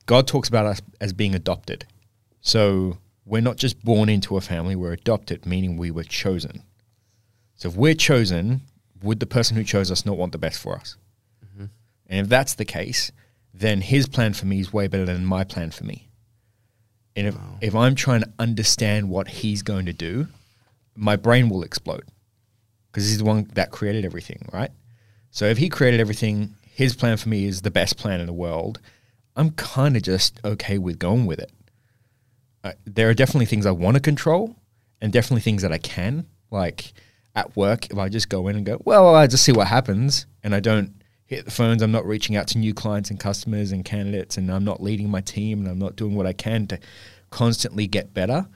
[0.07, 1.86] God talks about us as being adopted.
[2.40, 6.65] So we're not just born into a family, we're adopted, meaning we were chosen.
[7.55, 8.62] So if we're chosen,
[9.01, 10.97] would the person who chose us not want the best for us?
[12.10, 13.12] And if that's the case,
[13.54, 16.08] then his plan for me is way better than my plan for me.
[17.16, 20.26] And if, if I'm trying to understand what he's going to do,
[20.94, 22.04] my brain will explode
[22.90, 24.70] because he's the one that created everything, right?
[25.30, 28.32] So if he created everything, his plan for me is the best plan in the
[28.32, 28.80] world.
[29.36, 31.52] I'm kind of just okay with going with it.
[32.64, 34.56] Uh, there are definitely things I want to control,
[35.00, 36.26] and definitely things that I can.
[36.50, 36.92] Like
[37.34, 40.26] at work, if I just go in and go, well, I just see what happens,
[40.42, 40.99] and I don't
[41.31, 41.81] hit the phones.
[41.81, 45.09] I'm not reaching out to new clients and customers and candidates, and I'm not leading
[45.09, 46.78] my team, and I'm not doing what I can to
[47.31, 48.48] constantly get better.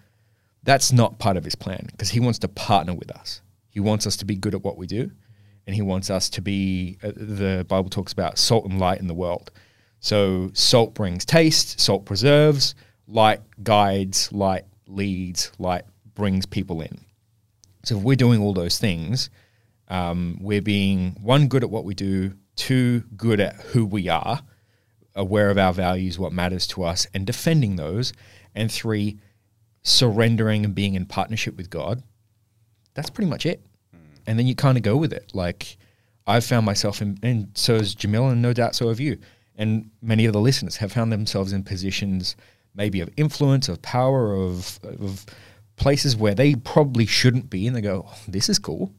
[0.65, 3.43] That's not part of his plan because he wants to partner with us.
[3.69, 5.13] He wants us to be good at what we do,
[5.69, 6.99] and he wants us to be.
[7.03, 9.53] Uh, the Bible talks about salt and light in the world.
[10.01, 12.75] So salt brings taste, salt preserves,
[13.07, 15.85] light guides, light leads, light
[16.17, 17.05] brings people in.
[17.85, 19.31] So if we're doing all those things,
[19.87, 24.41] um, we're being one good at what we do, two good at who we are,
[25.15, 28.13] aware of our values, what matters to us, and defending those,
[28.55, 29.19] and three,
[29.83, 32.03] surrendering and being in partnership with God.
[32.95, 33.65] That's pretty much it.
[33.93, 33.99] Hmm.
[34.27, 35.33] And then you kind of go with it.
[35.35, 35.77] Like
[36.27, 39.19] I've found myself in, and so has Jamil, and no doubt so have you.
[39.57, 42.35] And many of the listeners have found themselves in positions
[42.75, 45.25] maybe of influence, of power, of, of
[45.77, 47.67] places where they probably shouldn't be.
[47.67, 48.93] And they go, oh, this is cool.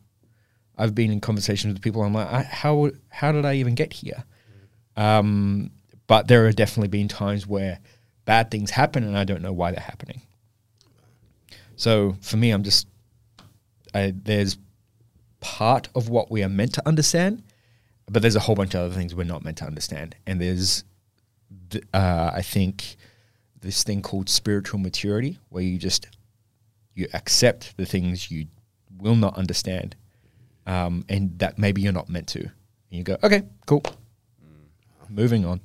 [0.77, 2.03] I've been in conversations with people.
[2.03, 4.23] I'm like, I, how how did I even get here?
[4.97, 5.71] Um,
[6.07, 7.79] but there have definitely been times where
[8.25, 10.21] bad things happen, and I don't know why they're happening.
[11.75, 12.87] So for me, I'm just
[13.93, 14.57] I, there's
[15.39, 17.43] part of what we are meant to understand,
[18.11, 20.15] but there's a whole bunch of other things we're not meant to understand.
[20.25, 20.83] And there's,
[21.69, 22.95] th- uh, I think,
[23.61, 26.07] this thing called spiritual maturity, where you just
[26.93, 28.47] you accept the things you
[28.97, 29.95] will not understand,
[30.65, 32.39] um, and that maybe you're not meant to.
[32.41, 32.51] And
[32.91, 33.83] you go, okay, cool,
[35.09, 35.61] moving on.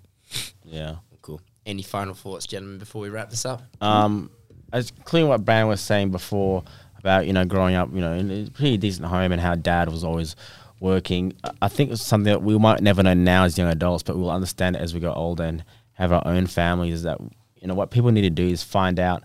[0.64, 0.96] Yeah.
[1.22, 1.40] Cool.
[1.66, 3.62] Any final thoughts, gentlemen, before we wrap this up?
[3.80, 4.30] Um,
[4.72, 6.62] as clean what Brandon was saying before
[6.98, 9.88] about you know growing up, you know, in a pretty decent home and how dad
[9.90, 10.36] was always
[10.80, 11.32] working.
[11.44, 14.16] I- I think it's something that we might never know now as young adults, but
[14.16, 15.64] we'll understand it as we go older and
[15.94, 16.94] have our own families.
[16.94, 17.18] Is that
[17.60, 19.22] you know what people need to do is find out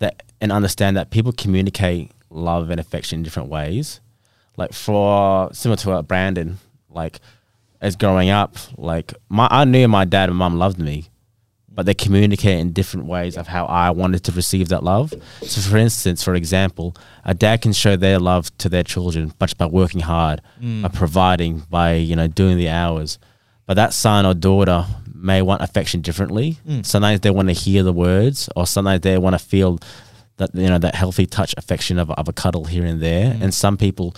[0.00, 4.00] that and understand that people communicate love and affection in different ways.
[4.56, 6.58] Like for similar to what Brandon,
[6.90, 7.20] like
[7.80, 11.08] as growing up, like my I knew my dad and mum loved me,
[11.68, 15.12] but they communicate in different ways of how I wanted to receive that love.
[15.42, 19.56] So, for instance, for example, a dad can show their love to their children, but
[19.56, 20.94] by working hard, by mm.
[20.94, 23.18] providing, by you know doing the hours.
[23.66, 24.84] But that son or daughter
[25.14, 26.58] may want affection differently.
[26.68, 26.84] Mm.
[26.84, 29.78] Sometimes they want to hear the words, or sometimes they want to feel
[30.46, 33.32] that you know that healthy touch affection of, of a cuddle here and there.
[33.32, 33.42] Mm.
[33.42, 34.14] And some people,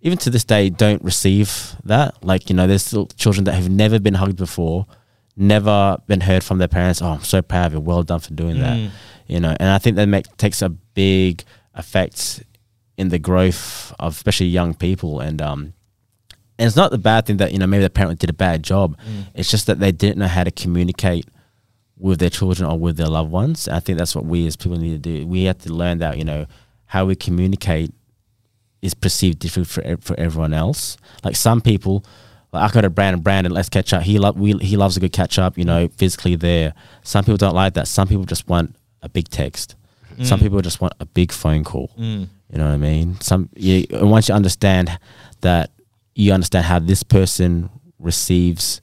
[0.00, 2.22] even to this day, don't receive that.
[2.24, 4.86] Like you know, there's still children that have never been hugged before
[5.36, 7.00] never been heard from their parents.
[7.00, 7.80] Oh, I'm so proud of you.
[7.80, 8.76] Well done for doing that.
[8.76, 8.90] Mm.
[9.26, 11.44] You know, and I think that make, takes a big
[11.74, 12.42] effect
[12.96, 15.20] in the growth of especially young people.
[15.20, 15.72] And um,
[16.58, 18.62] and it's not the bad thing that you know maybe the parent did a bad
[18.62, 18.96] job.
[18.98, 19.26] Mm.
[19.34, 21.26] It's just that they didn't know how to communicate
[22.02, 23.68] with their children or with their loved ones.
[23.68, 25.26] I think that's what we as people need to do.
[25.26, 26.46] We have to learn that you know
[26.86, 27.94] how we communicate
[28.82, 30.96] is perceived different for for everyone else.
[31.24, 32.04] Like some people,
[32.52, 34.02] like I go to Brandon, Brandon, let's catch up.
[34.02, 36.74] He love we he loves a good catch up, you know, physically there.
[37.04, 37.86] Some people don't like that.
[37.86, 39.76] Some people just want a big text.
[40.16, 40.26] Mm.
[40.26, 41.92] Some people just want a big phone call.
[41.98, 42.28] Mm.
[42.50, 43.20] You know what I mean?
[43.20, 44.98] Some you, and once you understand
[45.40, 45.70] that,
[46.14, 47.70] you understand how this person
[48.00, 48.80] receives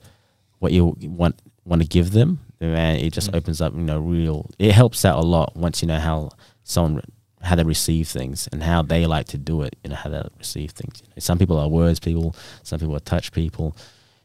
[0.59, 2.39] what you want want to give them.
[2.61, 3.37] Man, it just mm.
[3.37, 4.49] opens up, you know, real.
[4.59, 6.29] It helps out a lot once you know how
[6.63, 7.01] someone
[7.41, 9.77] how they receive things and how they like to do it.
[9.83, 11.01] You know how they receive things.
[11.19, 12.35] Some people are words people.
[12.63, 13.77] Some people are touch people.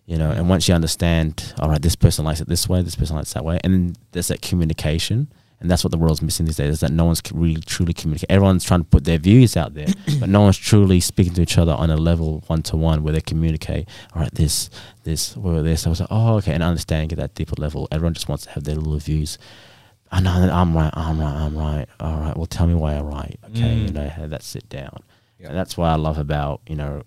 [0.07, 2.95] You know, and once you understand, all right, this person likes it this way, this
[2.95, 5.29] person likes it that way, and there's that communication
[5.61, 8.35] and that's what the world's missing these days is that no one's really truly communicating.
[8.35, 9.87] Everyone's trying to put their views out there,
[10.21, 13.13] but no one's truly speaking to each other on a level one to one where
[13.13, 13.89] they communicate.
[14.15, 14.69] All right, this,
[15.05, 15.87] this, where this.
[15.87, 17.89] I was like, oh, okay, and understanding at that deeper level.
[17.91, 19.39] Everyone just wants to have their little views.
[20.13, 21.87] I know that I'm right, I'm right, I'm right.
[21.99, 23.39] All right, well, tell me why I'm right.
[23.51, 23.87] Okay, Mm.
[23.87, 24.99] you know, have that sit down.
[25.41, 25.49] Yeah.
[25.49, 27.03] And that's why I love about, you know,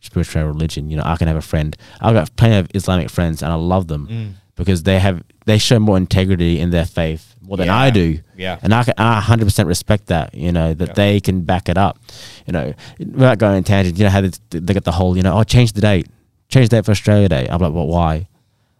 [0.00, 0.90] spiritual religion.
[0.90, 1.76] You know, I can have a friend.
[2.00, 4.32] I've got plenty of Islamic friends and I love them Mm.
[4.56, 8.20] because they have they show more integrity in their faith more than I do.
[8.36, 8.58] Yeah.
[8.62, 10.94] And I can I 100% respect that, you know, that Yeah.
[10.94, 11.98] they can back it up.
[12.46, 15.22] You know, without going on tangent, you know how they, they got the whole, you
[15.22, 16.06] know, oh, change the date.
[16.48, 17.46] Change the date for Australia Day.
[17.50, 18.28] I'm like, well, why?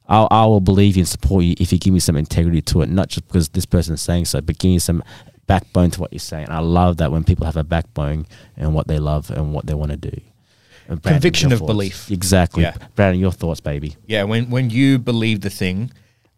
[0.08, 2.80] I'll, I will believe you and support you if you give me some integrity to
[2.82, 5.02] it, not just because this person is saying so, but give me some
[5.46, 6.44] backbone to what you're saying.
[6.44, 8.26] And I love that when people have a backbone
[8.56, 10.20] and what they love and what they want to do.
[10.88, 11.68] And Brandon, Conviction of thoughts.
[11.70, 12.10] belief.
[12.10, 12.62] Exactly.
[12.62, 12.74] Yeah.
[12.94, 13.96] Brandon, your thoughts, baby.
[14.06, 15.90] Yeah, when when you believe the thing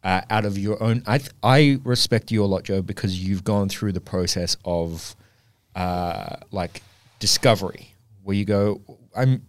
[0.02, 3.44] uh, out of your own, I th- I respect you a lot, Joe, because you've
[3.44, 5.14] gone through the process of
[5.74, 6.82] uh, like
[7.18, 8.80] discovery, where you go.
[9.14, 9.42] I'm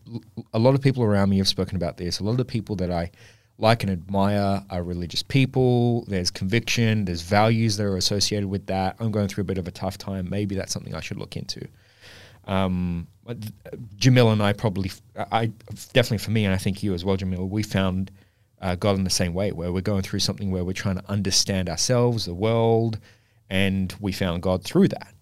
[0.54, 2.20] a lot of people around me have spoken about this.
[2.20, 3.12] A lot of the people that I
[3.58, 6.04] like and admire are religious people.
[6.06, 7.06] There's conviction.
[7.06, 8.96] There's values that are associated with that.
[9.00, 10.30] I'm going through a bit of a tough time.
[10.30, 11.68] Maybe that's something I should look into.
[12.46, 13.36] Um, uh,
[13.98, 15.52] Jamil and I probably, I
[15.94, 17.48] definitely for me, and I think you as well, Jamil.
[17.48, 18.10] We found
[18.62, 21.10] uh, God in the same way, where we're going through something where we're trying to
[21.10, 23.00] understand ourselves, the world,
[23.50, 25.14] and we found God through that.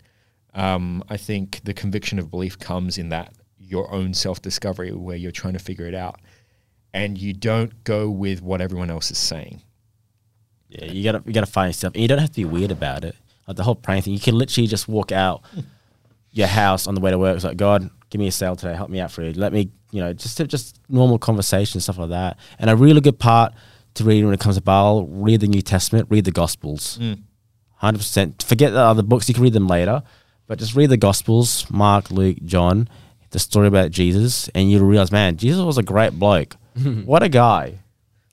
[0.53, 5.15] Um, I think the conviction of belief comes in that your own self discovery, where
[5.15, 6.19] you're trying to figure it out,
[6.93, 9.61] and you don't go with what everyone else is saying.
[10.69, 11.93] Yeah, you gotta you gotta find yourself.
[11.93, 13.15] And you don't have to be weird about it.
[13.47, 15.43] Like the whole praying thing, you can literally just walk out
[16.31, 17.35] your house on the way to work.
[17.35, 18.75] It's like God, give me a sale today.
[18.75, 19.37] Help me out for it.
[19.37, 22.37] Let me, you know, just just normal conversation stuff like that.
[22.57, 23.53] And a really good part
[23.95, 26.99] to read when it comes to Bible, read the New Testament, read the Gospels.
[27.75, 28.43] Hundred percent.
[28.43, 30.03] Forget the other books; you can read them later.
[30.47, 32.89] But just read the Gospels, Mark, Luke, John,
[33.29, 36.55] the story about Jesus, and you'll realize, man, Jesus was a great bloke.
[37.05, 37.79] what a guy.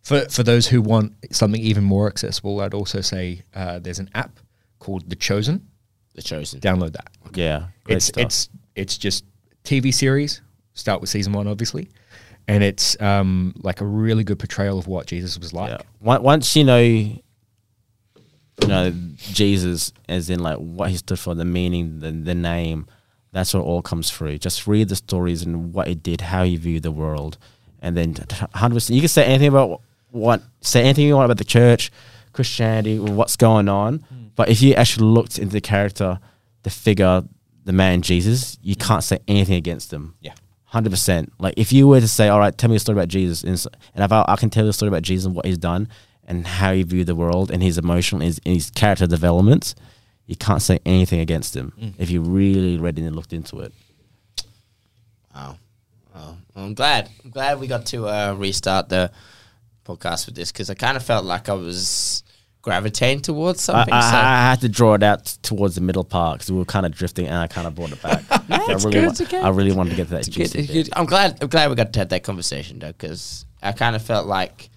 [0.02, 4.10] For for those who want something even more accessible, I'd also say uh, there's an
[4.14, 4.40] app
[4.78, 5.68] called The Chosen.
[6.14, 6.60] The chosen.
[6.60, 7.10] Download that.
[7.34, 8.24] Yeah, great it's stuff.
[8.24, 9.24] it's it's just
[9.66, 10.40] TV series.
[10.74, 11.88] Start with season one, obviously,
[12.48, 15.70] and it's um, like a really good portrayal of what Jesus was like.
[15.70, 16.18] Yeah.
[16.18, 17.22] Once, you know, you
[18.62, 22.86] know Jesus, as in like what he stood for, the meaning, the the name,
[23.32, 24.38] that's what all comes through.
[24.38, 27.38] Just read the stories and what he did, how he viewed the world,
[27.80, 28.14] and then
[28.54, 28.94] hundred percent.
[28.94, 29.80] You can say anything about
[30.10, 31.90] what, say anything you want about the church,
[32.32, 34.04] Christianity, what's going on,
[34.36, 36.20] but if you actually looked into the character,
[36.62, 37.24] the figure,
[37.66, 40.14] the man Jesus, you can't say anything against him.
[40.20, 40.34] Yeah.
[40.64, 41.32] Hundred percent.
[41.38, 43.52] Like if you were to say, "All right, tell me a story about Jesus," and,
[43.94, 45.88] and if I, I can tell you a story about Jesus and what he's done
[46.24, 49.74] and how he viewed the world and his emotional, his, his character development,
[50.26, 53.72] you can't say anything against him if you really read it and looked into it.
[55.34, 55.58] Wow.
[56.14, 57.10] Well, I'm glad.
[57.24, 59.12] I'm glad we got to uh, restart the
[59.84, 62.24] podcast with this because I kind of felt like I was
[62.66, 63.94] gravitating towards something.
[63.94, 66.58] I, so I had to draw it out t- towards the middle part because we
[66.58, 68.24] were kind of drifting, and I kind of brought it back.
[68.30, 68.40] I
[68.72, 69.40] it's really, good, wa- okay.
[69.40, 70.88] I really wanted to get to that good, good.
[70.92, 71.38] I'm glad.
[71.40, 74.68] I'm glad we got to have that conversation though, because I kind of felt like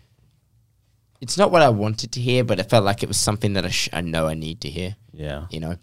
[1.19, 3.65] it's not what I wanted to hear, but it felt like it was something that
[3.65, 4.95] I, sh- I know I need to hear.
[5.11, 5.47] Yeah.
[5.49, 5.75] You know.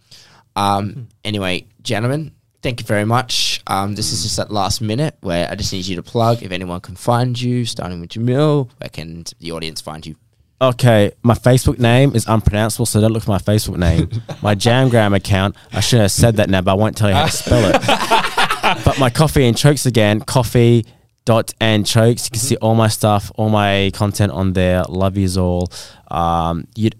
[0.54, 1.08] Um.
[1.24, 3.62] Anyway, gentlemen, thank you very much.
[3.66, 3.96] Um.
[3.96, 6.80] This is just that last minute where I just need you to plug if anyone
[6.80, 8.70] can find you, starting with Jamil.
[8.78, 10.14] Where can the audience find you?
[10.60, 14.08] Okay, my Facebook name is unpronounceable, so don't look for my Facebook name.
[14.42, 17.26] my Jamgram account, I should have said that now, but I won't tell you how
[17.26, 18.82] to spell it.
[18.84, 20.86] but my coffee and chokes again, coffee
[21.26, 22.26] dot and chokes.
[22.26, 24.82] You can see all my stuff, all my content on there.
[24.88, 25.70] Love yous all.
[26.08, 26.90] Um, you,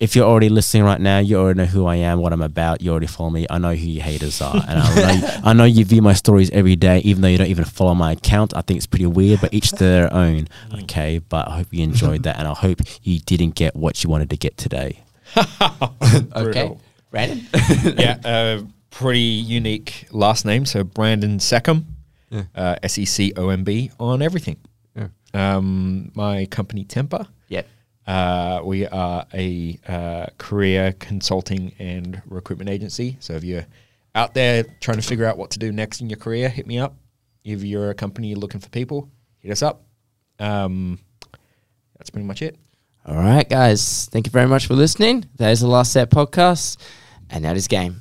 [0.00, 2.80] if you're already listening right now, you already know who I am, what I'm about.
[2.80, 3.46] You already follow me.
[3.50, 6.48] I know who your haters are, and I know, I know you view my stories
[6.50, 8.56] every day, even though you don't even follow my account.
[8.56, 10.48] I think it's pretty weird, but each to their own.
[10.84, 14.08] Okay, but I hope you enjoyed that, and I hope you didn't get what you
[14.08, 15.04] wanted to get today.
[16.34, 16.76] Okay,
[17.10, 17.46] Brandon.
[17.96, 20.64] yeah, uh, pretty unique last name.
[20.64, 21.84] So Brandon Secomb,
[22.54, 24.56] uh, S E C O M B on everything.
[25.32, 27.28] Um, my company Temper.
[28.06, 33.16] Uh, we are a uh, career consulting and recruitment agency.
[33.20, 33.66] So if you're
[34.14, 36.78] out there trying to figure out what to do next in your career, hit me
[36.78, 36.96] up.
[37.44, 39.08] If you're a company looking for people,
[39.38, 39.82] hit us up.
[40.38, 40.98] Um,
[41.98, 42.56] that's pretty much it.
[43.06, 44.08] All right, guys.
[44.12, 45.26] Thank you very much for listening.
[45.36, 46.76] That is the last set podcast,
[47.30, 48.00] and that is game.